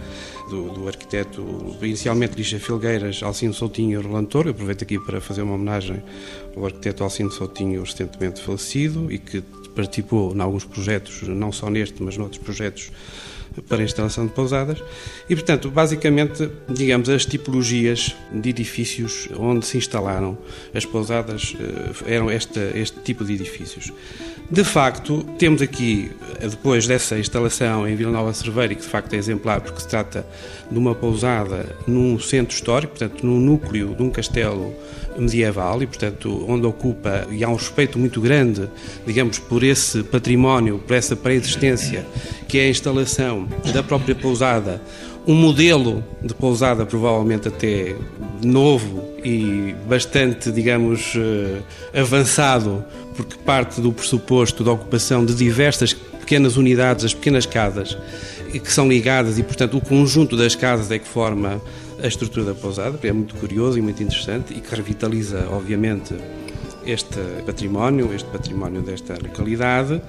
do, 0.50 0.68
do, 0.70 0.88
arquiteto, 0.88 1.42
inicialmente 1.80 2.36
Lixa 2.36 2.58
Filgueiras, 2.58 3.22
Alcino 3.22 3.54
Soutinho 3.54 3.98
e 3.98 4.02
Rolando 4.02 4.28
Toro. 4.28 4.48
Eu 4.48 4.52
aproveito 4.52 4.82
aqui 4.82 4.98
para 4.98 5.20
fazer 5.20 5.40
uma 5.40 5.54
homenagem 5.54 6.02
ao 6.54 6.66
arquiteto 6.66 7.02
Alcino 7.02 7.30
Soutinho, 7.30 7.82
recentemente 7.82 8.42
falecido, 8.42 9.10
e 9.10 9.18
que 9.18 9.42
participou 9.74 10.34
em 10.34 10.40
alguns 10.40 10.64
projetos, 10.64 11.22
não 11.22 11.50
só 11.50 11.70
neste, 11.70 12.02
mas 12.02 12.18
noutros 12.18 12.42
projetos 12.42 12.90
para 13.60 13.78
a 13.78 13.84
instalação 13.84 14.26
de 14.26 14.32
pousadas. 14.32 14.82
E, 15.28 15.34
portanto, 15.34 15.70
basicamente, 15.70 16.48
digamos, 16.68 17.08
as 17.08 17.26
tipologias 17.26 18.14
de 18.32 18.50
edifícios 18.50 19.28
onde 19.36 19.66
se 19.66 19.78
instalaram 19.78 20.38
as 20.74 20.84
pousadas 20.84 21.54
eh, 21.58 22.14
eram 22.14 22.30
este, 22.30 22.58
este 22.74 23.00
tipo 23.00 23.24
de 23.24 23.34
edifícios. 23.34 23.92
De 24.50 24.64
facto, 24.64 25.24
temos 25.38 25.62
aqui, 25.62 26.10
depois 26.40 26.86
dessa 26.86 27.18
instalação 27.18 27.88
em 27.88 27.96
Vila 27.96 28.12
Nova 28.12 28.34
Cerveira, 28.34 28.74
que 28.74 28.82
de 28.82 28.86
facto 28.86 29.14
é 29.14 29.16
exemplar 29.16 29.62
porque 29.62 29.80
se 29.80 29.88
trata 29.88 30.26
de 30.70 30.78
uma 30.78 30.94
pousada 30.94 31.74
num 31.86 32.18
centro 32.18 32.54
histórico, 32.54 32.98
portanto, 32.98 33.24
num 33.24 33.40
núcleo 33.40 33.94
de 33.94 34.02
um 34.02 34.10
castelo 34.10 34.74
medieval 35.18 35.82
e, 35.82 35.86
portanto, 35.86 36.44
onde 36.48 36.66
ocupa 36.66 37.26
e 37.30 37.44
há 37.44 37.48
um 37.48 37.54
respeito 37.54 37.98
muito 37.98 38.20
grande, 38.20 38.68
digamos, 39.06 39.38
por 39.38 39.62
esse 39.62 40.02
património, 40.02 40.78
por 40.78 40.96
essa 40.96 41.16
pré-existência, 41.16 42.06
que 42.52 42.58
é 42.58 42.66
a 42.66 42.68
instalação 42.68 43.48
da 43.72 43.82
própria 43.82 44.14
pousada, 44.14 44.78
um 45.26 45.34
modelo 45.34 46.04
de 46.20 46.34
pousada 46.34 46.84
provavelmente 46.84 47.48
até 47.48 47.96
novo 48.44 49.02
e 49.24 49.74
bastante, 49.88 50.52
digamos, 50.52 51.14
eh, 51.16 51.62
avançado, 51.98 52.84
porque 53.16 53.38
parte 53.38 53.80
do 53.80 53.90
pressuposto 53.90 54.62
da 54.62 54.70
ocupação 54.70 55.24
de 55.24 55.34
diversas 55.34 55.94
pequenas 55.94 56.58
unidades, 56.58 57.06
as 57.06 57.14
pequenas 57.14 57.46
casas, 57.46 57.96
que 58.50 58.70
são 58.70 58.86
ligadas 58.86 59.38
e, 59.38 59.42
portanto, 59.42 59.78
o 59.78 59.80
conjunto 59.80 60.36
das 60.36 60.54
casas 60.54 60.90
é 60.90 60.98
que 60.98 61.08
forma 61.08 61.58
a 62.02 62.06
estrutura 62.06 62.44
da 62.44 62.54
pousada, 62.54 62.98
que 62.98 63.08
é 63.08 63.12
muito 63.14 63.34
curioso 63.36 63.78
e 63.78 63.80
muito 63.80 64.02
interessante 64.02 64.52
e 64.52 64.60
que 64.60 64.74
revitaliza, 64.76 65.48
obviamente, 65.50 66.14
este 66.86 67.18
património, 67.44 68.12
este 68.14 68.28
património 68.28 68.82
desta 68.82 69.14
localidade. 69.14 70.00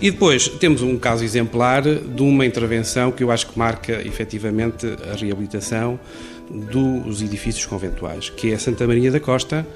E 0.00 0.10
depois 0.10 0.48
temos 0.48 0.82
um 0.82 0.98
caso 0.98 1.24
exemplar 1.24 1.82
de 1.82 2.22
uma 2.22 2.44
intervenção 2.46 3.12
que 3.12 3.22
eu 3.22 3.30
acho 3.30 3.46
que 3.48 3.58
marca 3.58 3.92
efetivamente 4.06 4.86
a 5.10 5.16
reabilitação 5.16 5.98
dos 6.52 7.22
edifícios 7.22 7.64
conventuais, 7.64 8.28
que 8.28 8.52
é 8.52 8.58
Santa 8.58 8.86
Maria 8.86 9.10
da 9.10 9.20
Costa. 9.20 9.66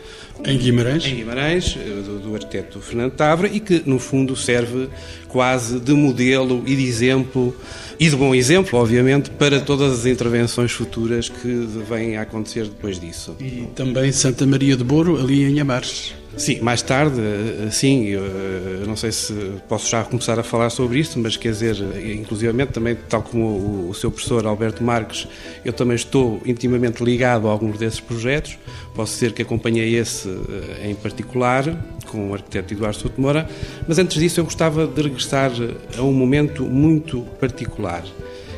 Em 0.45 0.59
Guimarães? 0.59 1.07
Em 1.07 1.17
Guimarães, 1.17 1.75
do, 1.75 2.19
do 2.19 2.35
arquiteto 2.35 2.81
Fernando 2.81 3.13
Tavra, 3.13 3.49
e 3.49 3.61
que, 3.61 3.83
no 3.87 3.99
fundo, 3.99 4.37
serve 4.37 4.89
quase 5.29 5.81
de 5.81 5.93
modelo 5.93 6.63
e 6.67 6.77
de 6.77 6.85
exemplo, 6.85 7.57
e 7.99 8.11
de 8.11 8.17
bom 8.17 8.35
exemplo, 8.35 8.79
obviamente, 8.79 9.31
para 9.31 9.61
todas 9.61 10.01
as 10.01 10.07
intervenções 10.07 10.73
futuras 10.73 11.29
que 11.29 11.67
vêm 11.89 12.17
a 12.17 12.23
acontecer 12.23 12.65
depois 12.65 13.01
disso. 13.01 13.35
E 13.41 13.69
também 13.75 14.13
Santa 14.13 14.47
Maria 14.47 14.77
de 14.77 14.85
Boro, 14.85 15.19
ali 15.19 15.45
em 15.45 15.59
Amares. 15.61 16.15
Sim, 16.37 16.61
mais 16.61 16.83
tarde, 16.83 17.19
eh, 17.19 17.71
sim, 17.71 18.05
eu, 18.09 18.23
eu, 18.23 18.87
não 18.87 18.95
sei 18.95 19.11
se 19.11 19.33
posso 19.67 19.89
já 19.89 20.05
começar 20.05 20.39
a 20.39 20.43
falar 20.43 20.69
sobre 20.69 20.99
isto, 20.99 21.19
mas 21.19 21.35
quer 21.35 21.51
dizer, 21.51 21.77
inclusivamente 22.15 22.73
também, 22.73 22.95
tal 22.95 23.23
como 23.23 23.89
o, 23.89 23.95
seu 23.95 24.11
professor 24.11 24.47
Alberto 24.47 24.85
Marques, 24.85 25.27
eu 25.65 25.73
também 25.73 25.97
estou 25.97 26.43
intimamente 26.45 27.03
ligado 27.03 27.49
a 27.49 27.51
alguns 27.51 27.79
desses 27.79 28.01
projetos, 28.01 28.59
posso 28.95 29.15
dizer 29.15 29.33
que 29.33 29.41
acompanhei 29.41 29.97
esse 29.97 30.29
eh, 30.29 30.91
em 30.91 30.95
particular, 30.95 31.65
com 32.07 32.31
o 32.31 32.35
arquiteto 32.35 32.75
Eduardo 32.75 32.99
Souto 32.99 33.19
Moura, 33.19 33.49
mas 33.89 33.99
antes 33.99 34.21
disso 34.21 34.39
eu 34.39 34.45
gostava 34.45 34.87
de 34.87 35.01
regressar 35.01 35.53
a 35.97 36.03
um 36.03 36.13
momento 36.13 36.65
muito 36.65 37.23
particular, 37.41 38.05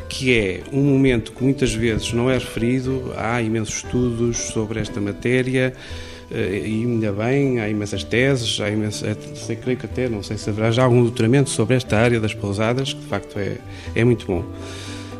que 0.08 0.36
é 0.36 0.62
um 0.72 0.82
momento 0.82 1.30
que 1.30 1.44
muitas 1.44 1.72
vezes 1.72 2.12
não 2.12 2.28
é 2.28 2.34
referido, 2.34 3.12
há 3.16 3.40
imensos 3.40 3.76
estudos 3.76 4.36
sobre 4.36 4.80
esta 4.80 5.00
matéria, 5.00 5.72
eh, 5.76 6.07
e 6.30 6.84
ainda 6.84 7.12
bem, 7.12 7.58
há 7.60 7.68
imensas 7.68 8.04
teses, 8.04 8.60
há 8.60 8.70
imensas, 8.70 9.02
é, 9.02 9.16
sei, 9.34 9.56
creio 9.56 9.78
que 9.78 9.86
até, 9.86 10.08
não 10.08 10.22
sei 10.22 10.36
se 10.36 10.50
haverá 10.50 10.70
já 10.70 10.84
algum 10.84 11.02
doutoramento 11.02 11.48
sobre 11.48 11.76
esta 11.76 11.96
área 11.96 12.20
das 12.20 12.34
pousadas, 12.34 12.92
que 12.92 13.00
de 13.00 13.06
facto 13.06 13.38
é, 13.38 13.56
é 13.94 14.04
muito 14.04 14.26
bom. 14.26 14.44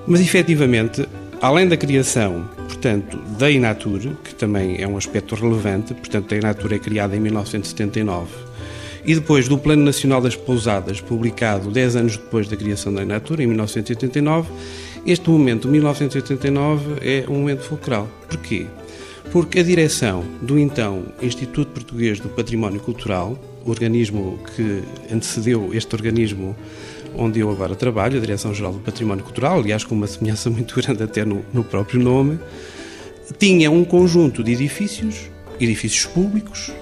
Mas 0.07 0.21
efetivamente, 0.21 1.07
além 1.41 1.67
da 1.67 1.77
criação, 1.77 2.49
portanto, 2.57 3.19
da 3.39 3.51
Inatur, 3.51 4.01
que 4.23 4.35
também 4.35 4.81
é 4.81 4.87
um 4.87 4.97
aspecto 4.97 5.35
relevante, 5.35 5.95
portanto, 5.95 6.35
a 6.35 6.37
Inatur 6.37 6.73
é 6.75 6.79
criada 6.79 7.17
em 7.17 7.21
1979, 7.21 8.29
e 9.05 9.15
depois 9.15 9.49
do 9.49 9.57
Plano 9.57 9.83
Nacional 9.83 10.21
das 10.21 10.37
Pousadas, 10.37 11.01
publicado 11.01 11.71
10 11.71 11.97
anos 11.97 12.17
depois 12.19 12.49
da 12.49 12.57
criação 12.57 12.93
da 12.93 13.03
Inatur, 13.03 13.41
em 13.41 13.47
1989, 13.47 14.51
este 15.07 15.31
momento, 15.31 15.69
1989, 15.69 16.97
é 17.01 17.25
um 17.29 17.35
momento 17.35 17.63
fulcral. 17.63 18.07
Porquê? 18.29 18.67
Porque 19.31 19.61
a 19.61 19.63
direção 19.63 20.25
do 20.41 20.59
então 20.59 21.07
Instituto 21.21 21.71
Português 21.73 22.19
do 22.21 22.29
Património 22.29 22.81
Cultural, 22.81 23.39
organismo 23.65 24.39
que 24.55 24.83
antecedeu 25.13 25.71
este 25.75 25.95
organismo 25.95 26.57
onde 27.15 27.41
eu 27.41 27.51
agora 27.51 27.75
trabalho, 27.75 28.17
a 28.17 28.21
Direção-Geral 28.21 28.73
do 28.73 28.79
Património 28.81 29.25
Cultural, 29.25 29.59
aliás 29.59 29.85
com 29.85 29.95
uma 29.95 30.07
semelhança 30.07 30.49
muito 30.51 30.75
grande 30.75 31.03
até 31.03 31.25
no, 31.25 31.45
no 31.53 31.65
próprio 31.65 32.01
nome, 32.01 32.39
tinha 33.39 33.71
um 33.71 33.85
conjunto 33.85 34.43
de 34.43 34.53
edifícios, 34.53 35.31
edifícios 35.61 36.07
públicos, 36.07 36.73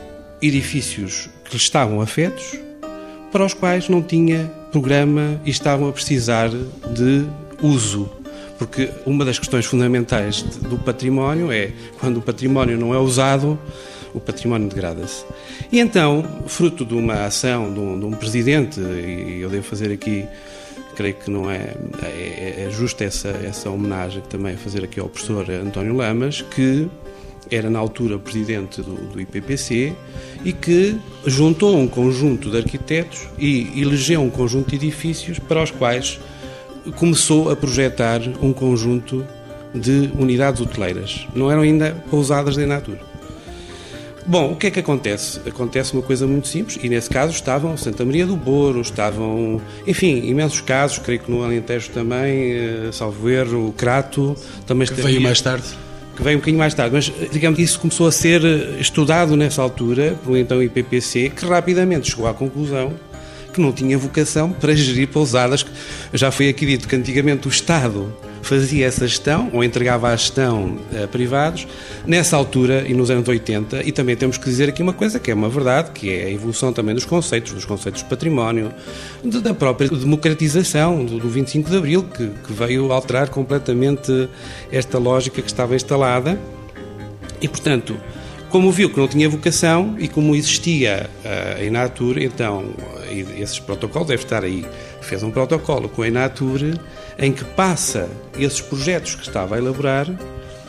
edifícios 0.40 1.28
que 1.44 1.52
lhe 1.52 1.56
estavam 1.56 2.00
afetos, 2.00 2.58
para 3.32 3.44
os 3.44 3.54
quais 3.54 3.88
não 3.88 4.02
tinha 4.02 4.46
programa 4.70 5.40
e 5.44 5.50
estavam 5.50 5.88
a 5.88 5.92
precisar 5.92 6.48
de 6.48 7.26
uso. 7.62 8.10
Porque 8.58 8.90
uma 9.04 9.24
das 9.24 9.38
questões 9.38 9.66
fundamentais 9.66 10.42
do 10.42 10.78
património 10.78 11.52
é 11.52 11.72
quando 12.00 12.18
o 12.18 12.22
património 12.22 12.78
não 12.78 12.94
é 12.94 12.98
usado, 12.98 13.58
o 14.14 14.20
património 14.20 14.68
degrada-se. 14.68 15.24
E 15.70 15.78
então, 15.78 16.24
fruto 16.46 16.84
de 16.84 16.94
uma 16.94 17.26
ação 17.26 17.72
de 17.72 17.78
um, 17.78 17.98
de 17.98 18.06
um, 18.06 18.12
presidente, 18.12 18.80
e 18.80 19.40
eu 19.40 19.50
devo 19.50 19.62
fazer 19.62 19.92
aqui, 19.92 20.24
creio 20.94 21.14
que 21.14 21.30
não 21.30 21.50
é, 21.50 21.74
é, 22.02 22.66
é 22.66 22.70
justa 22.70 23.04
essa, 23.04 23.28
essa 23.28 23.68
homenagem 23.68 24.22
também 24.22 24.56
fazer 24.56 24.84
aqui 24.84 24.98
ao 24.98 25.08
professor 25.08 25.50
António 25.50 25.94
Lamas, 25.94 26.40
que 26.40 26.88
era 27.50 27.70
na 27.70 27.78
altura 27.78 28.18
presidente 28.18 28.82
do, 28.82 28.94
do, 28.94 29.20
IPPC 29.20 29.92
e 30.44 30.52
que 30.52 30.96
juntou 31.26 31.76
um 31.76 31.86
conjunto 31.86 32.50
de 32.50 32.56
arquitetos 32.56 33.28
e 33.38 33.80
elegeu 33.80 34.20
um 34.20 34.30
conjunto 34.30 34.70
de 34.70 34.76
edifícios 34.76 35.38
para 35.38 35.62
os 35.62 35.70
quais 35.70 36.18
começou 36.92 37.50
a 37.50 37.56
projetar 37.56 38.20
um 38.40 38.52
conjunto 38.52 39.26
de 39.74 40.10
unidades 40.18 40.60
hoteleiras. 40.60 41.26
Não 41.34 41.50
eram 41.50 41.62
ainda 41.62 41.96
pousadas 42.10 42.54
de 42.54 42.62
Enatur. 42.62 42.96
Bom, 44.26 44.52
o 44.52 44.56
que 44.56 44.66
é 44.66 44.70
que 44.72 44.80
acontece? 44.80 45.40
Acontece 45.46 45.92
uma 45.92 46.02
coisa 46.02 46.26
muito 46.26 46.48
simples 46.48 46.78
e 46.82 46.88
nesse 46.88 47.08
caso 47.08 47.32
estavam 47.32 47.76
Santa 47.76 48.04
Maria 48.04 48.26
do 48.26 48.36
Boro, 48.36 48.80
estavam, 48.80 49.60
enfim, 49.86 50.26
imensos 50.26 50.60
casos, 50.60 50.98
creio 50.98 51.20
que 51.20 51.30
no 51.30 51.44
Alentejo 51.44 51.90
também, 51.90 52.52
eh, 52.52 52.88
salvo 52.90 53.30
erro, 53.30 53.68
o 53.68 53.72
Crato 53.72 54.34
também 54.66 54.84
que 54.84 54.94
estaria... 54.94 55.12
veio 55.12 55.22
mais 55.22 55.40
tarde 55.40 55.86
que 56.16 56.22
veio 56.22 56.38
um 56.38 56.40
bocadinho 56.40 56.58
mais 56.58 56.72
tarde, 56.72 56.94
mas 56.94 57.12
digamos 57.30 57.56
que 57.58 57.62
isso 57.62 57.78
começou 57.78 58.06
a 58.08 58.12
ser 58.12 58.42
eh, 58.42 58.80
estudado 58.80 59.36
nessa 59.36 59.60
altura 59.60 60.18
pelo 60.24 60.36
então 60.36 60.62
IPPC, 60.62 61.30
que 61.30 61.44
rapidamente 61.44 62.10
chegou 62.10 62.26
à 62.26 62.32
conclusão 62.32 62.94
que 63.56 63.60
não 63.60 63.72
tinha 63.72 63.96
vocação 63.96 64.52
para 64.52 64.74
gerir 64.76 65.08
pousadas. 65.08 65.64
Já 66.12 66.30
foi 66.30 66.48
aqui 66.48 66.66
dito 66.66 66.86
que 66.86 66.94
antigamente 66.94 67.48
o 67.48 67.50
Estado 67.50 68.14
fazia 68.42 68.86
essa 68.86 69.08
gestão 69.08 69.50
ou 69.52 69.64
entregava 69.64 70.08
a 70.08 70.16
gestão 70.16 70.78
a 71.02 71.06
privados. 71.06 71.66
Nessa 72.06 72.36
altura 72.36 72.84
e 72.86 72.92
nos 72.92 73.10
anos 73.10 73.26
80, 73.26 73.82
e 73.82 73.90
também 73.90 74.14
temos 74.14 74.36
que 74.36 74.44
dizer 74.44 74.68
aqui 74.68 74.82
uma 74.82 74.92
coisa 74.92 75.18
que 75.18 75.30
é 75.30 75.34
uma 75.34 75.48
verdade, 75.48 75.90
que 75.90 76.10
é 76.10 76.26
a 76.26 76.30
evolução 76.30 76.70
também 76.70 76.94
dos 76.94 77.06
conceitos, 77.06 77.52
dos 77.52 77.64
conceitos 77.64 78.02
de 78.02 78.08
património, 78.08 78.72
de, 79.24 79.40
da 79.40 79.54
própria 79.54 79.88
democratização 79.88 81.04
do, 81.04 81.18
do 81.18 81.28
25 81.28 81.70
de 81.70 81.76
Abril, 81.76 82.02
que, 82.04 82.28
que 82.28 82.52
veio 82.52 82.92
alterar 82.92 83.30
completamente 83.30 84.28
esta 84.70 84.98
lógica 84.98 85.40
que 85.40 85.48
estava 85.48 85.74
instalada. 85.74 86.38
E, 87.40 87.48
portanto, 87.48 87.96
como 88.50 88.70
viu 88.70 88.90
que 88.90 88.98
não 88.98 89.08
tinha 89.08 89.28
vocação 89.28 89.96
e 89.98 90.08
como 90.08 90.34
existia 90.34 91.10
a 91.58 91.62
Inatur, 91.62 92.18
então 92.18 92.74
esses 93.38 93.58
protocolos 93.58 94.08
deve 94.08 94.22
estar 94.22 94.44
aí. 94.44 94.64
Fez 95.00 95.22
um 95.22 95.30
protocolo 95.30 95.88
com 95.88 96.02
a 96.02 96.08
Inatur 96.08 96.60
em 97.18 97.32
que 97.32 97.44
passa 97.44 98.08
esses 98.38 98.60
projetos 98.60 99.14
que 99.14 99.22
estava 99.22 99.56
a 99.56 99.58
elaborar 99.58 100.06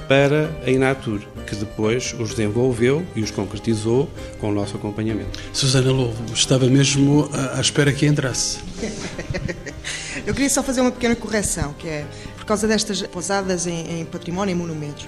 para 0.07 0.49
a 0.65 0.69
Inatur, 0.69 1.19
que 1.45 1.55
depois 1.55 2.15
os 2.17 2.29
desenvolveu 2.31 3.05
e 3.15 3.21
os 3.21 3.29
concretizou 3.29 4.09
com 4.39 4.49
o 4.49 4.53
nosso 4.53 4.77
acompanhamento. 4.77 5.39
Susana 5.51 5.91
Lobo, 5.91 6.33
estava 6.33 6.65
mesmo 6.67 7.29
à 7.55 7.59
espera 7.59 7.91
que 7.91 8.05
entrasse. 8.05 8.59
Eu 10.25 10.33
queria 10.33 10.49
só 10.49 10.63
fazer 10.63 10.81
uma 10.81 10.91
pequena 10.91 11.15
correção, 11.15 11.73
que 11.73 11.87
é 11.87 12.05
por 12.37 12.45
causa 12.45 12.67
destas 12.67 13.01
pousadas 13.03 13.67
em, 13.67 14.01
em 14.01 14.05
património 14.05 14.53
e 14.53 14.55
monumentos. 14.55 15.05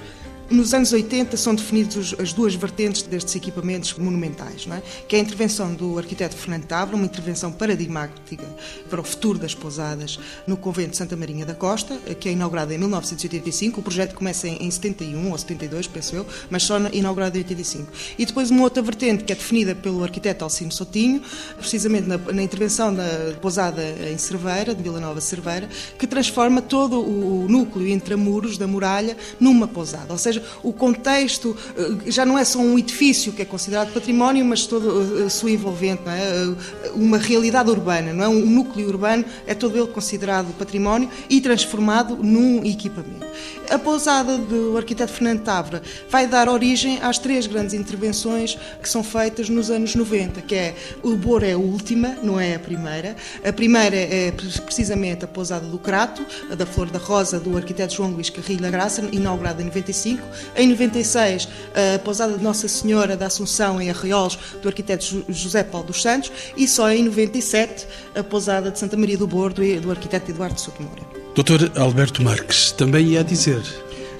Nos 0.50 0.74
anos 0.74 0.92
80 0.92 1.38
são 1.38 1.54
definidas 1.54 2.16
as 2.18 2.34
duas 2.34 2.56
vertentes 2.56 3.04
destes 3.04 3.36
equipamentos 3.36 3.94
monumentais, 3.94 4.68
é? 4.72 4.82
que 5.08 5.16
é 5.16 5.20
a 5.20 5.22
intervenção 5.22 5.76
do 5.76 6.00
arquiteto 6.00 6.36
Fernando 6.36 6.66
Tavra, 6.66 6.96
uma 6.96 7.06
intervenção 7.06 7.52
paradigmática 7.52 8.48
para 8.90 9.00
o 9.00 9.04
futuro 9.04 9.38
das 9.38 9.54
pousadas 9.54 10.20
no 10.48 10.58
convento 10.58 10.92
de 10.92 10.98
Santa 10.98 11.16
Marinha 11.16 11.46
da 11.46 11.54
Costa, 11.54 11.96
que 12.20 12.28
é 12.28 12.32
inaugurado 12.32 12.74
em 12.74 12.80
1985. 12.80 13.80
O 13.80 13.84
projeto 13.84 14.16
começa 14.16 14.48
em 14.48 14.72
71 14.72 15.30
ou 15.30 15.38
72, 15.38 15.86
penso 15.86 16.16
eu, 16.16 16.26
mas 16.50 16.64
só 16.64 16.80
inaugurado 16.92 17.38
em 17.38 17.42
85. 17.42 17.92
E 18.18 18.26
depois 18.26 18.50
uma 18.50 18.64
outra 18.64 18.82
vertente 18.82 19.24
que 19.26 19.32
é 19.32 19.36
definida 19.36 19.76
pelo 19.76 20.04
arquiteto 20.04 20.44
Alcino 20.44 20.72
Sotinho, 20.72 21.22
precisamente 21.60 22.08
na, 22.08 22.18
na 22.18 22.42
intervenção 22.42 22.92
da 22.92 23.36
pousada 23.40 23.84
em 24.12 24.18
Cerveira, 24.18 24.74
de 24.74 24.82
Vila 24.82 25.00
Nova 25.00 25.22
Cerveira, 25.22 25.70
que 26.00 26.08
transforma 26.08 26.60
todo 26.60 27.00
o 27.00 27.48
núcleo 27.48 27.88
intramuros 27.88 28.58
da 28.58 28.66
muralha 28.66 29.16
numa 29.40 29.68
pousada. 29.68 30.12
Ou 30.12 30.18
seja, 30.18 30.38
seja, 30.39 30.43
o 30.63 30.73
contexto 30.73 31.56
eh, 31.78 32.12
já 32.12 32.25
não 32.25 32.38
é 32.38 32.43
só 32.43 32.60
um 32.60 32.78
edifício 32.78 33.32
que 33.34 33.41
é 33.41 33.45
considerado 33.45 33.93
património, 33.93 34.43
mas 34.45 34.65
todo 34.65 35.21
a 35.21 35.25
eh, 35.25 35.30
sua 35.30 35.52
envolvente, 35.52 36.02
é? 36.08 36.56
Eh, 36.88 36.91
uma 36.93 37.17
realidade 37.17 37.69
urbana, 37.69 38.13
não 38.13 38.23
é? 38.23 38.28
Um 38.28 38.45
núcleo 38.45 38.88
urbano 38.88 39.25
é 39.45 39.54
todo 39.54 39.78
ele 39.78 39.88
considerado 39.88 40.54
património 40.58 41.10
e 41.30 41.41
transformado 41.41 42.15
num 42.17 42.63
equipamento. 42.65 43.25
A 43.69 43.78
pousada 43.78 44.38
do 44.38 44.78
arquiteto 44.78 45.12
Fernando 45.12 45.41
Távora 45.41 45.82
vai 46.10 46.25
dar 46.25 46.49
origem 46.49 46.99
às 47.02 47.19
três 47.19 47.45
grandes 47.45 47.73
intervenções 47.73 48.58
que 48.82 48.89
são 48.89 49.04
feitas 49.04 49.49
nos 49.49 49.69
anos 49.69 49.93
90, 49.93 50.41
que 50.41 50.56
é 50.56 50.75
o 51.04 51.15
Bor 51.15 51.43
é 51.43 51.54
a 51.54 51.58
última, 51.58 52.17
não 52.23 52.39
é 52.39 52.56
a 52.56 52.60
primeira. 52.60 53.15
A 53.45 53.54
primeira 53.54 53.95
é 53.95 54.32
precisamente 54.65 55.25
a 55.25 55.28
pousada 55.28 55.67
do 55.67 55.78
Crato, 55.78 56.25
a 56.52 56.56
da 56.56 56.65
Flor 56.65 56.89
da 56.89 56.97
Rosa, 56.97 57.39
do 57.39 57.56
arquiteto 57.56 57.93
João 57.93 58.12
Luís 58.12 58.30
Carrilho 58.30 58.62
da 58.62 58.69
Graça, 58.69 59.08
inaugurada 59.12 59.62
em 59.62 59.65
95. 59.65 60.23
Em 60.56 60.68
96, 60.68 61.48
a 61.96 62.00
pousada 62.00 62.38
de 62.38 62.44
Nossa 62.44 62.68
Senhora 62.68 63.15
da 63.15 63.28
Assunção 63.28 63.82
em 63.82 63.89
Arraiolos, 63.89 64.38
do 64.62 64.68
arquiteto 64.68 65.24
José 65.30 65.63
Paulo 65.63 65.88
dos 65.88 66.02
Santos. 66.02 66.32
E 66.56 66.68
só 66.68 66.92
em 66.92 67.04
97, 67.04 67.88
a 68.15 68.24
pousada 68.24 68.72
de 68.72 68.80
Santa 68.80 68.98
Maria 68.98 69.18
do 69.18 69.28
Bordo, 69.28 69.62
do 69.82 69.92
arquiteto 69.92 70.32
Eduardo 70.32 70.60
Souto 70.60 70.82
Moura. 70.82 71.02
Doutor 71.36 71.72
Alberto 71.76 72.24
Marques, 72.24 72.72
também 72.72 73.08
ia 73.08 73.24
dizer. 73.24 73.62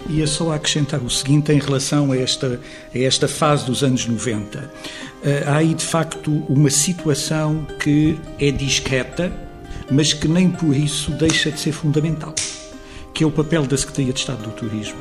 Ia 0.10 0.26
só 0.26 0.54
acrescentar 0.54 1.02
o 1.02 1.10
seguinte 1.10 1.52
em 1.52 1.60
relação 1.60 2.12
a 2.12 2.18
esta, 2.18 2.60
a 2.94 2.98
esta 2.98 3.28
fase 3.28 3.66
dos 3.66 3.84
anos 3.84 4.06
90. 4.06 4.72
Eh, 5.24 5.44
há 5.46 5.58
aí, 5.58 5.74
de 5.74 5.84
facto, 5.84 6.32
uma 6.48 6.70
situação 6.70 7.68
que 7.80 8.18
é 8.40 8.52
discreta, 8.52 9.32
mas 9.92 10.14
que 10.14 10.28
nem 10.28 10.50
por 10.50 10.76
isso 10.76 11.12
deixa 11.12 11.52
de 11.52 11.60
ser 11.60 11.74
fundamental, 11.74 12.34
que 13.14 13.24
é 13.24 13.28
o 13.28 13.32
papel 13.32 13.66
da 13.66 13.78
Secretaria 13.78 14.14
de 14.14 14.20
Estado 14.20 14.44
do 14.44 14.52
Turismo. 14.52 15.00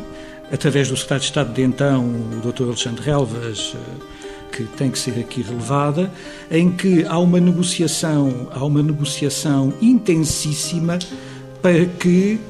Através 0.51 0.89
do 0.89 0.97
Secretário 0.97 1.21
de 1.21 1.27
Estado 1.27 1.53
de 1.53 1.63
então, 1.63 2.05
o 2.07 2.53
Dr. 2.53 2.65
Alexandre 2.65 3.05
Relvas, 3.05 3.75
eh, 3.75 4.57
que 4.57 4.65
tem 4.65 4.91
que 4.91 4.99
ser 4.99 5.19
aqui 5.21 5.43
relevada, 5.43 6.11
em 6.51 6.71
que 6.71 7.05
há 7.05 7.19
uma 7.19 7.39
negociação, 7.39 8.49
há 8.51 8.65
uma 8.65 8.83
negociação 8.83 9.75
intensíssima 9.81 10.99
para 11.61 11.85
que 11.85 12.41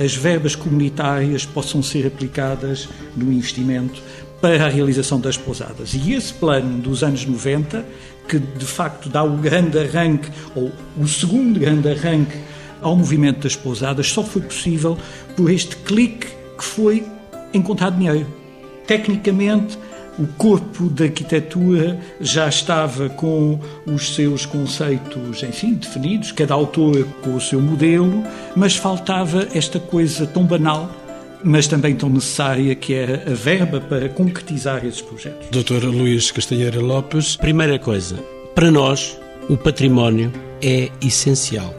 as 0.00 0.16
verbas 0.16 0.56
comunitárias 0.56 1.46
possam 1.46 1.80
ser 1.80 2.06
aplicadas 2.06 2.88
no 3.16 3.32
investimento 3.32 4.02
para 4.40 4.66
a 4.66 4.68
realização 4.68 5.20
das 5.20 5.36
pousadas. 5.36 5.94
E 5.94 6.12
esse 6.12 6.34
plano 6.34 6.78
dos 6.78 7.04
anos 7.04 7.24
90, 7.24 7.84
que 8.28 8.38
de 8.38 8.64
facto 8.64 9.08
dá 9.08 9.22
o 9.22 9.36
grande 9.36 9.78
arranque, 9.78 10.28
ou 10.56 10.72
o 10.98 11.06
segundo 11.06 11.60
grande 11.60 11.88
arranque 11.88 12.36
ao 12.82 12.96
movimento 12.96 13.44
das 13.44 13.54
pousadas, 13.54 14.08
só 14.08 14.24
foi 14.24 14.42
possível 14.42 14.98
por 15.36 15.50
este 15.50 15.76
clique 15.76 16.26
que 16.58 16.64
foi 16.64 17.13
encontrar 17.54 17.90
dinheiro. 17.90 18.26
Tecnicamente, 18.86 19.78
o 20.18 20.26
corpo 20.26 20.88
da 20.88 21.04
arquitetura 21.04 21.98
já 22.20 22.48
estava 22.48 23.08
com 23.08 23.58
os 23.86 24.14
seus 24.14 24.46
conceitos, 24.46 25.42
enfim, 25.42 25.74
definidos, 25.74 26.32
cada 26.32 26.54
autor 26.54 27.04
com 27.22 27.34
o 27.34 27.40
seu 27.40 27.60
modelo, 27.60 28.22
mas 28.54 28.76
faltava 28.76 29.48
esta 29.52 29.80
coisa 29.80 30.26
tão 30.26 30.44
banal, 30.44 30.90
mas 31.42 31.66
também 31.66 31.94
tão 31.94 32.08
necessária, 32.08 32.74
que 32.74 32.94
era 32.94 33.30
a 33.30 33.34
verba 33.34 33.80
para 33.80 34.08
concretizar 34.08 34.84
esses 34.84 35.02
projetos. 35.02 35.48
Doutor 35.50 35.84
Luís 35.84 36.30
Castanheira 36.30 36.80
Lopes. 36.80 37.36
Primeira 37.36 37.78
coisa, 37.78 38.16
para 38.54 38.70
nós, 38.70 39.18
o 39.48 39.56
património 39.56 40.32
é 40.62 40.90
essencial. 41.02 41.74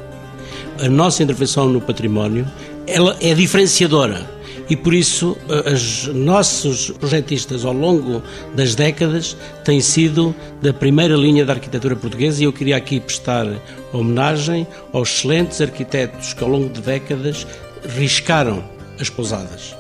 A 0.80 0.90
nossa 0.90 1.24
intervenção 1.24 1.70
no 1.70 1.80
património 1.80 2.46
ela 2.86 3.16
é 3.22 3.34
diferenciadora 3.34 4.36
e 4.70 4.76
por 4.76 4.94
isso 4.94 5.38
eh, 5.50 5.74
os 5.74 6.08
nossos 6.08 6.90
projetistas 6.92 7.66
ao 7.66 7.74
longo 7.74 8.22
das 8.56 8.76
décadas 8.76 9.36
têm 9.64 9.80
sido 9.82 10.34
da 10.62 10.74
primeira 10.74 11.16
linha 11.16 11.46
da 11.46 11.54
arquitetura 11.54 11.96
portuguesa 11.96 12.42
e 12.42 12.46
eu 12.46 12.54
queria 12.54 12.78
aqui 12.78 13.00
prestar 13.00 13.48
homenagem 13.94 14.66
aos 14.92 15.10
excelentes 15.10 15.62
arquitetos 15.62 16.34
que 16.34 16.44
ao 16.44 16.50
longo 16.50 16.70
de 16.70 16.82
décadas 16.82 17.46
riscaram 17.88 18.64
as 19.00 19.10
pousadas. 19.10 19.76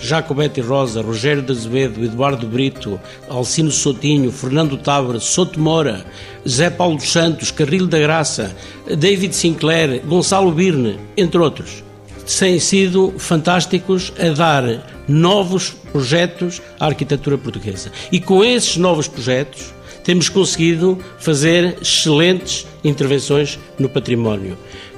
Jacobete 0.00 0.60
Rosa, 0.60 1.02
Rogério 1.02 1.42
de 1.42 1.50
Azevedo, 1.50 2.04
Eduardo 2.04 2.46
Brito, 2.46 3.00
Alcino 3.28 3.70
Sotinho, 3.70 4.30
Fernando 4.30 4.76
Távora, 4.76 5.18
Soto 5.18 5.58
Moura, 5.58 6.04
Zé 6.48 6.70
Paulo 6.70 6.96
dos 6.96 7.10
Santos, 7.10 7.50
Carrilho 7.50 7.88
da 7.88 7.98
Graça, 7.98 8.54
David 8.96 9.34
Sinclair, 9.34 10.00
Gonçalo 10.06 10.52
Birne, 10.52 11.00
entre 11.16 11.40
outros. 11.40 11.87
Têm 12.36 12.60
sido 12.60 13.14
fantásticos 13.16 14.12
a 14.18 14.28
dar 14.32 14.86
novos 15.08 15.70
projetos 15.70 16.60
à 16.78 16.86
arquitetura 16.86 17.38
portuguesa. 17.38 17.90
E 18.12 18.20
com 18.20 18.44
esses 18.44 18.76
novos 18.76 19.08
projetos 19.08 19.74
temos 20.04 20.28
conseguido 20.28 20.98
fazer 21.18 21.76
excelentes 21.80 22.66
intervenções 22.84 23.58
no 23.78 23.88
património, 23.88 24.56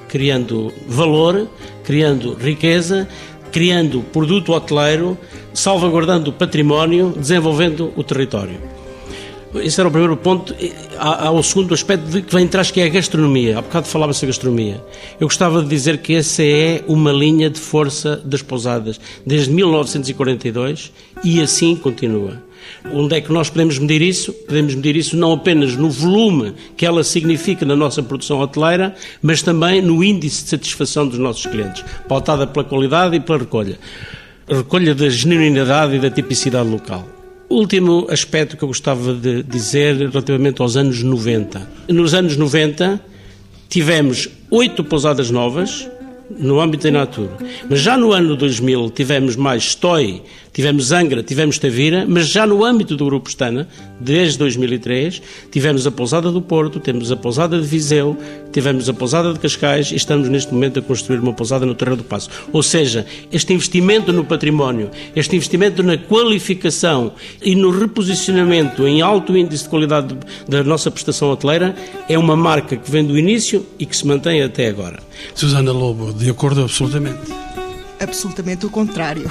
criando 0.08 0.72
valor, 0.86 1.48
criando 1.84 2.34
riqueza, 2.34 3.08
criando 3.50 4.02
produto 4.12 4.52
hoteleiro, 4.52 5.16
salvaguardando 5.54 6.30
o 6.30 6.32
património, 6.32 7.14
desenvolvendo 7.16 7.92
o 7.96 8.04
território. 8.04 8.79
Esse 9.54 9.80
era 9.80 9.88
o 9.88 9.90
primeiro 9.90 10.16
ponto. 10.16 10.54
Há, 10.96 11.30
o 11.30 11.42
segundo 11.42 11.74
aspecto 11.74 12.22
que 12.22 12.34
vem 12.34 12.46
atrás, 12.46 12.70
que 12.70 12.80
é 12.80 12.84
a 12.84 12.88
gastronomia. 12.88 13.58
Há 13.58 13.62
bocado 13.62 13.88
falava-se 13.88 14.24
a 14.24 14.28
gastronomia. 14.28 14.82
Eu 15.18 15.26
gostava 15.26 15.60
de 15.60 15.68
dizer 15.68 15.98
que 15.98 16.14
essa 16.14 16.42
é 16.42 16.84
uma 16.86 17.10
linha 17.10 17.50
de 17.50 17.58
força 17.58 18.16
das 18.24 18.42
pousadas 18.42 19.00
desde 19.26 19.50
1942 19.50 20.92
e 21.24 21.40
assim 21.40 21.74
continua. 21.74 22.40
Onde 22.92 23.16
é 23.16 23.20
que 23.20 23.32
nós 23.32 23.50
podemos 23.50 23.78
medir 23.78 24.02
isso? 24.02 24.32
Podemos 24.32 24.74
medir 24.74 24.94
isso 24.94 25.16
não 25.16 25.32
apenas 25.32 25.74
no 25.74 25.90
volume 25.90 26.54
que 26.76 26.86
ela 26.86 27.02
significa 27.02 27.66
na 27.66 27.74
nossa 27.74 28.02
produção 28.02 28.38
hoteleira, 28.38 28.94
mas 29.20 29.42
também 29.42 29.82
no 29.82 30.04
índice 30.04 30.44
de 30.44 30.50
satisfação 30.50 31.08
dos 31.08 31.18
nossos 31.18 31.44
clientes, 31.46 31.84
pautada 32.08 32.46
pela 32.46 32.64
qualidade 32.64 33.16
e 33.16 33.20
pela 33.20 33.38
recolha. 33.38 33.78
Recolha 34.46 34.94
da 34.94 35.08
genuinidade 35.08 35.96
e 35.96 35.98
da 35.98 36.10
tipicidade 36.10 36.68
local. 36.68 37.19
Último 37.50 38.06
aspecto 38.08 38.56
que 38.56 38.62
eu 38.62 38.68
gostava 38.68 39.12
de 39.12 39.42
dizer 39.42 39.96
relativamente 39.96 40.62
aos 40.62 40.76
anos 40.76 41.02
90. 41.02 41.68
Nos 41.88 42.14
anos 42.14 42.36
90 42.36 43.00
tivemos 43.68 44.28
oito 44.52 44.84
pousadas 44.84 45.32
novas 45.32 45.90
no 46.38 46.60
âmbito 46.60 46.84
da 46.84 46.92
Natura. 46.92 47.36
Mas 47.68 47.80
já 47.80 47.96
no 47.96 48.12
ano 48.12 48.36
2000 48.36 48.90
tivemos 48.90 49.34
mais 49.34 49.64
Stoi, 49.64 50.22
tivemos 50.60 50.92
Angra, 50.92 51.22
tivemos 51.22 51.58
Tavira, 51.58 52.04
mas 52.06 52.28
já 52.28 52.46
no 52.46 52.62
âmbito 52.62 52.94
do 52.94 53.06
Grupo 53.06 53.30
Estana, 53.30 53.66
desde 53.98 54.36
2003, 54.36 55.22
tivemos 55.50 55.86
a 55.86 55.90
Pousada 55.90 56.30
do 56.30 56.42
Porto, 56.42 56.78
temos 56.78 57.10
a 57.10 57.16
Pousada 57.16 57.58
de 57.58 57.66
Viseu, 57.66 58.14
tivemos 58.52 58.86
a 58.86 58.92
Pousada 58.92 59.32
de 59.32 59.38
Cascais 59.38 59.90
e 59.90 59.96
estamos 59.96 60.28
neste 60.28 60.52
momento 60.52 60.78
a 60.78 60.82
construir 60.82 61.18
uma 61.18 61.32
pousada 61.32 61.64
no 61.64 61.74
Terreiro 61.74 62.02
do 62.02 62.04
Passo. 62.04 62.28
Ou 62.52 62.62
seja, 62.62 63.06
este 63.32 63.54
investimento 63.54 64.12
no 64.12 64.22
património, 64.22 64.90
este 65.16 65.34
investimento 65.34 65.82
na 65.82 65.96
qualificação 65.96 67.12
e 67.42 67.54
no 67.54 67.70
reposicionamento 67.70 68.86
em 68.86 69.00
alto 69.00 69.34
índice 69.34 69.62
de 69.62 69.70
qualidade 69.70 70.14
da 70.46 70.62
nossa 70.62 70.90
prestação 70.90 71.30
hoteleira 71.30 71.74
é 72.06 72.18
uma 72.18 72.36
marca 72.36 72.76
que 72.76 72.90
vem 72.90 73.02
do 73.02 73.18
início 73.18 73.64
e 73.78 73.86
que 73.86 73.96
se 73.96 74.06
mantém 74.06 74.42
até 74.42 74.68
agora. 74.68 74.98
Susana 75.34 75.72
Lobo, 75.72 76.12
de 76.12 76.28
acordo 76.28 76.60
absolutamente 76.60 77.40
absolutamente 78.00 78.64
o 78.66 78.70
contrário. 78.70 79.30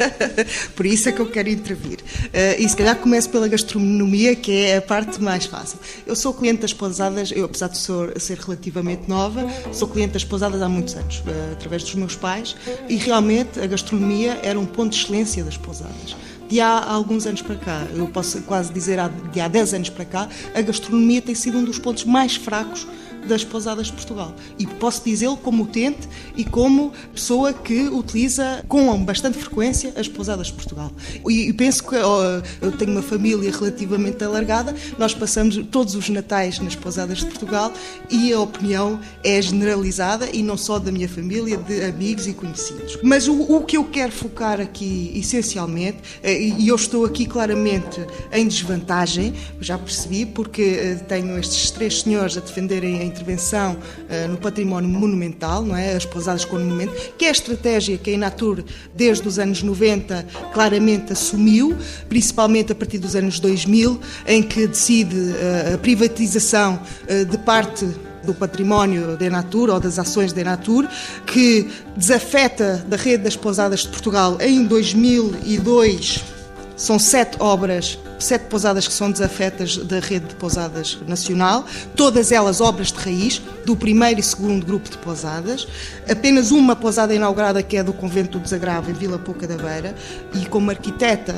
Por 0.76 0.86
isso 0.86 1.08
é 1.08 1.12
que 1.12 1.20
eu 1.20 1.30
quero 1.30 1.48
intervir. 1.48 1.98
Uh, 2.00 2.60
e 2.60 2.68
se 2.68 2.76
calhar 2.76 2.96
começo 2.96 3.30
pela 3.30 3.48
gastronomia, 3.48 4.36
que 4.36 4.52
é 4.52 4.76
a 4.76 4.82
parte 4.82 5.20
mais 5.20 5.46
fácil. 5.46 5.78
Eu 6.06 6.14
sou 6.14 6.34
cliente 6.34 6.60
das 6.60 6.72
pousadas, 6.72 7.32
eu 7.32 7.44
apesar 7.44 7.68
de 7.68 7.78
ser, 7.78 8.38
relativamente 8.38 9.08
nova, 9.08 9.46
sou 9.72 9.88
cliente 9.88 10.12
das 10.12 10.24
pousadas 10.24 10.60
há 10.60 10.68
muitos 10.68 10.94
anos, 10.94 11.18
uh, 11.18 11.52
através 11.52 11.82
dos 11.82 11.94
meus 11.94 12.14
pais, 12.14 12.54
e 12.88 12.96
realmente 12.96 13.58
a 13.58 13.66
gastronomia 13.66 14.38
era 14.42 14.58
um 14.58 14.66
ponto 14.66 14.90
de 14.92 15.02
excelência 15.02 15.42
das 15.42 15.56
pousadas 15.56 16.14
de 16.48 16.60
há 16.60 16.84
alguns 16.84 17.26
anos 17.26 17.42
para 17.42 17.56
cá, 17.56 17.86
eu 17.94 18.06
posso 18.06 18.40
quase 18.42 18.72
dizer 18.72 18.98
de 19.32 19.40
há 19.40 19.48
10 19.48 19.74
anos 19.74 19.90
para 19.90 20.04
cá, 20.04 20.28
a 20.54 20.60
gastronomia 20.60 21.20
tem 21.20 21.34
sido 21.34 21.58
um 21.58 21.64
dos 21.64 21.78
pontos 21.78 22.04
mais 22.04 22.36
fracos 22.36 22.86
das 23.26 23.44
pousadas 23.44 23.86
de 23.86 23.92
Portugal. 23.92 24.34
E 24.58 24.66
posso 24.66 25.02
dizê-lo 25.04 25.36
como 25.36 25.64
utente 25.64 26.08
e 26.36 26.44
como 26.44 26.92
pessoa 27.12 27.52
que 27.52 27.88
utiliza 27.88 28.64
com 28.68 29.04
bastante 29.04 29.38
frequência 29.38 29.92
as 29.96 30.08
pousadas 30.08 30.48
de 30.48 30.54
Portugal. 30.54 30.92
E 31.28 31.52
penso 31.52 31.84
que 31.84 31.94
eu 31.96 32.72
tenho 32.72 32.92
uma 32.92 33.02
família 33.02 33.50
relativamente 33.50 34.22
alargada, 34.22 34.74
nós 34.98 35.14
passamos 35.14 35.56
todos 35.70 35.94
os 35.94 36.08
natais 36.08 36.58
nas 36.58 36.74
pousadas 36.74 37.18
de 37.18 37.26
Portugal 37.26 37.72
e 38.10 38.32
a 38.32 38.40
opinião 38.40 39.00
é 39.22 39.40
generalizada 39.40 40.28
e 40.32 40.42
não 40.42 40.56
só 40.56 40.78
da 40.78 40.92
minha 40.92 41.08
família, 41.08 41.56
de 41.56 41.84
amigos 41.84 42.26
e 42.26 42.32
conhecidos. 42.32 42.98
Mas 43.02 43.28
o, 43.28 43.40
o 43.40 43.64
que 43.64 43.76
eu 43.76 43.84
quero 43.84 44.12
focar 44.12 44.60
aqui 44.60 45.12
essencialmente, 45.14 45.98
eh, 46.22 46.40
e 46.40 46.68
eu 46.68 46.76
estou 46.76 47.04
aqui 47.04 47.26
claramente 47.26 48.00
em 48.32 48.46
desvantagem, 48.46 49.34
já 49.60 49.78
percebi, 49.78 50.26
porque 50.26 50.62
eh, 50.62 50.94
tenho 51.08 51.38
estes 51.38 51.70
três 51.70 52.00
senhores 52.02 52.36
a 52.36 52.40
defenderem 52.40 53.02
intervenção 53.16 53.74
uh, 53.74 54.28
no 54.28 54.36
património 54.36 54.88
monumental, 54.88 55.62
não 55.62 55.76
é? 55.76 55.94
as 55.94 56.04
pousadas 56.04 56.44
com 56.44 56.58
monumento, 56.58 56.92
que 57.16 57.24
é 57.24 57.28
a 57.28 57.32
estratégia 57.32 57.96
que 57.96 58.10
a 58.10 58.12
Inatur, 58.12 58.62
desde 58.94 59.26
os 59.26 59.38
anos 59.38 59.62
90, 59.62 60.26
claramente 60.52 61.12
assumiu, 61.12 61.76
principalmente 62.08 62.72
a 62.72 62.74
partir 62.74 62.98
dos 62.98 63.16
anos 63.16 63.40
2000, 63.40 64.00
em 64.26 64.42
que 64.42 64.66
decide 64.66 65.16
uh, 65.16 65.74
a 65.74 65.78
privatização 65.78 66.80
uh, 67.08 67.24
de 67.24 67.38
parte 67.38 67.86
do 68.24 68.34
património 68.34 69.16
da 69.16 69.24
Enatur 69.24 69.70
ou 69.70 69.78
das 69.78 69.98
ações 69.98 70.32
da 70.32 70.40
Enatur, 70.40 70.88
que 71.26 71.68
desafeta 71.96 72.84
da 72.88 72.96
rede 72.96 73.22
das 73.22 73.36
pousadas 73.36 73.80
de 73.80 73.88
Portugal 73.88 74.36
em 74.40 74.64
2002 74.64 76.35
são 76.76 76.98
sete 76.98 77.36
obras, 77.40 77.98
sete 78.18 78.42
pousadas 78.42 78.86
que 78.86 78.92
são 78.92 79.10
desafetas 79.10 79.76
da 79.78 79.98
rede 79.98 80.26
de 80.26 80.34
pousadas 80.34 80.98
nacional, 81.06 81.64
todas 81.94 82.30
elas 82.30 82.60
obras 82.60 82.92
de 82.92 82.98
raiz, 82.98 83.40
do 83.64 83.74
primeiro 83.74 84.20
e 84.20 84.22
segundo 84.22 84.64
grupo 84.64 84.88
de 84.88 84.98
pousadas. 84.98 85.66
Apenas 86.08 86.50
uma 86.50 86.76
pousada 86.76 87.14
inaugurada, 87.14 87.62
que 87.62 87.76
é 87.76 87.82
do 87.82 87.92
Convento 87.92 88.38
do 88.38 88.42
Desagravo, 88.42 88.90
em 88.90 88.94
Vila 88.94 89.18
Pouca 89.18 89.46
da 89.46 89.56
Beira, 89.56 89.94
e 90.34 90.46
como 90.46 90.70
arquiteta, 90.70 91.34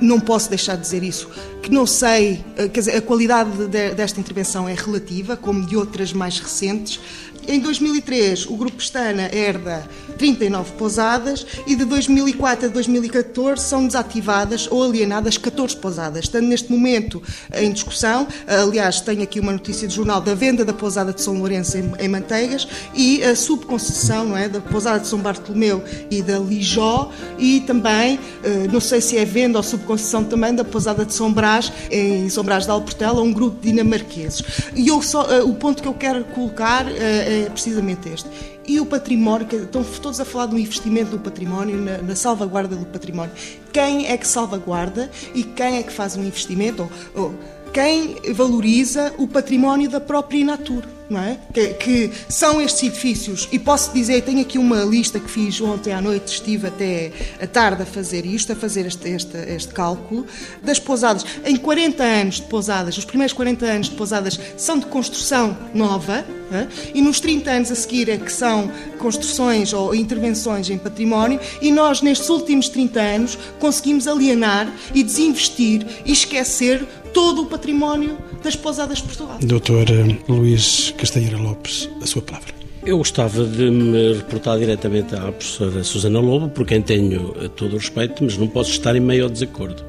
não 0.00 0.20
posso 0.20 0.48
deixar 0.48 0.76
de 0.76 0.82
dizer 0.82 1.02
isso, 1.02 1.28
que 1.62 1.70
não 1.70 1.86
sei, 1.86 2.44
quer 2.56 2.80
dizer, 2.80 2.96
a 2.96 3.02
qualidade 3.02 3.50
desta 3.94 4.20
intervenção 4.20 4.68
é 4.68 4.74
relativa, 4.74 5.36
como 5.36 5.66
de 5.66 5.76
outras 5.76 6.12
mais 6.12 6.38
recentes, 6.38 7.00
em 7.46 7.60
2003, 7.60 8.46
o 8.46 8.56
Grupo 8.56 8.76
Pestana 8.76 9.28
herda 9.32 9.88
39 10.18 10.72
pousadas 10.72 11.46
e 11.66 11.74
de 11.74 11.84
2004 11.84 12.66
a 12.66 12.68
2014 12.68 13.62
são 13.62 13.86
desativadas 13.86 14.68
ou 14.70 14.82
alienadas 14.82 15.36
14 15.36 15.76
pousadas. 15.76 16.24
Estando 16.24 16.46
neste 16.46 16.70
momento 16.70 17.22
em 17.54 17.72
discussão, 17.72 18.26
aliás, 18.46 19.00
tenho 19.00 19.22
aqui 19.22 19.40
uma 19.40 19.52
notícia 19.52 19.88
de 19.88 19.94
jornal 19.94 20.20
da 20.20 20.34
venda 20.34 20.64
da 20.64 20.72
pousada 20.72 21.12
de 21.12 21.20
São 21.20 21.34
Lourenço 21.34 21.76
em, 21.76 22.08
Manteigas 22.08 22.68
e 22.94 23.22
a 23.24 23.34
subconcessão 23.34 24.24
não 24.26 24.36
é, 24.36 24.48
da 24.48 24.60
pousada 24.60 25.00
de 25.00 25.06
São 25.08 25.18
Bartolomeu 25.18 25.82
e 26.10 26.22
da 26.22 26.38
Lijó 26.38 27.10
e 27.38 27.60
também, 27.60 28.18
eh, 28.44 28.68
não 28.70 28.80
sei 28.80 29.00
se 29.00 29.16
é 29.16 29.24
venda 29.24 29.58
ou 29.58 29.62
subconcessão 29.62 30.24
também 30.24 30.54
da 30.54 30.64
pousada 30.64 31.04
de 31.04 31.14
São 31.14 31.32
Brás, 31.32 31.72
em 31.90 32.28
São 32.28 32.44
Brás 32.44 32.64
de 32.64 32.70
Alportela, 32.70 33.22
um 33.22 33.32
grupo 33.32 33.58
dinamarqueses. 33.60 34.42
E 34.74 34.88
eu 34.88 35.00
só, 35.02 35.30
eh, 35.30 35.42
o 35.42 35.54
ponto 35.54 35.82
que 35.82 35.88
eu 35.88 35.94
quero 35.94 36.24
colocar 36.24 36.86
eh, 36.86 37.31
é 37.32 37.50
precisamente 37.50 38.08
este. 38.08 38.28
E 38.66 38.78
o 38.78 38.86
património, 38.86 39.46
estão 39.50 39.82
todos 39.82 40.20
a 40.20 40.24
falar 40.24 40.46
do 40.46 40.58
investimento 40.58 41.12
no 41.12 41.18
património, 41.18 41.76
na, 41.76 41.98
na, 41.98 42.16
salvaguarda 42.16 42.76
do 42.76 42.86
património. 42.86 43.32
Quem 43.72 44.06
é 44.06 44.16
que 44.16 44.26
salvaguarda 44.26 45.10
e 45.34 45.42
quem 45.42 45.78
é 45.78 45.82
que 45.82 45.92
faz 45.92 46.16
um 46.16 46.22
investimento? 46.22 46.88
Ou, 47.14 47.24
ou 47.24 47.34
quem 47.72 48.16
valoriza 48.34 49.14
o 49.16 49.26
património 49.26 49.88
da 49.88 50.00
própria 50.00 50.44
natura? 50.44 50.86
É? 51.20 51.38
Que, 51.52 51.68
que, 51.74 52.10
são 52.28 52.60
estes 52.60 52.82
edifícios, 52.82 53.48
e 53.52 53.58
posso 53.58 53.92
dizer, 53.92 54.22
tenho 54.22 54.40
aqui 54.40 54.58
uma 54.58 54.82
lista 54.82 55.18
que 55.18 55.30
fiz 55.30 55.60
ontem 55.60 55.92
à 55.92 56.00
noite, 56.00 56.32
estive 56.32 56.68
até 56.68 57.12
a 57.40 57.46
tarde 57.46 57.82
a 57.82 57.86
fazer 57.86 58.24
isto, 58.24 58.52
a 58.52 58.56
fazer 58.56 58.86
este, 58.86 59.08
este, 59.08 59.36
este 59.36 59.72
cálculo, 59.72 60.26
das 60.62 60.78
pousadas. 60.78 61.24
Em 61.44 61.56
40 61.56 62.02
anos 62.02 62.36
de 62.36 62.42
pousadas, 62.42 62.96
os 62.96 63.04
primeiros 63.04 63.32
40 63.32 63.66
anos 63.66 63.88
de 63.88 63.96
pousadas 63.96 64.38
são 64.56 64.78
de 64.78 64.86
construção 64.86 65.56
nova, 65.74 66.24
é? 66.52 66.66
e 66.94 67.00
nos 67.00 67.18
30 67.20 67.50
anos 67.50 67.72
a 67.72 67.74
seguir 67.74 68.10
é 68.10 68.18
que 68.18 68.30
são 68.30 68.70
construções 68.98 69.72
ou 69.72 69.94
intervenções 69.94 70.68
em 70.68 70.78
património, 70.78 71.40
e 71.60 71.70
nós, 71.70 72.02
nestes 72.02 72.28
últimos 72.28 72.68
30 72.68 73.00
anos, 73.00 73.38
conseguimos 73.58 74.06
alienar 74.06 74.70
e 74.94 75.02
desinvestir 75.02 75.86
e 76.04 76.12
esquecer 76.12 76.86
todo 77.12 77.42
o 77.42 77.46
património 77.46 78.16
das 78.42 78.56
pousadas 78.56 78.98
de 78.98 79.04
Portugal. 79.04 79.38
Doutor 79.42 79.90
eh, 79.90 80.18
Luís 80.28 80.94
Castanheira 80.96 81.38
Lopes, 81.38 81.88
a 82.00 82.06
sua 82.06 82.22
palavra. 82.22 82.52
Eu 82.84 82.98
gostava 82.98 83.44
de 83.44 83.70
me 83.70 84.14
reportar 84.14 84.58
diretamente 84.58 85.14
à 85.14 85.30
professora 85.30 85.84
Susana 85.84 86.18
Lobo, 86.18 86.48
por 86.48 86.66
quem 86.66 86.82
tenho 86.82 87.34
eh, 87.40 87.48
todo 87.48 87.74
o 87.74 87.78
respeito, 87.78 88.24
mas 88.24 88.36
não 88.36 88.48
posso 88.48 88.70
estar 88.70 88.96
em 88.96 89.00
meio 89.00 89.24
ao 89.24 89.30
desacordo. 89.30 89.84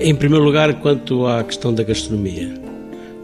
Em 0.00 0.14
primeiro 0.14 0.44
lugar, 0.44 0.80
quanto 0.80 1.26
à 1.26 1.42
questão 1.44 1.72
da 1.74 1.82
gastronomia, 1.82 2.54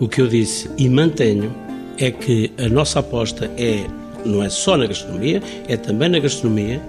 o 0.00 0.08
que 0.08 0.20
eu 0.20 0.26
disse 0.26 0.70
e 0.76 0.88
mantenho 0.88 1.54
é 1.98 2.10
que 2.10 2.52
a 2.58 2.68
nossa 2.68 3.00
aposta 3.00 3.50
é 3.56 3.84
não 4.24 4.42
é 4.42 4.48
só 4.48 4.76
na 4.76 4.86
gastronomia, 4.86 5.42
é 5.68 5.76
também 5.76 6.08
na 6.08 6.18
gastronomia, 6.18 6.80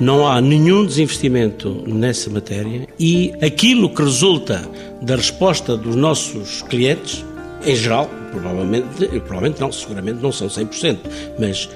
não 0.00 0.26
há 0.26 0.40
nenhum 0.40 0.84
desinvestimento 0.84 1.84
nessa 1.86 2.30
matéria 2.30 2.86
e 2.98 3.32
aquilo 3.42 3.88
que 3.88 4.02
resulta 4.02 4.68
da 5.00 5.16
resposta 5.16 5.76
dos 5.76 5.96
nossos 5.96 6.62
clientes, 6.62 7.24
em 7.64 7.74
geral, 7.74 8.10
provavelmente, 8.30 8.86
provavelmente 9.20 9.60
não, 9.60 9.72
seguramente 9.72 10.22
não 10.22 10.32
são 10.32 10.48
100%, 10.48 10.98
mas 11.38 11.68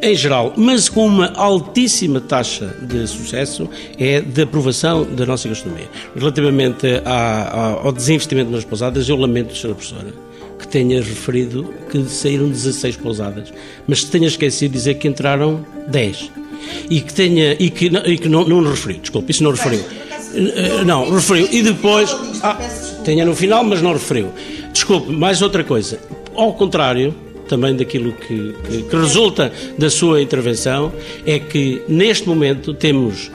em 0.00 0.14
geral, 0.14 0.52
mas 0.56 0.88
com 0.88 1.06
uma 1.06 1.32
altíssima 1.34 2.20
taxa 2.20 2.72
de 2.82 3.04
sucesso, 3.06 3.68
é 3.98 4.20
de 4.20 4.42
aprovação 4.42 5.04
da 5.04 5.26
nossa 5.26 5.48
gastronomia. 5.48 5.88
Relativamente 6.14 6.86
ao 7.04 7.92
desinvestimento 7.92 8.50
nas 8.50 8.64
pousadas, 8.64 9.08
eu 9.08 9.16
lamento, 9.16 9.54
Sra. 9.54 9.74
Professora, 9.74 10.14
que 10.56 10.68
tenha 10.68 11.02
referido 11.02 11.74
que 11.90 12.04
saíram 12.04 12.48
16 12.48 12.96
pousadas, 12.96 13.52
mas 13.88 14.04
tenha 14.04 14.28
esquecido 14.28 14.72
de 14.72 14.78
dizer 14.78 14.94
que 14.94 15.08
entraram 15.08 15.64
10 15.88 16.30
e 16.90 17.00
que 17.00 17.12
tenha 17.12 17.56
e 17.58 17.70
que, 17.70 17.86
e 17.86 18.18
que 18.18 18.28
não, 18.28 18.44
não 18.44 18.62
referiu, 18.62 19.00
desculpe, 19.00 19.30
isso 19.30 19.42
não 19.42 19.50
referiu. 19.50 19.84
Eh, 20.34 20.84
não, 20.84 21.10
referiu. 21.10 21.48
E 21.50 21.62
depois. 21.62 22.14
Ah, 22.42 22.58
tenha 23.04 23.24
no 23.24 23.34
final, 23.34 23.64
mas 23.64 23.82
não 23.82 23.92
referiu. 23.92 24.30
Desculpe, 24.72 25.12
mais 25.12 25.42
outra 25.42 25.64
coisa. 25.64 25.98
Ao 26.34 26.52
contrário, 26.52 27.14
também 27.48 27.74
daquilo 27.74 28.12
que, 28.12 28.54
que, 28.68 28.82
que 28.82 28.96
resulta 28.96 29.52
da 29.76 29.90
sua 29.90 30.20
intervenção, 30.20 30.92
é 31.26 31.38
que 31.38 31.82
neste 31.88 32.28
momento 32.28 32.74
temos 32.74 33.30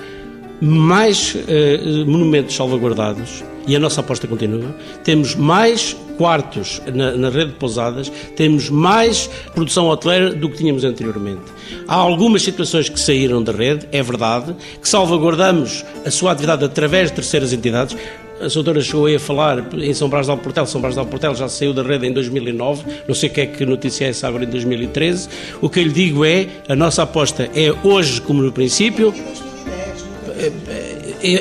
mais 0.61 1.36
uh, 1.36 2.05
monumentos 2.05 2.55
salvaguardados 2.55 3.43
e 3.68 3.76
a 3.76 3.80
nossa 3.80 4.01
aposta 4.01 4.28
continua. 4.28 4.76
Temos 5.03 5.36
mais 5.36 5.95
quartos 6.18 6.82
na, 6.93 7.11
na, 7.11 7.30
rede 7.30 7.51
de 7.51 7.57
pousadas, 7.57 8.11
temos 8.36 8.70
mais 8.70 9.30
produção 9.53 9.88
hoteleira 9.88 10.34
do 10.34 10.49
que 10.49 10.57
tínhamos 10.57 10.84
anteriormente. 10.84 11.41
Há 11.88 11.95
algumas 11.95 12.43
situações 12.43 12.89
que 12.89 12.99
saíram 12.99 13.41
da 13.41 13.51
rede, 13.51 13.88
é 13.91 14.01
verdade, 14.01 14.55
que 14.82 14.88
salvaguardamos 14.88 15.84
a 16.05 16.11
sua 16.11 16.32
atividade 16.32 16.64
através 16.64 17.09
de 17.09 17.16
terceiras 17.16 17.51
entidades. 17.51 17.97
A 18.41 18.47
doutora 18.47 18.82
chegou 18.82 19.05
aí 19.05 19.16
a 19.16 19.20
falar 19.20 19.74
em 19.74 19.93
São 19.93 20.09
Brás 20.09 20.26
de 20.26 20.32
Alportel. 20.32 20.66
São 20.66 20.82
Brás 20.82 20.95
de 20.95 20.99
Alportel 20.99 21.34
já 21.34 21.47
saiu 21.47 21.74
da 21.74 21.82
rede 21.82 22.07
em 22.07 22.11
2009. 22.11 22.84
Não 23.07 23.16
sei 23.16 23.30
o 23.30 23.32
que 23.32 23.41
é 23.41 23.45
que 23.45 23.66
notícia 23.66 24.05
é 24.05 24.09
essa 24.09 24.28
agora 24.28 24.43
em 24.43 24.49
2013. 24.49 25.30
O 25.61 25.70
que 25.70 25.80
eu 25.80 25.84
lhe 25.84 25.91
digo 25.91 26.26
é, 26.26 26.47
a 26.68 26.76
nossa 26.76 27.03
aposta 27.03 27.49
é 27.55 27.74
hoje 27.84 28.20
como 28.20 28.41
no 28.41 28.51
princípio. 28.51 29.14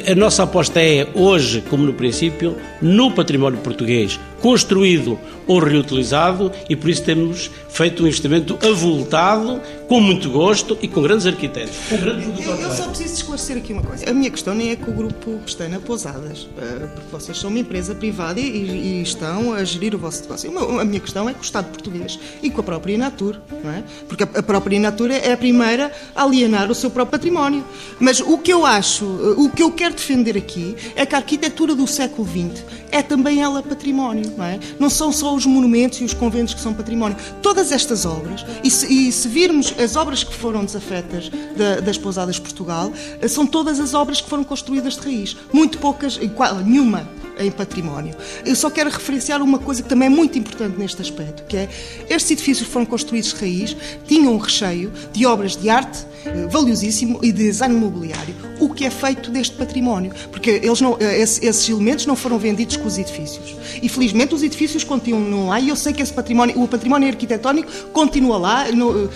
A 0.09 0.15
nossa 0.15 0.45
aposta 0.45 0.81
é 0.81 1.09
hoje, 1.13 1.61
como 1.69 1.85
no 1.85 1.93
princípio, 1.93 2.57
no 2.81 3.11
património 3.11 3.59
português, 3.59 4.19
construído 4.41 5.19
ou 5.45 5.59
reutilizado, 5.59 6.53
e 6.71 6.77
por 6.77 6.89
isso 6.89 7.03
temos 7.03 7.51
feito 7.69 8.05
um 8.05 8.07
investimento 8.07 8.57
avultado, 8.65 9.61
com 9.93 10.01
muito 10.01 10.31
gosto 10.31 10.79
e 10.81 10.89
com 10.89 11.03
grandes 11.03 11.27
arquitetos. 11.27 11.77
Com 11.91 11.99
grandes 11.99 12.27
eu, 12.27 12.55
eu 12.55 12.71
só 12.75 12.89
preciso 12.89 13.13
esclarecer 13.13 13.59
aqui 13.59 13.75
uma 13.75 13.83
coisa. 13.83 14.09
A 14.09 14.15
minha 14.15 14.31
questão 14.31 14.55
nem 14.55 14.71
é 14.71 14.77
com 14.77 14.91
o 14.91 14.95
grupo 14.95 15.39
que 15.45 15.51
está 15.51 15.69
na 15.69 15.81
Pousadas, 15.81 16.49
eh, 16.57 16.87
porque 16.95 17.11
vocês 17.11 17.39
são 17.39 17.51
uma 17.51 17.59
empresa 17.59 17.95
privada 17.95 18.41
e, 18.41 18.47
e 18.47 19.03
estão 19.03 19.53
a 19.53 19.63
gerir 19.65 19.95
o 19.95 19.99
vosso 19.99 20.23
negócio. 20.23 20.81
A 20.81 20.85
minha 20.87 20.99
questão 20.99 21.29
é 21.29 21.35
com 21.35 21.41
o 21.41 21.43
Estado 21.43 21.67
português 21.67 22.19
e 22.43 22.49
com 22.49 22.63
a 22.63 22.65
própria 22.65 22.95
Inatur, 22.95 23.37
não 23.63 23.71
é? 23.71 23.85
Porque 24.09 24.23
a 24.23 24.43
própria 24.43 24.77
Inatur 24.77 25.11
é 25.11 25.31
a 25.31 25.37
primeira 25.37 25.93
a 26.15 26.23
alienar 26.23 26.71
o 26.71 26.75
seu 26.75 26.91
próprio 26.91 27.13
património. 27.13 27.63
Mas 28.01 28.19
o 28.21 28.39
que 28.39 28.51
eu 28.51 28.65
acho, 28.65 29.05
eh, 29.05 29.35
o 29.43 29.51
que 29.51 29.63
eu 29.63 29.73
quero 29.73 29.93
defender 29.93 30.39
aqui 30.39 30.75
é 30.97 31.05
que 31.05 31.15
a 31.15 31.19
arquitetura 31.19 31.75
do 31.75 31.87
século 31.87 32.27
XX 32.27 32.65
é 32.91 33.03
também 33.03 33.43
ela 33.43 33.63
património, 33.63 34.33
não 34.39 34.45
é? 34.45 34.59
Não 34.79 34.89
são 34.89 35.13
só 35.13 35.35
os 35.35 35.45
monumentos 35.45 36.01
e 36.01 36.05
os 36.05 36.15
conventos 36.15 36.55
que 36.55 36.61
são 36.61 36.73
património. 36.73 37.17
Todas 37.43 37.73
estas 37.73 38.07
obras, 38.07 38.45
e 38.65 38.71
se, 38.71 39.09
e 39.09 39.11
se 39.11 39.29
virmos 39.29 39.75
as 39.83 39.97
obras 39.97 40.25
que 40.25 40.35
foram 40.35 40.65
desafetas 40.65 41.31
da, 41.57 41.81
das 41.81 41.99
pousadas 41.99 42.39
Portugal, 42.39 42.93
eh, 43.21 43.29
são 43.29 43.47
todas 43.47 43.81
as 43.81 43.95
obras 43.95 44.21
que 44.21 44.29
foram 44.29 44.45
construídas 44.45 44.95
de 44.95 45.01
raiz. 45.01 45.37
Muito 45.53 45.79
poucas, 45.79 46.19
nenhuma 46.65 47.09
em 47.39 47.51
património. 47.51 48.15
Eu 48.45 48.55
só 48.55 48.71
quero 48.71 48.91
referenciar 48.91 49.43
uma 49.43 49.59
coisa 49.59 49.83
que 49.83 49.89
também 49.89 50.07
é 50.07 50.11
muito 50.11 50.39
importante 50.39 50.79
neste 50.79 51.01
aspecto, 51.01 51.45
que 51.45 51.57
é 51.57 51.69
estes 52.09 52.31
edifícios 52.31 52.69
foram 52.69 52.87
construídos 52.87 53.33
de 53.33 53.41
raiz, 53.41 53.77
tinham 54.07 54.35
um 54.35 54.39
recheio 54.39 54.93
de 55.13 55.27
obras 55.27 55.57
de 55.57 55.69
arte 55.69 56.07
eh, 56.25 56.47
valiosíssimo 56.49 57.19
e 57.23 57.33
de 57.33 57.45
design 57.45 57.75
imobiliário. 57.75 58.35
O 58.61 58.73
que 58.73 58.85
é 58.85 58.91
feito 58.91 59.31
deste 59.31 59.57
património? 59.57 60.13
Porque 60.31 60.51
eles 60.51 60.81
não, 60.81 60.97
eh, 61.01 61.21
esses 61.21 61.69
elementos 61.69 62.07
não 62.07 62.15
foram 62.15 62.39
vendidos 62.39 62.77
com 62.77 62.87
os 62.87 62.99
edifícios. 62.99 63.57
E 63.83 63.89
felizmente 63.89 64.35
os 64.35 64.43
edifícios 64.43 64.85
continuam 64.85 65.49
lá 65.49 65.59
e 65.61 65.69
eu 65.69 65.77
sei 65.77 65.93
que 65.93 66.03
esse 66.03 66.13
património, 66.13 66.61
o 66.63 66.69
património 66.69 67.09
arquitetónico 67.09 67.71
continua 67.93 68.39
lá, 68.39 68.71
no, 68.71 69.07
eh, 69.07 69.09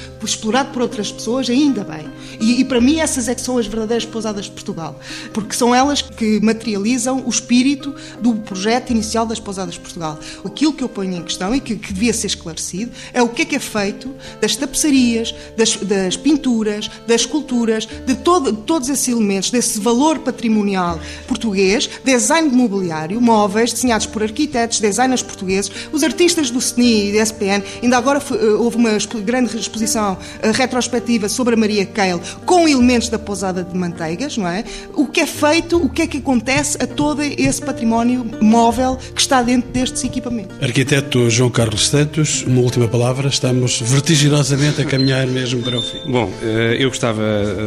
por 0.65 0.83
outras 0.83 1.13
pessoas, 1.13 1.49
ainda 1.49 1.85
bem. 1.85 2.09
E, 2.41 2.61
e, 2.61 2.65
para 2.65 2.81
mim 2.81 3.01
essas 3.01 3.29
é 3.29 3.35
que 3.35 3.41
são 3.41 3.59
as 3.59 3.67
verdadeiras 3.67 4.05
pousadas 4.05 4.47
de 4.47 4.51
Portugal, 4.51 4.99
porque 5.33 5.55
são 5.55 5.75
elas 5.75 6.03
que 6.03 6.41
materializam 6.41 7.23
o 7.25 7.31
espírito 7.31 7.95
do 8.21 8.35
projeto 8.35 8.91
inicial 8.91 9.27
das 9.27 9.41
pousadas 9.41 9.75
de 9.75 9.81
Portugal. 9.81 10.19
Aquilo 10.45 10.73
que 10.73 10.85
eu 10.85 10.89
ponho 10.89 11.17
em 11.17 11.23
questão 11.23 11.55
e 11.55 11.61
que, 11.61 11.77
que 11.77 11.93
devia 11.93 12.13
ser 12.13 12.27
esclarecido 12.29 12.91
é 13.13 13.23
o 13.23 13.29
que 13.29 13.43
é 13.43 13.45
que 13.45 13.57
é 13.57 13.61
feito 13.61 14.15
das 14.41 14.57
tapeçarias, 14.57 15.35
das, 15.57 15.77
das 15.77 16.17
pinturas, 16.17 16.91
das 17.07 17.23
esculturas, 17.23 17.87
de 18.07 18.15
todo, 18.17 18.53
todos 18.53 18.89
esses 18.89 19.09
elementos, 19.09 19.51
desse 19.51 19.81
valor 19.81 20.19
patrimonial 20.21 20.99
português, 21.27 21.89
design 22.05 22.51
de 22.51 22.57
mobiliário, 22.57 23.21
móveis 23.21 23.73
desenhados 23.73 24.07
por 24.07 24.23
arquitetos, 24.23 24.81
designers 24.81 25.23
portugueses, 25.23 25.71
os 25.93 26.03
artistas 26.03 26.51
do 26.51 26.59
SNI 26.59 27.11
e 27.11 27.13
da 27.13 27.23
SPN. 27.23 27.63
Ainda 27.83 27.97
agora 27.97 28.23
eh, 28.31 28.45
houve 28.59 28.77
uma 28.77 28.91
grande 29.25 29.57
exposição 29.57 30.19
retrospectiva 30.55 31.28
sobre 31.28 31.55
a 31.55 31.57
Maria 31.57 31.84
Keil 31.84 32.20
com 32.45 32.66
elementos 32.66 33.09
da 33.09 33.18
pousada 33.18 33.62
de 33.62 33.76
manteigas, 33.76 34.37
não 34.37 34.49
é? 34.49 34.64
O 34.95 35.07
que 35.07 35.20
é 35.20 35.26
feito, 35.26 35.76
o 35.76 35.89
que 35.89 36.03
é 36.03 36.07
que 36.07 36.18
acontece 36.18 36.82
a 36.82 36.87
todo 36.87 37.22
esse 37.22 37.61
património 37.61 38.26
móvel 38.41 38.99
que 39.14 39.20
está 39.20 39.43
dentro 39.43 39.70
destes 39.70 40.03
equipamentos. 40.05 40.57
Arquiteto 40.62 41.28
João 41.28 41.51
Carlos 41.51 41.89
Santos, 41.89 42.43
uma 42.47 42.61
última 42.61 42.89
palavra, 42.89 43.28
estamos 43.28 43.80
vertiginosamente 43.80 44.80
a 44.80 44.84
caminhar 44.84 45.26
mesmo 45.26 45.62
para 45.62 45.78
o 45.78 45.82
fim. 45.82 46.11
Bom, 46.11 46.30
eu 46.78 46.87
eu 46.87 46.91
gostava 46.91 47.22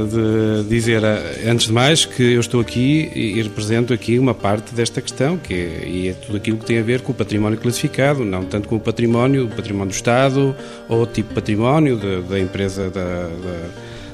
de 0.09 0.69
dizer, 0.69 1.01
antes 1.45 1.67
de 1.67 1.73
mais, 1.73 2.05
que 2.05 2.23
eu 2.23 2.39
estou 2.39 2.61
aqui 2.61 3.11
e 3.13 3.41
represento 3.41 3.93
aqui 3.93 4.17
uma 4.17 4.33
parte 4.33 4.73
desta 4.73 5.01
questão, 5.01 5.37
que 5.37 5.53
é, 5.53 5.85
e 5.85 6.07
é 6.07 6.13
tudo 6.13 6.37
aquilo 6.37 6.57
que 6.57 6.65
tem 6.65 6.79
a 6.79 6.81
ver 6.81 7.01
com 7.01 7.11
o 7.11 7.15
património 7.15 7.59
classificado, 7.59 8.23
não 8.23 8.45
tanto 8.45 8.69
com 8.69 8.77
o 8.77 8.79
património, 8.79 9.45
o 9.45 9.49
património 9.49 9.91
do 9.91 9.95
Estado 9.95 10.55
ou 10.87 11.05
tipo 11.05 11.29
de 11.29 11.35
património 11.35 11.97
da, 11.97 12.21
da 12.21 12.39
empresa 12.59 12.89
da, 12.89 13.01
da, 13.01 13.69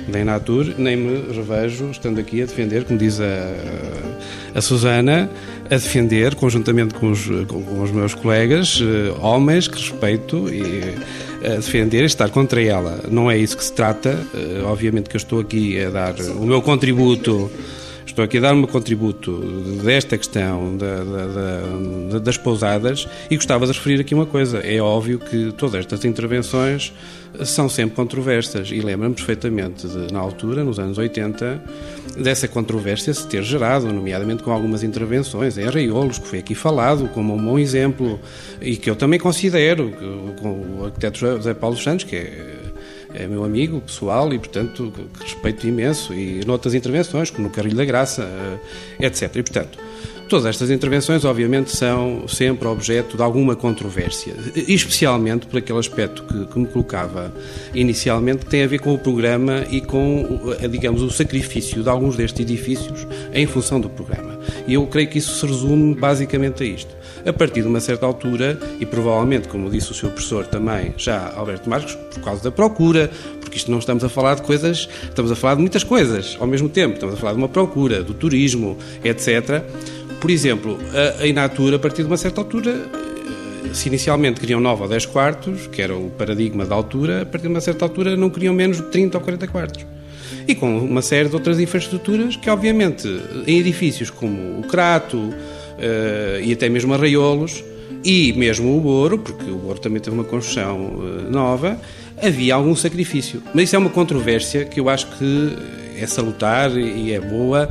da 0.07 0.19
Enatur, 0.19 0.75
nem 0.77 0.95
me 0.95 1.33
revejo 1.33 1.89
estando 1.89 2.19
aqui 2.19 2.43
a 2.43 2.45
defender, 2.45 2.83
como 2.83 2.99
diz 2.99 3.19
a, 3.19 3.25
a 4.53 4.61
Susana, 4.61 5.27
a 5.65 5.75
defender, 5.75 6.35
conjuntamente 6.35 6.93
com 6.93 7.09
os, 7.09 7.25
com 7.47 7.81
os 7.81 7.89
meus 7.89 8.13
colegas, 8.13 8.79
eh, 8.79 9.11
homens 9.19 9.67
que 9.67 9.79
respeito 9.79 10.47
e 10.53 10.93
a 11.43 11.55
defender 11.55 12.03
e 12.03 12.05
estar 12.05 12.29
contra 12.29 12.61
ela. 12.61 12.99
Não 13.09 13.31
é 13.31 13.37
isso 13.37 13.57
que 13.57 13.63
se 13.63 13.73
trata. 13.73 14.15
Eh, 14.35 14.61
obviamente 14.63 15.09
que 15.09 15.15
eu 15.15 15.19
estou 15.19 15.39
aqui 15.39 15.83
a 15.83 15.89
dar 15.89 16.13
o 16.37 16.45
meu 16.45 16.61
contributo. 16.61 17.49
Estou 18.15 18.23
aqui 18.23 18.37
a 18.37 18.41
dar 18.41 18.53
o 18.53 18.55
meu 18.55 18.67
contributo 18.69 19.29
desta 19.83 20.17
questão 20.17 20.77
da, 20.77 21.03
da, 21.03 21.27
da, 22.13 22.19
das 22.19 22.37
pousadas 22.37 23.05
e 23.29 23.35
gostava 23.35 23.67
de 23.67 23.73
referir 23.73 23.99
aqui 23.99 24.15
uma 24.15 24.25
coisa. 24.25 24.59
É 24.59 24.79
óbvio 24.79 25.19
que 25.19 25.51
todas 25.51 25.81
estas 25.81 26.05
intervenções 26.05 26.93
são 27.43 27.67
sempre 27.67 27.93
controversas 27.93 28.69
e 28.71 28.79
lembro-me 28.79 29.13
perfeitamente 29.13 29.85
de, 29.85 30.13
na 30.13 30.19
altura, 30.19 30.63
nos 30.63 30.79
anos 30.79 30.97
80, 30.97 31.61
dessa 32.17 32.47
controvérsia 32.47 33.13
se 33.13 33.27
ter 33.27 33.43
gerado, 33.43 33.91
nomeadamente 33.91 34.43
com 34.43 34.51
algumas 34.53 34.81
intervenções 34.81 35.57
em 35.57 35.67
Arraiolos, 35.67 36.17
que 36.17 36.29
foi 36.29 36.39
aqui 36.39 36.55
falado 36.55 37.09
como 37.09 37.35
um 37.35 37.43
bom 37.43 37.59
exemplo 37.59 38.17
e 38.61 38.77
que 38.77 38.89
eu 38.89 38.95
também 38.95 39.19
considero, 39.19 39.91
com 40.41 40.79
o 40.79 40.85
arquiteto 40.85 41.19
José 41.19 41.53
Paulo 41.53 41.75
Santos, 41.75 42.05
que 42.05 42.15
é 42.15 42.64
é 43.17 43.27
meu 43.27 43.43
amigo 43.43 43.81
pessoal 43.81 44.33
e, 44.33 44.37
portanto, 44.37 44.91
respeito 45.19 45.67
imenso, 45.67 46.13
e 46.13 46.43
noutras 46.45 46.73
intervenções, 46.73 47.29
como 47.29 47.47
no 47.47 47.53
Carrilho 47.53 47.75
da 47.75 47.85
Graça, 47.85 48.23
eh, 48.99 49.05
etc. 49.05 49.35
E, 49.35 49.43
portanto, 49.43 49.77
Todas 50.27 50.47
estas 50.47 50.71
intervenções, 50.71 51.23
obviamente, 51.23 51.75
são 51.75 52.27
sempre 52.27 52.67
objeto 52.67 53.15
de 53.15 53.21
alguma 53.21 53.55
controvérsia, 53.55 54.33
especialmente 54.55 55.45
por 55.45 55.59
aquele 55.59 55.77
aspecto 55.77 56.23
que, 56.23 56.45
que, 56.47 56.59
me 56.59 56.65
colocava 56.65 57.31
inicialmente, 57.75 58.43
que 58.43 58.49
tem 58.49 58.63
a 58.63 58.67
ver 58.67 58.79
com 58.79 58.91
o 58.91 58.97
programa 58.97 59.63
e 59.69 59.81
com, 59.81 60.41
digamos, 60.71 61.03
o 61.03 61.11
sacrifício 61.11 61.83
de 61.83 61.89
alguns 61.89 62.15
destes 62.15 62.41
edifícios 62.41 63.05
em 63.31 63.45
função 63.45 63.79
do 63.79 63.87
programa. 63.87 64.39
E 64.67 64.73
eu 64.73 64.87
creio 64.87 65.07
que 65.07 65.19
isso 65.19 65.39
se 65.39 65.45
resume 65.45 65.93
basicamente 65.93 66.63
a 66.63 66.65
isto. 66.65 66.95
A 67.25 67.33
partir 67.33 67.61
de 67.61 67.67
uma 67.67 67.79
certa 67.79 68.05
altura, 68.05 68.59
e 68.79 68.85
provavelmente, 68.85 69.47
como 69.47 69.69
disse 69.69 69.91
o 69.91 69.95
seu 69.95 70.09
professor 70.09 70.45
também, 70.45 70.93
já 70.97 71.33
Alberto 71.35 71.69
Marcos, 71.69 71.95
por 72.13 72.21
causa 72.21 72.43
da 72.43 72.51
procura, 72.51 73.09
porque 73.41 73.57
isto 73.57 73.71
não 73.71 73.79
estamos 73.79 74.03
a 74.03 74.09
falar 74.09 74.35
de 74.35 74.43
coisas, 74.43 74.87
estamos 75.03 75.31
a 75.31 75.35
falar 75.35 75.55
de 75.55 75.61
muitas 75.61 75.83
coisas 75.83 76.37
ao 76.39 76.45
mesmo 76.45 76.69
tempo, 76.69 76.93
estamos 76.93 77.15
a 77.15 77.17
falar 77.17 77.33
de 77.33 77.39
uma 77.39 77.49
procura, 77.49 78.03
do 78.03 78.13
turismo, 78.13 78.77
etc 79.03 79.63
por 80.25 80.31
exemplo, 80.31 80.79
a, 81.21 81.27
Inatura, 81.27 81.75
a 81.75 81.79
partir 81.79 82.01
de 82.01 82.07
uma 82.07 82.17
certa 82.17 82.41
altura, 82.41 82.71
eh, 82.71 83.73
se 83.75 83.89
inicialmente 83.89 84.39
queriam 84.39 84.59
9 84.59 84.81
ou 84.81 84.89
10 84.89 85.05
quartos, 85.05 85.67
que 85.67 85.79
era 85.81 85.95
o 85.95 86.09
paradigma 86.09 86.65
da 86.65 86.73
altura, 86.73 87.21
a 87.21 87.25
partir 87.27 87.43
de 87.43 87.53
uma 87.53 87.61
certa 87.61 87.85
altura 87.85 88.17
não 88.17 88.31
queriam 88.31 88.51
menos 88.51 88.77
de 88.77 88.83
30 88.83 89.19
ou 89.19 89.23
40 89.23 89.47
quartos. 89.47 89.85
e 90.47 90.55
com 90.55 90.79
uma 90.79 91.03
série 91.03 91.29
de 91.29 91.35
outras 91.35 91.59
infraestruturas 91.59 92.35
que, 92.35 92.49
obviamente, 92.49 93.07
em 93.45 93.59
edifícios 93.59 94.09
como 94.09 94.59
o 94.59 94.63
Crato 94.63 95.31
e 96.43 96.53
até 96.53 96.69
mesmo 96.69 96.93
Arraiolos, 96.93 97.63
e 98.05 98.33
mesmo 98.33 98.77
o 98.77 98.79
Boro, 98.79 99.17
porque 99.17 99.49
o 99.49 99.55
Boro 99.55 99.79
também 99.79 99.99
teve 99.99 100.15
uma 100.15 100.23
construção 100.23 100.77
uh, 100.77 101.31
nova, 101.31 101.81
havia 102.21 102.53
algum 102.53 102.75
sacrifício. 102.75 103.41
Mas 103.51 103.65
isso 103.65 103.75
é 103.75 103.79
uma 103.79 103.89
controvérsia 103.89 104.63
que 104.63 104.79
eu 104.79 104.89
acho 104.89 105.07
que 105.17 105.57
é 105.97 106.05
salutar 106.05 106.77
e 106.77 107.11
é 107.11 107.19
boa. 107.19 107.67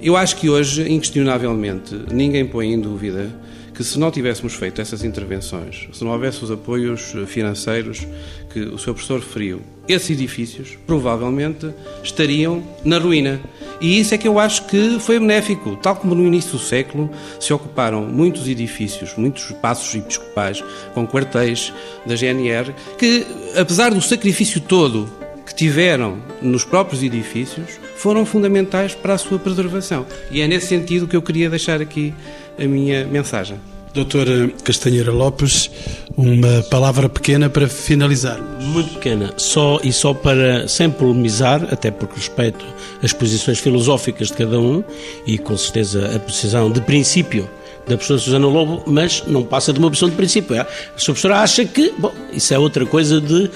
Eu 0.00 0.14
acho 0.14 0.36
que 0.36 0.50
hoje, 0.50 0.92
inquestionavelmente, 0.92 1.98
ninguém 2.12 2.44
põe 2.44 2.72
em 2.74 2.78
dúvida 2.78 3.30
que 3.78 3.84
se 3.84 3.96
não 3.96 4.10
tivéssemos 4.10 4.54
feito 4.54 4.80
essas 4.80 5.04
intervenções, 5.04 5.86
se 5.92 6.02
não 6.02 6.10
houvesse 6.10 6.42
os 6.42 6.50
apoios 6.50 7.14
financeiros 7.28 8.04
que 8.52 8.58
o 8.58 8.76
seu 8.76 8.92
professor 8.92 9.20
referiu, 9.20 9.62
esses 9.86 10.10
edifícios 10.10 10.76
provavelmente 10.84 11.72
estariam 12.02 12.60
na 12.84 12.98
ruína. 12.98 13.40
E 13.80 14.00
isso 14.00 14.12
é 14.12 14.18
que 14.18 14.26
eu 14.26 14.40
acho 14.40 14.66
que 14.66 14.98
foi 14.98 15.20
benéfico. 15.20 15.76
Tal 15.76 15.94
como 15.94 16.12
no 16.12 16.26
início 16.26 16.50
do 16.50 16.58
século 16.58 17.08
se 17.38 17.52
ocuparam 17.52 18.02
muitos 18.02 18.48
edifícios, 18.48 19.14
muitos 19.16 19.48
espaços 19.48 19.94
episcopais, 19.94 20.60
com 20.92 21.06
quartéis 21.06 21.72
da 22.04 22.16
GNR, 22.16 22.74
que, 22.98 23.24
apesar 23.56 23.94
do 23.94 24.02
sacrifício 24.02 24.60
todo 24.60 25.08
que 25.46 25.54
tiveram 25.54 26.18
nos 26.42 26.64
próprios 26.64 27.00
edifícios, 27.04 27.78
foram 27.98 28.24
fundamentais 28.24 28.94
para 28.94 29.14
a 29.14 29.18
sua 29.18 29.38
preservação. 29.38 30.06
E 30.30 30.40
é 30.40 30.48
nesse 30.48 30.68
sentido 30.68 31.06
que 31.06 31.16
eu 31.16 31.22
queria 31.22 31.50
deixar 31.50 31.82
aqui 31.82 32.14
a 32.58 32.64
minha 32.64 33.04
mensagem. 33.06 33.60
Doutora 33.92 34.48
Castanheira 34.62 35.10
Lopes, 35.10 35.70
uma 36.16 36.62
palavra 36.70 37.08
pequena 37.08 37.50
para 37.50 37.68
finalizar. 37.68 38.38
Muito 38.60 38.94
pequena, 38.94 39.32
só 39.36 39.80
e 39.82 39.92
só 39.92 40.14
para, 40.14 40.68
sem 40.68 40.90
polemizar, 40.90 41.66
até 41.72 41.90
porque 41.90 42.16
respeito 42.16 42.64
as 43.02 43.12
posições 43.12 43.58
filosóficas 43.58 44.28
de 44.28 44.34
cada 44.34 44.60
um 44.60 44.84
e 45.26 45.38
com 45.38 45.56
certeza 45.56 46.14
a 46.14 46.18
posição 46.18 46.70
de 46.70 46.80
princípio 46.80 47.48
da 47.88 47.96
professora 47.96 48.20
Susana 48.20 48.46
Lobo, 48.46 48.82
mas 48.86 49.24
não 49.26 49.42
passa 49.42 49.72
de 49.72 49.78
uma 49.78 49.88
opção 49.88 50.08
de 50.08 50.14
princípio. 50.14 50.54
É? 50.54 50.60
A 50.60 50.66
sua 50.96 51.14
professora 51.14 51.40
acha 51.40 51.64
que, 51.64 51.92
bom, 51.98 52.12
isso 52.32 52.52
é 52.52 52.58
outra 52.58 52.84
coisa 52.84 53.20
de 53.20 53.50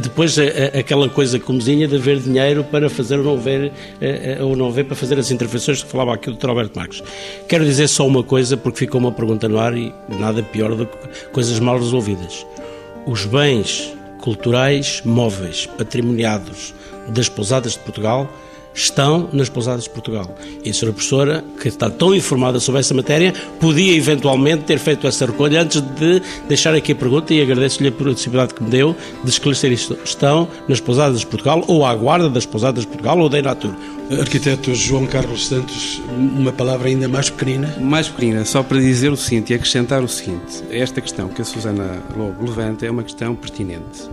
depois 0.00 0.36
eh, 0.36 0.70
eh, 0.74 0.78
aquela 0.80 1.08
coisa 1.08 1.38
comezinha 1.38 1.88
de 1.88 1.96
haver 1.96 2.18
dinheiro 2.18 2.62
para 2.64 2.90
fazer 2.90 3.18
ou 3.18 3.24
não 3.24 3.34
haver, 3.34 3.72
ou 4.40 4.56
não 4.56 4.68
haver 4.68 4.84
para 4.84 4.94
fazer 4.94 5.18
as 5.18 5.30
intervenções 5.30 5.82
que 5.82 5.90
falava 5.90 6.14
aqui 6.14 6.30
o 6.30 6.34
Dr. 6.34 6.50
Alberto 6.50 6.78
Marques. 6.78 7.02
Quero 7.48 7.64
dizer 7.64 7.88
só 7.88 8.06
uma 8.06 8.22
coisa, 8.22 8.56
porque 8.56 8.80
ficou 8.80 9.00
uma 9.00 9.12
pergunta 9.12 9.48
no 9.48 9.58
ar 9.58 9.76
e 9.76 9.92
nada 10.08 10.42
pior 10.42 10.74
do 10.74 10.86
que 10.86 10.98
coisas 11.32 11.58
mal 11.58 11.78
resolvidas. 11.78 12.46
Os 13.06 13.24
bens 13.24 13.92
culturais 14.20 15.02
móveis, 15.04 15.66
patrimoniados 15.66 16.74
das 17.08 17.28
pousadas 17.28 17.72
de 17.72 17.78
Portugal 17.80 18.30
estão 18.74 19.28
nas 19.32 19.48
pousadas 19.48 19.84
de 19.84 19.90
Portugal. 19.90 20.34
E 20.64 20.70
a 20.70 20.74
senhora 20.74 20.94
professora, 20.94 21.44
que 21.60 21.68
está 21.68 21.90
tão 21.90 22.14
informada 22.14 22.58
sobre 22.60 22.80
essa 22.80 22.94
matéria, 22.94 23.34
podia 23.60 23.94
eventualmente 23.96 24.64
ter 24.64 24.78
feito 24.78 25.06
essa 25.06 25.26
recolha 25.26 25.62
antes 25.62 25.80
de 25.80 26.22
deixar 26.48 26.74
aqui 26.74 26.92
a 26.92 26.94
pergunta 26.94 27.32
e 27.34 27.42
agradeço-lhe 27.42 27.88
a 27.88 27.92
possibilidade 27.92 28.54
que 28.54 28.62
me 28.62 28.70
deu 28.70 28.96
de 29.22 29.30
esclarecer 29.30 29.72
isto. 29.72 29.98
Estão 30.04 30.48
nas 30.68 30.80
pousadas 30.80 31.20
de 31.20 31.26
Portugal 31.26 31.64
ou 31.66 31.84
à 31.84 31.94
guarda 31.94 32.28
das 32.28 32.46
pousadas 32.46 32.82
de 32.82 32.86
Portugal 32.86 33.18
ou 33.18 33.28
da 33.28 33.38
Inatur. 33.38 33.74
Arquiteto 34.20 34.74
João 34.74 35.06
Carlos 35.06 35.46
Santos, 35.46 36.02
uma 36.08 36.52
palavra 36.52 36.88
ainda 36.88 37.08
mais 37.08 37.30
pequenina? 37.30 37.74
Mais 37.80 38.08
pequenina, 38.08 38.44
só 38.44 38.62
para 38.62 38.78
dizer 38.78 39.10
o 39.10 39.16
seguinte 39.16 39.52
e 39.52 39.54
acrescentar 39.54 40.02
o 40.02 40.08
seguinte. 40.08 40.62
Esta 40.70 41.00
questão 41.00 41.28
que 41.28 41.40
a 41.40 41.44
Susana 41.44 42.02
Lobo 42.14 42.44
levanta 42.44 42.84
é 42.84 42.90
uma 42.90 43.02
questão 43.02 43.34
pertinente 43.34 44.10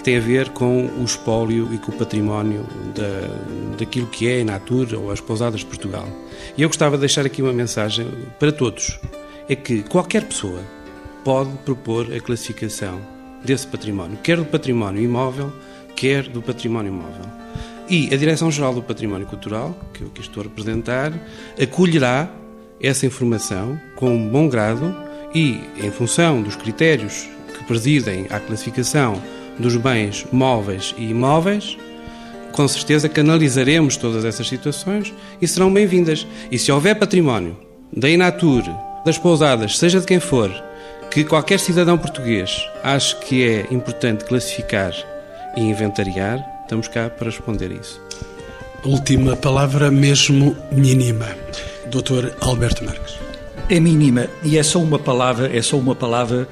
que 0.00 0.04
tem 0.04 0.16
a 0.16 0.20
ver 0.20 0.48
com 0.48 0.86
o 0.86 1.04
espólio 1.04 1.68
e 1.74 1.78
com 1.78 1.92
o 1.92 1.94
património 1.94 2.66
da, 2.94 3.76
daquilo 3.76 4.06
que 4.06 4.26
é 4.26 4.40
a 4.40 4.44
Natura 4.46 4.98
ou 4.98 5.10
as 5.10 5.20
pousadas 5.20 5.60
de 5.60 5.66
Portugal. 5.66 6.08
E 6.56 6.62
eu 6.62 6.70
gostava 6.70 6.96
de 6.96 7.00
deixar 7.00 7.26
aqui 7.26 7.42
uma 7.42 7.52
mensagem 7.52 8.08
para 8.38 8.50
todos: 8.50 8.98
é 9.46 9.54
que 9.54 9.82
qualquer 9.82 10.24
pessoa 10.24 10.60
pode 11.22 11.50
propor 11.66 12.10
a 12.14 12.18
classificação 12.18 12.98
desse 13.44 13.66
património, 13.66 14.16
quer 14.22 14.38
do 14.38 14.46
património 14.46 15.02
imóvel, 15.02 15.52
quer 15.94 16.26
do 16.28 16.40
património 16.40 16.94
móvel. 16.94 17.26
E 17.86 18.08
a 18.14 18.16
Direção-Geral 18.16 18.72
do 18.72 18.82
Património 18.82 19.26
Cultural, 19.26 19.78
que 19.92 20.00
eu 20.00 20.06
aqui 20.06 20.22
estou 20.22 20.42
a 20.42 20.44
representar, 20.44 21.12
acolherá 21.60 22.30
essa 22.80 23.04
informação 23.04 23.78
com 23.96 24.28
bom 24.28 24.48
grado 24.48 24.96
e, 25.34 25.60
em 25.76 25.90
função 25.90 26.40
dos 26.40 26.56
critérios 26.56 27.28
que 27.58 27.64
presidem 27.64 28.26
à 28.30 28.40
classificação 28.40 29.20
dos 29.60 29.76
bens 29.76 30.26
móveis 30.32 30.94
e 30.98 31.10
imóveis, 31.10 31.76
com 32.52 32.66
certeza 32.66 33.08
canalizaremos 33.08 33.96
todas 33.96 34.24
essas 34.24 34.48
situações 34.48 35.14
e 35.40 35.46
serão 35.46 35.72
bem-vindas. 35.72 36.26
E 36.50 36.58
se 36.58 36.72
houver 36.72 36.98
património 36.98 37.56
da 37.96 38.08
Inatur, 38.08 38.64
das 39.04 39.18
pousadas, 39.18 39.78
seja 39.78 40.00
de 40.00 40.06
quem 40.06 40.18
for, 40.18 40.50
que 41.10 41.24
qualquer 41.24 41.58
cidadão 41.58 41.98
português 41.98 42.68
ache 42.82 43.16
que 43.16 43.44
é 43.44 43.66
importante 43.70 44.24
classificar 44.24 44.92
e 45.56 45.60
inventariar, 45.60 46.44
estamos 46.62 46.88
cá 46.88 47.10
para 47.10 47.30
responder 47.30 47.70
isso. 47.72 48.00
Última 48.84 49.36
palavra, 49.36 49.90
mesmo 49.90 50.56
mínima. 50.70 51.28
Doutor 51.90 52.34
Alberto 52.40 52.84
Marques. 52.84 53.18
É 53.68 53.78
mínima 53.78 54.26
e 54.42 54.56
é 54.56 54.62
só 54.62 54.78
uma 54.78 54.98
palavra, 54.98 55.54
é 55.54 55.60
só 55.60 55.76
uma 55.76 55.94
palavra 55.94 56.48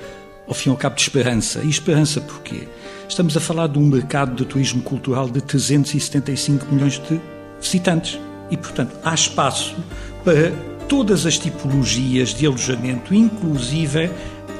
ao 0.48 0.54
fim 0.54 0.70
e 0.70 0.72
ao 0.72 0.76
cabo 0.76 0.96
de 0.96 1.02
esperança. 1.02 1.60
E 1.62 1.68
esperança 1.68 2.20
porquê? 2.20 2.66
Estamos 3.08 3.36
a 3.36 3.40
falar 3.40 3.68
de 3.68 3.78
um 3.78 3.86
mercado 3.86 4.34
de 4.34 4.44
turismo 4.44 4.82
cultural 4.82 5.28
de 5.28 5.40
375 5.40 6.66
milhões 6.72 6.98
de 6.98 7.20
visitantes. 7.60 8.18
E, 8.50 8.56
portanto, 8.56 8.96
há 9.04 9.14
espaço 9.14 9.76
para 10.24 10.50
todas 10.88 11.26
as 11.26 11.38
tipologias 11.38 12.30
de 12.30 12.46
alojamento, 12.46 13.14
inclusive 13.14 14.10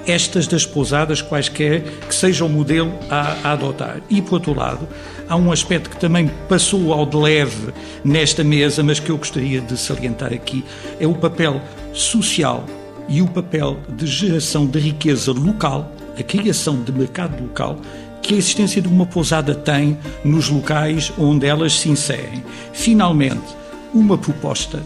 estas 0.07 0.47
das 0.47 0.65
pousadas, 0.65 1.21
quaisquer 1.21 1.83
que 2.07 2.15
seja 2.15 2.45
o 2.45 2.49
modelo 2.49 2.93
a, 3.11 3.37
a, 3.45 3.53
adotar. 3.53 4.01
E, 4.09 4.23
por 4.23 4.35
outro 4.35 4.55
lado, 4.55 4.89
há 5.29 5.37
um 5.37 5.53
aspecto 5.53 5.91
que 5.91 5.99
também 5.99 6.31
passou 6.49 6.93
ao 6.93 7.05
de 7.05 7.17
leve 7.17 7.73
nesta 8.03 8.43
mesa, 8.43 8.83
mas 8.83 8.99
que 8.99 9.11
eu 9.11 9.19
gostaria 9.19 9.61
de 9.61 9.77
salientar 9.77 10.33
aqui, 10.33 10.65
é 10.99 11.07
o 11.07 11.15
papel 11.15 11.61
social 11.93 12.65
e 13.09 13.23
o 13.23 13.27
papel 13.27 13.79
de 13.89 14.07
geração 14.07 14.67
de 14.67 14.79
riqueza 14.79 15.33
local, 15.33 15.91
a 16.19 16.23
criação 16.23 16.83
de 16.83 16.93
mercado 16.93 17.43
local, 17.43 17.79
que 18.21 18.35
a 18.35 18.37
existência 18.37 18.83
de 18.83 18.89
uma 18.89 19.07
pousada 19.07 19.55
tem 19.55 19.97
nos 20.25 20.49
locais 20.49 21.13
onde 21.17 21.47
elas 21.47 21.79
se 21.79 21.89
inserem. 21.89 22.45
Finalmente, 22.73 23.57
uma 23.95 24.19
proposta 24.19 24.83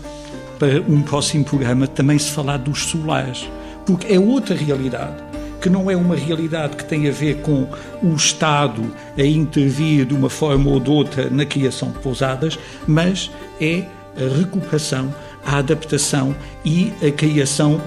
para 0.58 0.80
um 0.82 1.02
próximo 1.02 1.44
programa 1.44 1.88
também 1.88 2.18
se 2.18 2.30
falar 2.30 2.58
dos 2.58 2.84
solares, 2.84 3.48
porque 3.84 4.12
é 4.12 4.18
outra 4.18 4.54
realidade 4.54 5.32
que 5.62 5.70
não 5.70 5.88
é 5.88 5.96
uma 5.96 6.16
realidade 6.16 6.76
que 6.76 6.84
tem 6.84 7.08
a 7.08 7.12
ver 7.12 7.36
com 7.36 7.68
o 8.02 8.14
Estado 8.16 8.82
a 9.16 9.22
intervir 9.22 10.04
de 10.04 10.12
uma 10.12 10.28
forma 10.28 10.68
ou 10.68 10.80
de 10.80 10.90
outra 10.90 11.30
na 11.30 11.46
criação 11.46 11.92
de 11.92 12.00
pousadas, 12.00 12.58
mas 12.84 13.30
é 13.60 13.84
a 14.16 14.38
recuperação, 14.38 15.14
a 15.46 15.58
adaptação 15.58 16.34
e 16.64 16.92
a 17.00 17.12
criação, 17.12 17.80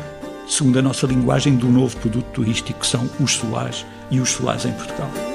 segundo 0.47 0.79
a 0.79 0.81
nossa 0.81 1.07
linguagem, 1.07 1.55
do 1.55 1.67
novo 1.67 1.95
produto 1.97 2.25
turístico, 2.31 2.79
que 2.79 2.87
são 2.87 3.09
os 3.19 3.33
solares 3.33 3.85
e 4.11 4.19
os 4.19 4.29
solares 4.29 4.65
em 4.65 4.73
Portugal. 4.73 5.34